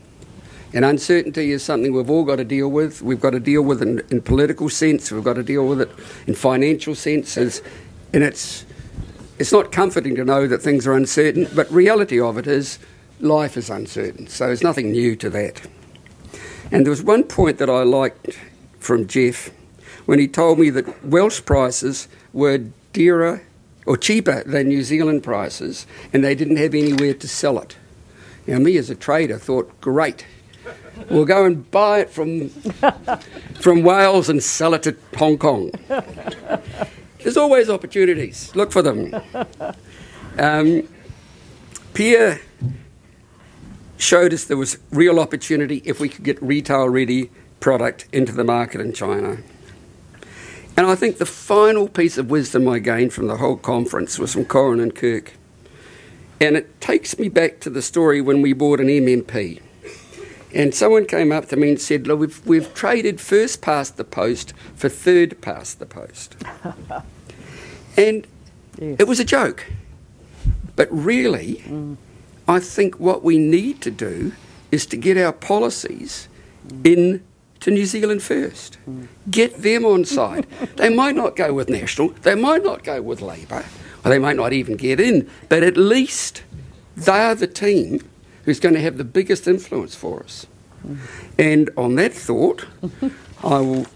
And 0.73 0.85
uncertainty 0.85 1.53
is 1.53 1.63
something 1.63 1.93
we've 1.93 2.11
all 2.11 2.25
got 2.25 2.37
to 2.37 2.45
deal 2.45 2.69
with. 2.69 3.03
We've 3.03 3.21
got 3.21 3.31
to 3.31 3.41
deal 3.41 3.63
with 3.63 3.83
it 3.83 3.89
in, 3.89 3.99
in 4.11 4.23
political 4.23 4.69
sense. 4.69 5.13
We've 5.13 5.23
got 5.23 5.35
to 5.35 5.43
deal 5.43 5.67
with 5.69 5.83
it 5.83 5.91
in 6.27 6.35
financial 6.35 6.95
senses. 6.95 7.63
And 8.13 8.25
it's, 8.25 8.65
it's 9.39 9.53
not 9.53 9.73
comforting 9.73 10.15
to 10.17 10.25
know 10.25 10.47
that 10.47 10.63
things 10.63 10.87
are 10.87 10.95
uncertain, 10.95 11.49
but 11.55 11.71
reality 11.71 12.19
of 12.19 12.39
it 12.39 12.47
is 12.47 12.79
life 13.21 13.57
is 13.57 13.71
uncertain. 13.71 14.27
So 14.27 14.47
there's 14.47 14.63
nothing 14.63 14.91
new 14.91 15.15
to 15.17 15.31
that. 15.31 15.61
And 16.75 16.85
there 16.85 16.91
was 16.91 17.05
one 17.05 17.23
point 17.23 17.59
that 17.59 17.71
I 17.71 17.85
liked 17.85 18.37
from 18.81 19.07
Jeff 19.07 19.51
when 20.07 20.19
he 20.19 20.27
told 20.27 20.59
me 20.59 20.71
that 20.71 21.07
Welsh 21.07 21.41
prices 21.45 22.09
were 22.33 22.59
dearer 22.93 23.43
or 23.87 23.97
cheaper 23.97 24.43
than 24.43 24.67
New 24.67 24.83
Zealand 24.83 25.23
prices 25.23 25.87
and 26.13 26.25
they 26.25 26.35
didn't 26.35 26.57
have 26.57 26.75
anywhere 26.75 27.15
to 27.15 27.29
sell 27.29 27.61
it. 27.61 27.77
Now, 28.49 28.59
me 28.59 28.77
as 28.77 28.91
a 28.91 28.97
trader 28.97 29.39
thought, 29.39 29.81
great, 29.81 30.27
We'll 31.11 31.25
go 31.25 31.45
and 31.45 31.71
buy 31.71 32.01
it 32.01 32.11
from 32.11 32.49
from 33.61 33.83
Wales 33.83 34.29
and 34.29 34.43
sell 34.43 34.75
it 34.75 34.83
to 34.85 34.97
Hong 35.17 35.39
Kong. 35.39 35.71
There's 37.23 37.37
always 37.37 37.71
opportunities. 37.71 38.55
Look 38.55 38.73
for 38.73 38.83
them. 38.83 39.15
Um, 40.39 40.89
Pierre 41.95 42.41
showed 43.97 44.33
us 44.33 44.45
there 44.45 44.57
was 44.57 44.79
real 44.91 45.21
opportunity 45.21 45.83
if 45.85 46.01
we 46.01 46.09
could 46.09 46.25
get 46.25 46.43
retail 46.43 46.89
ready 46.89 47.31
product 47.61 48.07
into 48.13 48.33
the 48.33 48.45
market 48.45 48.81
in 48.81 48.93
China. 48.93 49.39
And 50.77 50.87
I 50.87 50.97
think 50.97 51.19
the 51.19 51.27
final 51.27 51.89
piece 51.89 52.19
of 52.19 52.31
wisdom 52.31 52.69
I 52.69 52.81
gained 52.81 53.13
from 53.13 53.29
the 53.29 53.37
whole 53.37 53.57
conference 53.57 54.19
was 54.19 54.33
from 54.33 54.45
Corin 54.45 54.81
and 54.81 54.95
Kirk. 54.95 55.35
And 56.41 56.57
it 56.57 56.81
takes 56.81 57.19
me 57.19 57.29
back 57.29 57.61
to 57.61 57.71
the 57.71 57.81
story 57.81 58.21
when 58.21 58.43
we 58.43 58.53
bought 58.53 58.81
an 58.81 58.89
MMP. 58.89 59.61
And 60.53 60.75
someone 60.75 61.07
came 61.07 61.33
up 61.33 61.49
to 61.49 61.57
me 61.57 61.71
and 61.71 61.81
said, 61.81 62.07
Look, 62.07 62.21
we've, 62.21 62.47
we've 62.47 62.75
traded 62.75 63.21
first 63.21 63.61
past 63.61 63.97
the 63.97 64.05
post 64.05 64.53
for 64.75 64.89
third 64.89 65.41
past 65.41 65.79
the 65.79 65.87
post. 65.87 66.37
and 67.97 68.27
yes. 68.79 68.97
it 68.99 69.09
was 69.09 69.19
a 69.19 69.25
joke. 69.25 69.67
But 70.77 70.89
really, 70.91 71.63
mm. 71.67 71.97
I 72.47 72.61
think 72.61 73.01
what 73.01 73.23
we 73.23 73.39
need 73.39 73.81
to 73.83 73.91
do 73.91 74.33
is 74.71 74.87
to 74.87 74.97
get 74.97 75.17
our 75.17 75.33
policies 75.33 76.29
mm. 76.67 76.87
in 76.87 77.25
to 77.61 77.71
New 77.71 77.87
Zealand 77.87 78.23
first. 78.23 78.77
Mm. 78.89 79.09
Get 79.31 79.63
them 79.63 79.85
on 79.85 80.05
side. 80.05 80.47
they 80.77 80.95
might 80.95 81.15
not 81.15 81.37
go 81.37 81.55
with 81.55 81.71
National, 81.71 82.09
they 82.09 82.35
might 82.35 82.63
not 82.63 82.85
go 82.85 83.01
with 83.01 83.23
Labour, 83.23 83.65
or 84.05 84.11
they 84.11 84.19
might 84.19 84.37
not 84.37 84.53
even 84.53 84.77
get 84.77 85.01
in, 85.01 85.31
but 85.49 85.63
at 85.63 85.77
least 85.77 86.43
they 86.97 87.13
are 87.13 87.35
the 87.35 87.47
team 87.47 88.01
who's 88.45 88.61
going 88.61 88.75
to 88.75 88.81
have 88.81 88.99
the 88.99 89.05
biggest 89.05 89.49
influence 89.49 89.95
for 89.95 90.23
us. 90.23 90.47
And 91.39 91.71
on 91.77 91.95
that 91.95 92.13
thought, 92.13 92.67
I 93.43 93.59
will 93.61 93.87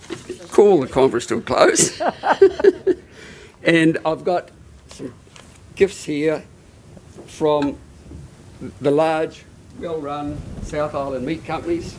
call 0.51 0.81
the 0.81 0.89
conference 0.89 1.27
to 1.27 1.37
a 1.37 1.41
close. 1.43 2.01
and 3.63 3.99
I've 4.07 4.25
got 4.25 4.51
some 4.89 5.13
gifts 5.77 6.05
here 6.05 6.45
from 7.27 7.79
the 8.81 8.91
large, 8.91 9.45
well 9.79 10.01
run 10.01 10.41
South 10.63 10.95
Island 10.95 11.25
meat 11.27 11.45
companies. 11.45 11.97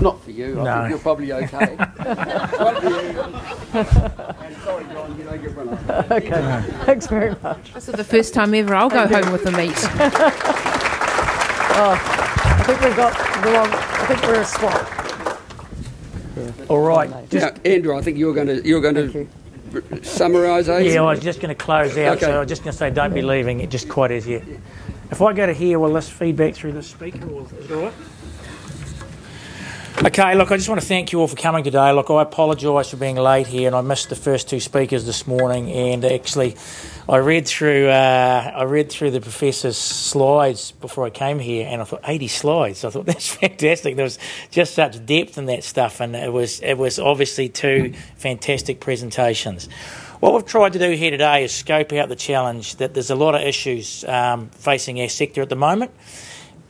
Not 0.00 0.22
for 0.22 0.30
you, 0.30 0.60
I 0.60 0.78
think 0.78 0.90
you're 0.90 0.98
probably 1.00 1.32
okay. 1.32 1.74
one 1.76 2.80
for 2.80 2.88
you. 2.88 3.20
And 4.46 4.56
sorry, 4.62 4.84
John, 4.84 5.18
you 5.18 5.24
don't 5.24 5.42
get 5.42 5.56
one 5.56 5.68
up. 5.70 6.10
Okay, 6.12 6.62
thanks 6.84 7.08
very 7.08 7.34
much. 7.42 7.74
This 7.74 7.88
is 7.88 7.94
the 7.94 8.04
first 8.04 8.32
time 8.32 8.54
ever 8.54 8.76
I'll 8.76 8.88
go 8.88 9.08
home 9.08 9.32
with 9.32 9.42
the 9.42 9.50
meat. 9.50 9.72
oh, 11.74 11.98
I 12.00 12.62
think 12.64 12.80
we've 12.80 12.96
got 12.96 13.42
the 13.42 13.50
wrong, 13.50 13.68
I 13.72 14.06
think 14.06 14.22
we're 14.22 14.40
a 14.40 14.44
swap. 14.44 14.98
Yeah. 16.36 16.66
All 16.68 16.82
right. 16.82 17.10
Just, 17.28 17.56
now, 17.56 17.60
Andrew, 17.64 17.96
I 17.96 18.02
think 18.02 18.18
you're 18.18 18.34
going 18.34 18.46
to 18.46 18.64
you're 18.64 18.80
going 18.80 18.94
to 18.94 19.26
summarise. 20.02 20.68
Yeah, 20.68 21.02
I 21.02 21.10
was 21.12 21.20
just 21.20 21.40
going 21.40 21.54
to 21.54 21.60
close 21.60 21.98
out. 21.98 22.18
Okay. 22.18 22.26
So 22.26 22.36
I 22.36 22.38
was 22.38 22.48
just 22.48 22.62
going 22.62 22.72
to 22.72 22.78
say, 22.78 22.90
don't 22.90 23.12
be 23.12 23.22
leaving 23.22 23.60
it 23.60 23.70
just 23.70 23.88
quite 23.88 24.12
as 24.12 24.28
yet. 24.28 24.44
If 25.10 25.22
I 25.22 25.32
go 25.32 25.46
to 25.46 25.54
here, 25.54 25.78
will 25.78 25.94
this 25.94 26.08
feedback 26.08 26.54
through 26.54 26.72
the 26.72 26.82
speaker? 26.82 27.26
Or 27.30 27.42
is 27.42 27.52
it 27.52 27.70
all 27.72 27.84
right? 27.84 27.94
Okay, 30.04 30.36
look, 30.36 30.52
I 30.52 30.56
just 30.56 30.68
want 30.68 30.80
to 30.80 30.86
thank 30.86 31.10
you 31.10 31.18
all 31.20 31.26
for 31.26 31.34
coming 31.34 31.64
today. 31.64 31.90
Look, 31.92 32.08
I 32.08 32.22
apologise 32.22 32.90
for 32.90 32.96
being 32.96 33.16
late 33.16 33.48
here, 33.48 33.66
and 33.66 33.74
I 33.74 33.80
missed 33.80 34.10
the 34.10 34.16
first 34.16 34.48
two 34.48 34.60
speakers 34.60 35.06
this 35.06 35.26
morning. 35.26 35.72
And 35.72 36.04
actually, 36.04 36.56
I 37.08 37.16
read 37.16 37.48
through 37.48 37.88
uh, 37.88 38.52
I 38.54 38.62
read 38.62 38.90
through 38.90 39.10
the 39.10 39.20
professor's 39.20 39.76
slides 39.76 40.70
before 40.72 41.04
I 41.04 41.10
came 41.10 41.40
here, 41.40 41.66
and 41.68 41.80
I 41.80 41.84
thought 41.84 42.02
80 42.06 42.28
slides. 42.28 42.84
I 42.84 42.90
thought 42.90 43.06
that's 43.12 43.28
fantastic. 43.28 43.96
There 43.96 44.04
was 44.04 44.20
just 44.50 44.74
such 44.74 45.04
depth 45.04 45.36
in 45.36 45.46
that 45.46 45.64
stuff, 45.64 46.00
and 46.00 46.14
it 46.14 46.32
was 46.32 46.60
it 46.60 46.74
was 46.74 47.00
obviously 47.00 47.48
two 47.48 47.92
fantastic 48.18 48.78
presentations. 48.78 49.68
What 50.20 50.34
we've 50.34 50.44
tried 50.44 50.72
to 50.72 50.80
do 50.80 50.90
here 50.96 51.12
today 51.12 51.44
is 51.44 51.52
scope 51.52 51.92
out 51.92 52.08
the 52.08 52.16
challenge 52.16 52.74
that 52.76 52.92
there's 52.92 53.10
a 53.10 53.14
lot 53.14 53.36
of 53.36 53.42
issues 53.42 54.02
um, 54.02 54.48
facing 54.48 55.00
our 55.00 55.08
sector 55.08 55.42
at 55.42 55.48
the 55.48 55.54
moment. 55.54 55.92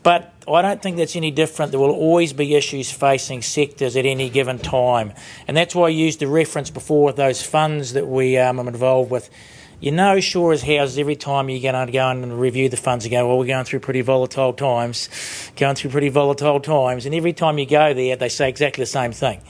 But 0.03 0.35
I 0.47 0.61
don't 0.61 0.83
think 0.83 0.99
that's 0.99 1.17
any 1.17 1.31
different. 1.31 1.73
There 1.73 1.81
will 1.81 1.91
always 1.91 2.35
be 2.35 2.55
issues 2.57 2.91
facing 2.91 3.41
sectors 3.41 3.97
at 3.97 4.05
any 4.05 4.29
given 4.29 4.59
time. 4.59 5.15
And 5.47 5.57
that's 5.57 5.75
why 5.75 5.87
I 5.87 5.89
used 5.89 6.21
the 6.21 6.27
reference 6.27 6.69
before 6.69 7.07
with 7.07 7.17
those 7.17 7.43
funds 7.43 7.95
that 7.95 8.07
we 8.07 8.37
um, 8.37 8.61
are 8.61 8.69
involved 8.69 9.11
with. 9.11 9.31
You 9.81 9.93
know, 9.93 10.21
sure 10.21 10.53
as 10.53 10.63
houses, 10.63 10.99
every 10.99 11.17
time 11.17 11.49
you're 11.49 11.73
going 11.73 11.87
to 11.87 11.91
go 11.91 12.07
and 12.07 12.39
review 12.39 12.69
the 12.69 12.77
funds, 12.77 13.07
you 13.07 13.11
go, 13.11 13.27
well, 13.27 13.39
we're 13.39 13.47
going 13.47 13.65
through 13.65 13.81
pretty 13.81 14.03
volatile 14.03 14.53
times, 14.53 15.09
going 15.57 15.75
through 15.75 15.93
pretty 15.93 16.11
volatile 16.11 16.61
times. 16.61 17.07
And 17.07 17.15
every 17.15 17.33
time 17.33 17.57
you 17.57 17.65
go 17.65 17.95
there, 17.95 18.15
they 18.15 18.29
say 18.29 18.51
exactly 18.51 18.83
the 18.83 18.87
same 18.87 19.13
thing. 19.13 19.41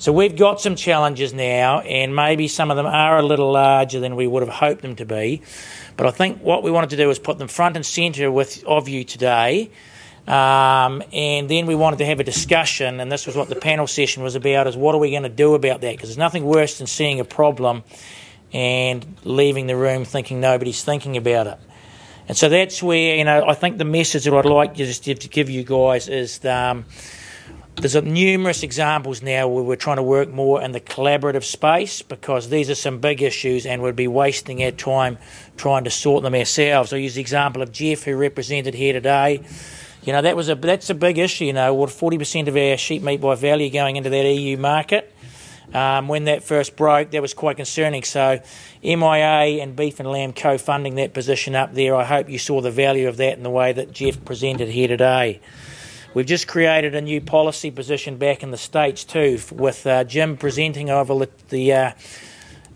So 0.00 0.12
we've 0.12 0.36
got 0.36 0.60
some 0.60 0.76
challenges 0.76 1.34
now, 1.34 1.80
and 1.80 2.14
maybe 2.14 2.46
some 2.46 2.70
of 2.70 2.76
them 2.76 2.86
are 2.86 3.18
a 3.18 3.22
little 3.22 3.50
larger 3.50 3.98
than 3.98 4.14
we 4.14 4.28
would 4.28 4.44
have 4.44 4.54
hoped 4.54 4.80
them 4.80 4.94
to 4.96 5.04
be. 5.04 5.42
But 5.96 6.06
I 6.06 6.12
think 6.12 6.40
what 6.40 6.62
we 6.62 6.70
wanted 6.70 6.90
to 6.90 6.96
do 6.96 7.08
was 7.08 7.18
put 7.18 7.38
them 7.38 7.48
front 7.48 7.74
and 7.74 7.84
centre 7.84 8.30
with 8.30 8.62
of 8.64 8.88
you 8.88 9.02
today. 9.02 9.72
Um, 10.28 11.02
and 11.12 11.48
then 11.48 11.66
we 11.66 11.74
wanted 11.74 11.98
to 11.98 12.06
have 12.06 12.20
a 12.20 12.24
discussion, 12.24 13.00
and 13.00 13.10
this 13.10 13.26
was 13.26 13.34
what 13.34 13.48
the 13.48 13.56
panel 13.56 13.88
session 13.88 14.22
was 14.22 14.36
about: 14.36 14.68
is 14.68 14.76
what 14.76 14.94
are 14.94 14.98
we 14.98 15.10
going 15.10 15.24
to 15.24 15.28
do 15.28 15.54
about 15.54 15.80
that? 15.80 15.90
Because 15.90 16.10
there's 16.10 16.18
nothing 16.18 16.44
worse 16.44 16.78
than 16.78 16.86
seeing 16.86 17.18
a 17.18 17.24
problem 17.24 17.82
and 18.52 19.04
leaving 19.24 19.66
the 19.66 19.76
room 19.76 20.04
thinking 20.04 20.40
nobody's 20.40 20.84
thinking 20.84 21.16
about 21.16 21.48
it. 21.48 21.58
And 22.28 22.36
so 22.36 22.48
that's 22.48 22.82
where 22.82 23.16
you 23.16 23.24
know 23.24 23.48
I 23.48 23.54
think 23.54 23.78
the 23.78 23.84
message 23.84 24.24
that 24.24 24.34
I'd 24.34 24.44
like 24.44 24.74
just 24.74 25.04
to 25.04 25.14
give 25.14 25.50
you 25.50 25.64
guys 25.64 26.08
is 26.08 26.44
um, 26.44 26.84
There's 27.80 27.94
numerous 27.94 28.64
examples 28.64 29.22
now 29.22 29.46
where 29.46 29.62
we're 29.62 29.76
trying 29.76 29.98
to 29.98 30.02
work 30.02 30.28
more 30.28 30.60
in 30.60 30.72
the 30.72 30.80
collaborative 30.80 31.44
space 31.44 32.02
because 32.02 32.48
these 32.48 32.68
are 32.70 32.74
some 32.74 32.98
big 32.98 33.22
issues 33.22 33.66
and 33.66 33.80
we'd 33.82 33.94
be 33.94 34.08
wasting 34.08 34.64
our 34.64 34.72
time 34.72 35.16
trying 35.56 35.84
to 35.84 35.90
sort 35.90 36.24
them 36.24 36.34
ourselves. 36.34 36.92
I 36.92 36.96
use 36.96 37.14
the 37.14 37.20
example 37.20 37.62
of 37.62 37.70
Jeff, 37.70 38.02
who 38.02 38.16
represented 38.16 38.74
here 38.74 38.92
today. 38.92 39.44
You 40.02 40.12
know, 40.12 40.22
that 40.22 40.34
was 40.34 40.48
a 40.48 40.56
that's 40.56 40.90
a 40.90 40.94
big 40.94 41.18
issue. 41.18 41.44
You 41.44 41.52
know, 41.52 41.72
what 41.72 41.90
40% 41.90 42.48
of 42.48 42.56
our 42.56 42.76
sheep 42.76 43.00
meat 43.00 43.20
by 43.20 43.36
value 43.36 43.70
going 43.70 43.94
into 43.94 44.10
that 44.10 44.24
EU 44.24 44.56
market. 44.56 45.14
Um, 45.72 46.08
when 46.08 46.24
that 46.24 46.42
first 46.42 46.74
broke, 46.74 47.12
that 47.12 47.22
was 47.22 47.32
quite 47.32 47.58
concerning. 47.58 48.02
So, 48.02 48.40
MIA 48.82 49.62
and 49.62 49.76
Beef 49.76 50.00
and 50.00 50.10
Lamb 50.10 50.32
co 50.32 50.58
funding 50.58 50.96
that 50.96 51.14
position 51.14 51.54
up 51.54 51.74
there, 51.74 51.94
I 51.94 52.04
hope 52.04 52.28
you 52.28 52.38
saw 52.38 52.60
the 52.60 52.72
value 52.72 53.06
of 53.06 53.18
that 53.18 53.36
in 53.36 53.44
the 53.44 53.50
way 53.50 53.72
that 53.72 53.92
Jeff 53.92 54.24
presented 54.24 54.68
here 54.68 54.88
today. 54.88 55.40
We've 56.18 56.26
just 56.26 56.48
created 56.48 56.96
a 56.96 57.00
new 57.00 57.20
policy 57.20 57.70
position 57.70 58.16
back 58.16 58.42
in 58.42 58.50
the 58.50 58.56
States 58.56 59.04
too, 59.04 59.38
with 59.52 59.86
uh, 59.86 60.02
Jim 60.02 60.36
presenting 60.36 60.90
over 60.90 61.28
the. 61.48 61.72
Uh, 61.72 61.92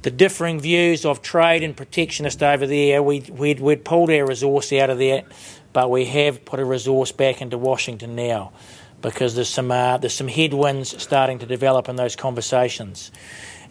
the 0.03 0.13
differing 0.13 0.61
views 0.61 1.05
of 1.05 1.23
trade 1.23 1.65
and 1.65 1.77
protectionist 1.77 2.41
over 2.43 2.67
there, 2.69 3.03
we, 3.03 3.21
we'd, 3.21 3.59
we'd 3.61 3.85
pulled 3.85 4.11
our 4.11 4.27
resource 4.27 4.73
out 4.73 4.91
of 4.91 4.99
that, 4.99 5.27
but 5.73 5.91
we 5.91 6.05
have 6.07 6.45
put 6.45 6.59
a 6.59 6.65
resource 6.65 7.11
back 7.13 7.41
into 7.41 7.57
Washington 7.59 8.15
now 8.17 8.53
because 9.01 9.35
there's 9.35 9.49
some 9.49 9.73
uh, 9.73 9.99
there's 9.99 10.15
some 10.15 10.29
headwinds 10.29 11.01
starting 11.03 11.41
to 11.41 11.47
develop 11.47 11.89
in 11.89 11.97
those 11.97 12.15
conversations. 12.15 13.11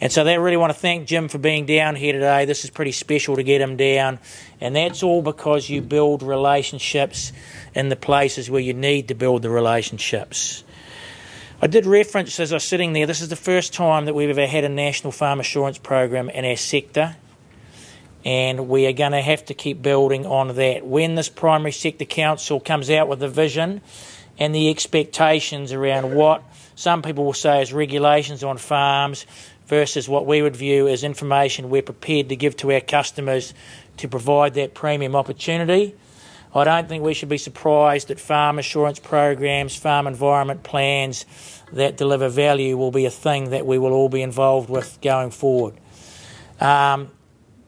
And 0.02 0.12
so 0.12 0.24
they 0.24 0.38
really 0.38 0.58
want 0.58 0.74
to 0.74 0.80
thank 0.80 1.08
Jim 1.08 1.28
for 1.28 1.38
being 1.38 1.66
down 1.66 1.96
here 1.96 2.12
today. 2.12 2.46
This 2.46 2.64
is 2.64 2.72
pretty 2.72 2.92
special 2.92 3.36
to 3.36 3.44
get 3.44 3.62
him 3.62 3.78
down, 3.78 4.20
and 4.60 4.76
that's 4.76 5.04
all 5.04 5.22
because 5.22 5.70
you 5.70 5.82
build 5.82 6.24
relationships 6.24 7.32
in 7.74 7.90
the 7.90 7.96
places 7.96 8.50
where 8.50 8.62
you 8.62 8.74
need 8.74 9.08
to 9.08 9.16
build 9.16 9.42
the 9.42 9.50
relationships. 9.50 10.64
I 11.62 11.68
did 11.68 11.86
reference 11.86 12.40
as 12.40 12.52
I 12.52 12.56
was 12.56 12.64
sitting 12.64 12.94
there, 12.94 13.06
this 13.06 13.22
is 13.22 13.30
the 13.30 13.36
first 13.36 13.74
time 13.74 14.06
that 14.06 14.16
we've 14.16 14.30
ever 14.30 14.48
had 14.48 14.64
a 14.64 14.70
national 14.70 15.12
farm 15.12 15.40
assurance 15.40 15.78
program 15.78 16.30
in 16.30 16.44
our 16.44 16.56
sector, 16.56 17.16
and 18.26 18.68
we 18.68 18.88
are 18.88 18.94
going 18.94 19.12
to 19.12 19.22
have 19.22 19.46
to 19.46 19.54
keep 19.54 19.82
building 19.82 20.26
on 20.26 20.56
that. 20.56 20.86
When 20.86 21.16
this 21.16 21.30
primary 21.30 21.72
sector 21.72 22.06
council 22.06 22.60
comes 22.60 22.90
out 22.90 23.08
with 23.08 23.22
a 23.22 23.28
vision 23.28 23.82
and 24.40 24.56
the 24.56 24.70
expectations 24.70 25.72
around 25.72 26.16
what 26.16 26.44
some 26.76 27.04
people 27.04 27.26
will 27.26 27.34
say 27.34 27.62
is 27.62 27.72
regulations 27.72 28.44
on 28.44 28.58
farms 28.58 29.28
versus 29.68 30.10
what 30.10 30.26
we 30.26 30.42
would 30.42 30.56
view 30.56 30.88
as 30.88 31.04
information 31.04 31.70
we're 31.70 31.82
prepared 31.82 32.30
to 32.30 32.36
give 32.36 32.58
to 32.58 32.72
our 32.74 32.82
customers 32.82 33.54
to 33.98 34.08
provide 34.08 34.56
that 34.56 34.74
premium 34.74 35.16
opportunity. 35.16 35.96
I 36.54 36.64
don't 36.66 36.90
think 36.90 37.04
we 37.04 37.14
should 37.14 37.30
be 37.30 37.38
surprised 37.38 38.10
that 38.10 38.20
farm 38.20 38.60
assurance 38.60 39.00
programs, 39.00 39.76
farm 39.76 40.06
environment 40.06 40.64
plans 40.64 41.26
that 41.72 41.96
deliver 41.96 42.28
value 42.28 42.76
will 42.76 42.92
be 42.92 43.06
a 43.06 43.10
thing 43.12 43.52
that 43.52 43.66
we 43.66 43.78
will 43.78 43.94
all 43.94 44.10
be 44.10 44.22
involved 44.22 44.70
with 44.70 45.00
going 45.02 45.32
forward. 45.32 45.76
Um, 46.60 47.10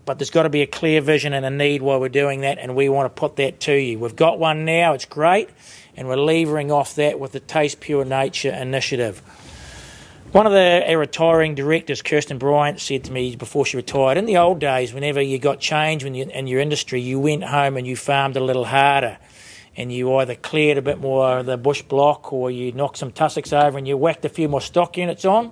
but 0.05 0.19
there's 0.19 0.29
got 0.29 0.43
to 0.43 0.49
be 0.49 0.61
a 0.61 0.67
clear 0.67 0.99
vision 0.99 1.34
and 1.34 1.45
a 1.45 1.49
need 1.49 1.81
while 1.81 1.99
we're 1.99 2.09
doing 2.09 2.41
that, 2.41 2.57
and 2.57 2.75
we 2.75 2.89
want 2.89 3.13
to 3.13 3.19
put 3.19 3.38
that 3.38 3.61
to 3.61 3.73
you. 3.73 3.99
We've 3.99 4.15
got 4.15 4.38
one 4.38 4.65
now, 4.65 4.93
it's 4.93 5.05
great, 5.05 5.49
and 5.95 6.09
we're 6.09 6.17
levering 6.17 6.71
off 6.71 6.95
that 6.95 7.21
with 7.21 7.31
the 7.31 7.39
Taste 7.39 7.79
Pure 7.79 8.05
Nature 8.05 8.51
initiative. 8.51 9.21
One 10.34 10.47
of 10.47 10.51
the 10.51 10.84
our 10.89 10.97
retiring 10.97 11.53
directors, 11.53 12.01
Kirsten 12.01 12.39
Bryant, 12.39 12.79
said 12.79 13.03
to 13.03 13.11
me 13.11 13.36
before 13.36 13.67
she 13.67 13.77
retired, 13.77 14.17
in 14.17 14.25
the 14.25 14.38
old 14.38 14.57
days, 14.57 14.91
whenever 14.91 15.21
you 15.21 15.38
got 15.38 15.59
change 15.59 16.03
in 16.03 16.47
your 16.47 16.59
industry, 16.59 16.99
you 16.99 17.19
went 17.19 17.43
home 17.43 17.77
and 17.77 17.86
you 17.86 17.95
farmed 17.95 18.36
a 18.36 18.39
little 18.39 18.65
harder. 18.65 19.19
And 19.77 19.93
you 19.93 20.11
either 20.15 20.34
cleared 20.34 20.79
a 20.79 20.81
bit 20.81 20.99
more 20.99 21.38
of 21.38 21.45
the 21.45 21.55
bush 21.55 21.84
block 21.84 22.34
or 22.34 22.49
you 22.49 22.71
knocked 22.71 22.97
some 22.97 23.11
tussocks 23.11 23.53
over 23.53 23.77
and 23.77 23.88
you 23.88 23.95
whacked 23.95 24.25
a 24.25 24.29
few 24.29 24.49
more 24.49 24.59
stock 24.59 24.97
units 24.97 25.23
on. 25.23 25.51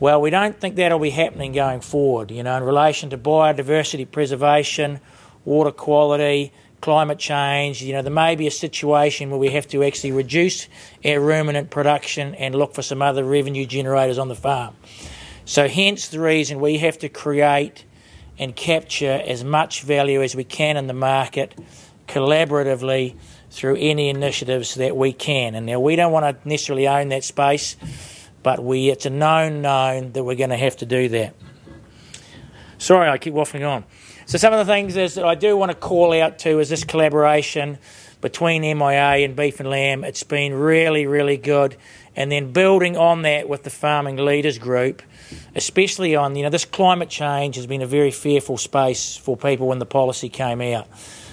Well, 0.00 0.18
we 0.18 0.30
don't 0.30 0.58
think 0.58 0.76
that'll 0.76 0.98
be 0.98 1.10
happening 1.10 1.52
going 1.52 1.82
forward, 1.82 2.30
you 2.30 2.42
know, 2.42 2.56
in 2.56 2.62
relation 2.62 3.10
to 3.10 3.18
biodiversity 3.18 4.10
preservation, 4.10 4.98
water 5.44 5.72
quality, 5.72 6.54
climate 6.84 7.18
change. 7.18 7.82
You 7.82 7.94
know, 7.94 8.02
there 8.02 8.12
may 8.12 8.36
be 8.36 8.46
a 8.46 8.50
situation 8.50 9.30
where 9.30 9.38
we 9.38 9.48
have 9.52 9.66
to 9.68 9.82
actually 9.82 10.12
reduce 10.12 10.68
our 11.02 11.18
ruminant 11.18 11.70
production 11.70 12.34
and 12.34 12.54
look 12.54 12.74
for 12.74 12.82
some 12.82 13.00
other 13.00 13.24
revenue 13.24 13.64
generators 13.64 14.18
on 14.18 14.28
the 14.28 14.34
farm. 14.34 14.76
So, 15.46 15.66
hence 15.66 16.08
the 16.08 16.20
reason 16.20 16.60
we 16.60 16.76
have 16.78 16.98
to 16.98 17.08
create 17.08 17.86
and 18.38 18.54
capture 18.54 19.22
as 19.26 19.42
much 19.42 19.80
value 19.80 20.22
as 20.22 20.36
we 20.36 20.44
can 20.44 20.76
in 20.76 20.86
the 20.86 20.92
market 20.92 21.58
collaboratively 22.06 23.16
through 23.50 23.76
any 23.76 24.10
initiatives 24.10 24.74
that 24.74 24.94
we 24.94 25.14
can. 25.14 25.54
And 25.54 25.64
now 25.64 25.80
we 25.80 25.96
don't 25.96 26.12
want 26.12 26.42
to 26.42 26.46
necessarily 26.46 26.86
own 26.86 27.08
that 27.08 27.24
space, 27.24 27.78
but 28.42 28.62
we 28.62 28.90
it's 28.90 29.06
a 29.06 29.10
known 29.10 29.62
known 29.62 30.12
that 30.12 30.22
we're 30.22 30.34
going 30.34 30.50
to 30.50 30.58
have 30.58 30.76
to 30.78 30.86
do 30.86 31.08
that. 31.08 31.34
Sorry, 32.76 33.08
I 33.08 33.16
keep 33.16 33.32
waffling 33.32 33.66
on. 33.66 33.84
So 34.26 34.38
some 34.38 34.52
of 34.54 34.66
the 34.66 34.72
things 34.72 34.96
is 34.96 35.14
that 35.14 35.24
I 35.24 35.34
do 35.34 35.56
want 35.56 35.70
to 35.70 35.76
call 35.76 36.12
out 36.14 36.38
to 36.40 36.58
is 36.58 36.70
this 36.70 36.82
collaboration 36.82 37.78
between 38.22 38.62
MIA 38.62 39.24
and 39.24 39.36
Beef 39.36 39.60
and 39.60 39.68
Lamb. 39.68 40.02
It's 40.02 40.22
been 40.22 40.54
really, 40.54 41.06
really 41.06 41.36
good. 41.36 41.76
And 42.16 42.32
then 42.32 42.52
building 42.52 42.96
on 42.96 43.22
that 43.22 43.50
with 43.50 43.64
the 43.64 43.70
Farming 43.70 44.16
Leaders 44.16 44.56
Group, 44.56 45.02
especially 45.54 46.16
on, 46.16 46.34
you 46.36 46.42
know, 46.42 46.48
this 46.48 46.64
climate 46.64 47.10
change 47.10 47.56
has 47.56 47.66
been 47.66 47.82
a 47.82 47.86
very 47.86 48.10
fearful 48.10 48.56
space 48.56 49.14
for 49.14 49.36
people 49.36 49.66
when 49.66 49.78
the 49.78 49.86
policy 49.86 50.30
came 50.30 50.62
out. 50.62 50.86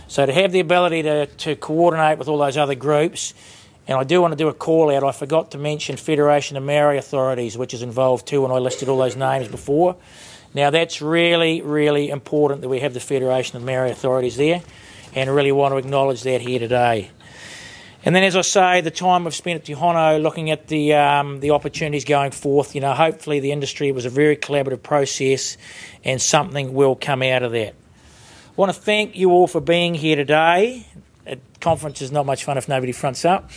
So 0.09 0.25
to 0.25 0.33
have 0.33 0.51
the 0.51 0.59
ability 0.59 1.03
to, 1.03 1.27
to 1.27 1.55
coordinate 1.55 2.17
with 2.17 2.27
all 2.27 2.39
those 2.39 2.57
other 2.57 2.75
groups, 2.75 3.33
and 3.87 3.97
I 3.97 4.03
do 4.03 4.21
want 4.21 4.33
to 4.33 4.37
do 4.37 4.49
a 4.49 4.53
call 4.53 4.93
out. 4.93 5.03
I 5.03 5.11
forgot 5.11 5.51
to 5.51 5.57
mention 5.57 5.95
Federation 5.95 6.57
of 6.57 6.63
Maori 6.63 6.97
Authorities, 6.97 7.57
which 7.57 7.73
is 7.73 7.81
involved 7.81 8.27
too, 8.27 8.43
and 8.43 8.53
I 8.53 8.57
listed 8.57 8.89
all 8.89 8.97
those 8.97 9.15
names 9.15 9.47
before. 9.47 9.95
Now, 10.53 10.69
that's 10.69 11.01
really, 11.01 11.61
really 11.61 12.09
important 12.09 12.61
that 12.61 12.69
we 12.69 12.79
have 12.79 12.93
the 12.93 12.99
Federation 12.99 13.57
of 13.57 13.63
Maori 13.63 13.91
authorities 13.91 14.35
there 14.37 14.61
and 15.15 15.33
really 15.33 15.51
want 15.51 15.73
to 15.73 15.77
acknowledge 15.77 16.23
that 16.23 16.41
here 16.41 16.59
today. 16.59 17.11
And 18.03 18.15
then, 18.15 18.23
as 18.23 18.35
I 18.35 18.41
say, 18.41 18.81
the 18.81 18.91
time 18.91 19.25
we've 19.25 19.35
spent 19.35 19.59
at 19.59 19.65
Te 19.65 19.75
Hono 19.75 20.21
looking 20.21 20.49
at 20.49 20.67
the, 20.67 20.95
um, 20.95 21.39
the 21.39 21.51
opportunities 21.51 22.03
going 22.03 22.31
forth, 22.31 22.73
you 22.73 22.81
know, 22.81 22.93
hopefully 22.93 23.39
the 23.39 23.51
industry 23.51 23.91
was 23.91 24.05
a 24.05 24.09
very 24.09 24.35
collaborative 24.35 24.81
process 24.81 25.55
and 26.03 26.19
something 26.19 26.73
will 26.73 26.95
come 26.95 27.21
out 27.21 27.43
of 27.43 27.51
that. 27.51 27.73
I 27.73 28.53
want 28.55 28.73
to 28.73 28.81
thank 28.81 29.15
you 29.15 29.31
all 29.31 29.47
for 29.47 29.61
being 29.61 29.93
here 29.93 30.15
today. 30.15 30.87
A 31.27 31.37
conference 31.59 32.01
is 32.01 32.11
not 32.11 32.25
much 32.25 32.43
fun 32.43 32.57
if 32.57 32.67
nobody 32.67 32.91
fronts 32.91 33.23
up. 33.23 33.51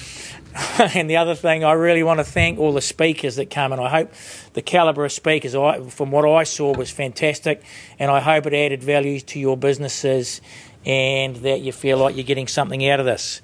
and 0.79 1.11
the 1.11 1.17
other 1.17 1.35
thing, 1.35 1.65
I 1.65 1.73
really 1.73 2.03
want 2.03 2.21
to 2.21 2.25
thank 2.25 2.59
all 2.59 2.73
the 2.73 2.81
speakers 2.81 3.37
that 3.37 3.51
come, 3.51 3.73
and 3.73 3.81
I 3.81 3.89
hope 3.89 4.13
the 4.53 4.63
calibre 4.63 5.05
of 5.05 5.13
speakers, 5.13 5.53
from 5.93 6.11
what 6.11 6.25
I 6.29 6.45
saw, 6.45 6.73
was 6.73 6.91
fantastic, 6.91 7.63
and 7.99 8.11
I 8.11 8.21
hope 8.21 8.47
it 8.47 8.55
added 8.55 8.83
value 8.83 9.21
to 9.21 9.41
your 9.41 9.57
businesses 9.57 10.41
and 10.87 11.37
that 11.37 11.63
you 11.63 11.73
feel 11.73 11.99
like 11.99 12.15
you're 12.15 12.25
getting 12.25 12.47
something 12.47 12.87
out 12.89 13.01
of 13.01 13.07
this. 13.07 13.43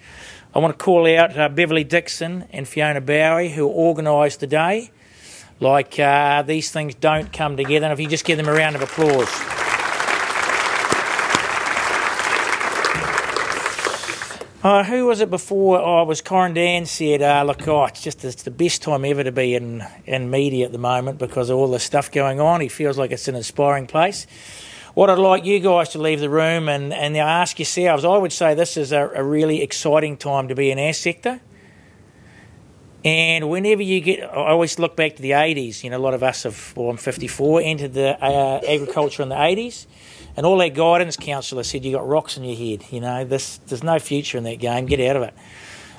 I 0.54 0.58
want 0.58 0.78
to 0.78 0.84
call 0.84 1.06
out 1.06 1.36
uh, 1.36 1.48
Beverly 1.48 1.84
Dixon 1.84 2.44
and 2.52 2.68
Fiona 2.68 3.00
Bowie, 3.00 3.50
who 3.50 3.66
organised 3.66 4.40
the 4.40 4.46
day. 4.46 4.90
Like 5.58 5.98
uh, 5.98 6.42
these 6.42 6.70
things 6.70 6.94
don't 6.94 7.32
come 7.32 7.56
together, 7.56 7.86
and 7.86 7.92
if 7.92 8.00
you 8.00 8.08
just 8.08 8.24
give 8.24 8.36
them 8.36 8.48
a 8.48 8.52
round 8.52 8.76
of 8.76 8.82
applause. 8.82 9.59
Uh, 14.62 14.84
who 14.84 15.06
was 15.06 15.22
it 15.22 15.30
before? 15.30 15.80
Oh, 15.80 16.02
it 16.02 16.06
was 16.06 16.20
Corin 16.20 16.52
Dann 16.52 16.84
said, 16.84 17.22
uh, 17.22 17.42
look, 17.44 17.66
oh, 17.66 17.86
it's 17.86 18.02
just 18.02 18.22
it's 18.26 18.42
the 18.42 18.50
best 18.50 18.82
time 18.82 19.06
ever 19.06 19.24
to 19.24 19.32
be 19.32 19.54
in, 19.54 19.82
in 20.04 20.28
media 20.28 20.66
at 20.66 20.72
the 20.72 20.78
moment 20.78 21.18
because 21.18 21.48
of 21.48 21.56
all 21.56 21.68
the 21.68 21.78
stuff 21.78 22.12
going 22.12 22.40
on. 22.40 22.60
He 22.60 22.68
feels 22.68 22.98
like 22.98 23.10
it's 23.10 23.26
an 23.26 23.34
inspiring 23.34 23.86
place. 23.86 24.26
What 24.92 25.08
I'd 25.08 25.16
like 25.16 25.46
you 25.46 25.60
guys 25.60 25.88
to 25.90 25.98
leave 25.98 26.20
the 26.20 26.28
room 26.28 26.68
and, 26.68 26.92
and 26.92 27.16
ask 27.16 27.58
yourselves, 27.58 28.04
I 28.04 28.18
would 28.18 28.32
say 28.32 28.52
this 28.52 28.76
is 28.76 28.92
a, 28.92 29.08
a 29.14 29.24
really 29.24 29.62
exciting 29.62 30.18
time 30.18 30.48
to 30.48 30.54
be 30.54 30.70
in 30.70 30.78
our 30.78 30.92
sector. 30.92 31.40
And 33.02 33.48
whenever 33.48 33.80
you 33.80 34.02
get, 34.02 34.24
I 34.24 34.50
always 34.50 34.78
look 34.78 34.94
back 34.94 35.16
to 35.16 35.22
the 35.22 35.30
80s. 35.30 35.82
You 35.82 35.88
know, 35.88 35.96
a 35.96 36.04
lot 36.04 36.12
of 36.12 36.22
us 36.22 36.42
have, 36.42 36.74
well, 36.76 36.90
I'm 36.90 36.98
54, 36.98 37.62
entered 37.62 37.94
the 37.94 38.22
uh, 38.22 38.60
agriculture 38.68 39.22
in 39.22 39.30
the 39.30 39.36
80s. 39.36 39.86
And 40.36 40.46
all 40.46 40.60
our 40.60 40.68
guidance 40.68 41.16
counsellors 41.16 41.68
said, 41.68 41.84
you 41.84 41.92
got 41.92 42.06
rocks 42.06 42.36
in 42.36 42.44
your 42.44 42.56
head. 42.56 42.84
You 42.90 43.00
know, 43.00 43.24
this, 43.24 43.58
there's 43.66 43.82
no 43.82 43.98
future 43.98 44.38
in 44.38 44.44
that 44.44 44.58
game. 44.58 44.86
Get 44.86 45.00
out 45.00 45.16
of 45.16 45.22
it. 45.22 45.34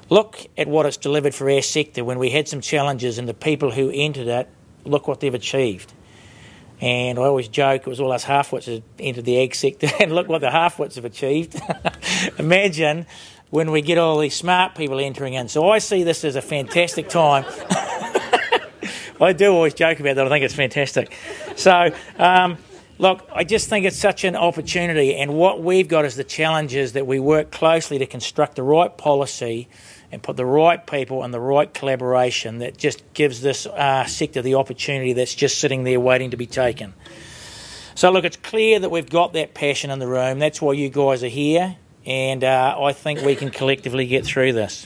Look 0.09 0.47
at 0.57 0.67
what 0.67 0.85
it's 0.85 0.97
delivered 0.97 1.33
for 1.33 1.49
our 1.49 1.61
sector 1.61 2.03
when 2.03 2.19
we 2.19 2.29
had 2.29 2.47
some 2.47 2.61
challenges 2.61 3.17
and 3.17 3.27
the 3.29 3.33
people 3.33 3.71
who 3.71 3.89
entered 3.93 4.27
it, 4.27 4.49
look 4.83 5.07
what 5.07 5.19
they've 5.19 5.33
achieved. 5.33 5.93
And 6.81 7.19
I 7.19 7.23
always 7.23 7.47
joke 7.47 7.81
it 7.81 7.87
was 7.87 7.99
all 7.99 8.11
us 8.11 8.23
half-wits 8.23 8.65
that 8.65 8.83
entered 8.99 9.25
the 9.25 9.39
ag 9.39 9.53
sector, 9.53 9.87
and 9.99 10.13
look 10.13 10.27
what 10.27 10.41
the 10.41 10.51
half-wits 10.51 10.95
have 10.95 11.05
achieved. 11.05 11.59
Imagine 12.39 13.05
when 13.51 13.69
we 13.71 13.81
get 13.81 13.97
all 13.97 14.17
these 14.17 14.35
smart 14.35 14.75
people 14.75 14.99
entering 14.99 15.35
in. 15.35 15.47
So 15.47 15.69
I 15.69 15.77
see 15.77 16.03
this 16.03 16.25
as 16.25 16.35
a 16.35 16.41
fantastic 16.41 17.07
time. 17.07 17.45
I 19.21 19.33
do 19.33 19.53
always 19.53 19.75
joke 19.75 19.99
about 19.99 20.15
that. 20.15 20.25
I 20.25 20.29
think 20.29 20.43
it's 20.43 20.55
fantastic. 20.55 21.13
So 21.55 21.91
um, 22.17 22.57
Look, 23.01 23.27
I 23.33 23.43
just 23.43 23.67
think 23.67 23.87
it's 23.87 23.97
such 23.97 24.25
an 24.25 24.35
opportunity, 24.35 25.15
and 25.15 25.33
what 25.33 25.59
we've 25.59 25.87
got 25.87 26.05
is 26.05 26.15
the 26.15 26.23
challenge 26.23 26.75
is 26.75 26.93
that 26.93 27.07
we 27.07 27.19
work 27.19 27.49
closely 27.49 27.97
to 27.97 28.05
construct 28.05 28.55
the 28.55 28.61
right 28.61 28.95
policy 28.95 29.69
and 30.11 30.21
put 30.21 30.37
the 30.37 30.45
right 30.45 30.85
people 30.85 31.23
and 31.23 31.33
the 31.33 31.39
right 31.39 31.73
collaboration 31.73 32.59
that 32.59 32.77
just 32.77 33.01
gives 33.15 33.41
this 33.41 33.65
uh, 33.65 34.05
sector 34.05 34.43
the 34.43 34.53
opportunity 34.53 35.13
that's 35.13 35.33
just 35.33 35.57
sitting 35.57 35.83
there 35.83 35.99
waiting 35.99 36.29
to 36.29 36.37
be 36.37 36.45
taken. 36.45 36.93
So, 37.95 38.11
look, 38.11 38.23
it's 38.23 38.37
clear 38.37 38.77
that 38.77 38.91
we've 38.91 39.09
got 39.09 39.33
that 39.33 39.55
passion 39.55 39.89
in 39.89 39.97
the 39.97 40.07
room. 40.07 40.37
That's 40.37 40.61
why 40.61 40.73
you 40.73 40.89
guys 40.89 41.23
are 41.23 41.27
here, 41.27 41.77
and 42.05 42.43
uh, 42.43 42.77
I 42.79 42.93
think 42.93 43.21
we 43.21 43.33
can 43.33 43.49
collectively 43.49 44.05
get 44.05 44.25
through 44.25 44.53
this. 44.53 44.85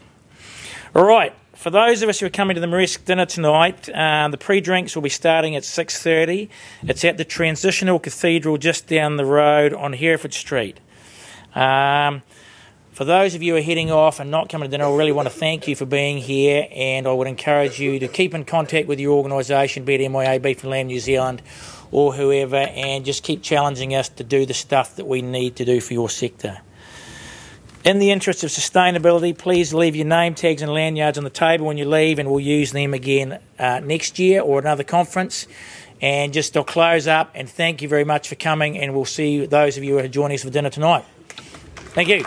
All 0.95 1.03
right. 1.03 1.33
For 1.65 1.71
those 1.71 2.03
of 2.03 2.09
us 2.09 2.19
who 2.19 2.27
are 2.27 2.29
coming 2.29 2.53
to 2.53 2.61
the 2.61 2.67
Maresque 2.67 3.05
dinner 3.05 3.25
tonight, 3.25 3.89
um, 3.89 4.29
the 4.29 4.37
pre-drinks 4.37 4.93
will 4.93 5.01
be 5.01 5.09
starting 5.09 5.55
at 5.55 5.63
6.30. 5.63 6.47
It's 6.83 7.03
at 7.03 7.17
the 7.17 7.25
Transitional 7.25 7.97
Cathedral 7.97 8.59
just 8.59 8.85
down 8.85 9.17
the 9.17 9.25
road 9.25 9.73
on 9.73 9.93
Hereford 9.93 10.35
Street. 10.35 10.79
Um, 11.55 12.21
for 12.91 13.03
those 13.03 13.33
of 13.33 13.41
you 13.41 13.53
who 13.53 13.57
are 13.57 13.63
heading 13.63 13.89
off 13.89 14.19
and 14.19 14.29
not 14.29 14.47
coming 14.47 14.69
to 14.69 14.77
dinner, 14.77 14.85
I 14.85 14.95
really 14.95 15.11
want 15.11 15.27
to 15.27 15.33
thank 15.33 15.67
you 15.67 15.75
for 15.75 15.87
being 15.87 16.19
here, 16.19 16.67
and 16.71 17.07
I 17.07 17.13
would 17.13 17.25
encourage 17.25 17.79
you 17.79 17.97
to 17.97 18.07
keep 18.07 18.35
in 18.35 18.45
contact 18.45 18.87
with 18.87 18.99
your 18.99 19.17
organisation, 19.17 19.85
be 19.85 19.95
it 19.95 20.07
MIA, 20.07 20.39
Beef 20.39 20.61
and 20.61 20.69
Lamb 20.69 20.85
New 20.85 20.99
Zealand, 20.99 21.41
or 21.89 22.13
whoever, 22.13 22.57
and 22.57 23.03
just 23.03 23.23
keep 23.23 23.41
challenging 23.41 23.95
us 23.95 24.07
to 24.09 24.23
do 24.23 24.45
the 24.45 24.53
stuff 24.53 24.97
that 24.97 25.07
we 25.07 25.23
need 25.23 25.55
to 25.55 25.65
do 25.65 25.81
for 25.81 25.93
your 25.93 26.11
sector. 26.11 26.59
In 27.85 27.99
the 27.99 28.09
interest 28.09 28.43
of 28.43 28.49
sustainability, 28.49 29.37
please 29.37 29.71
leave 29.71 29.95
your 29.95 30.07
name 30.07 30.33
tags 30.33 30.63
and 30.63 30.73
lanyards 30.73 31.19
on 31.19 31.23
the 31.23 31.29
table 31.29 31.67
when 31.67 31.77
you 31.77 31.85
leave, 31.85 32.17
and 32.17 32.31
we'll 32.31 32.39
use 32.39 32.71
them 32.71 32.95
again 32.95 33.39
uh, 33.59 33.79
next 33.79 34.17
year 34.17 34.41
or 34.41 34.57
another 34.57 34.83
conference. 34.83 35.45
And 36.01 36.33
just 36.33 36.57
I'll 36.57 36.63
close 36.63 37.05
up 37.05 37.29
and 37.35 37.47
thank 37.47 37.83
you 37.83 37.87
very 37.87 38.03
much 38.03 38.27
for 38.27 38.33
coming, 38.33 38.79
and 38.79 38.95
we'll 38.95 39.05
see 39.05 39.45
those 39.45 39.77
of 39.77 39.83
you 39.83 39.99
who 39.99 40.03
are 40.03 40.07
joining 40.07 40.33
us 40.33 40.43
for 40.43 40.49
dinner 40.49 40.71
tonight. 40.71 41.05
Thank 41.93 42.09
you. 42.09 42.25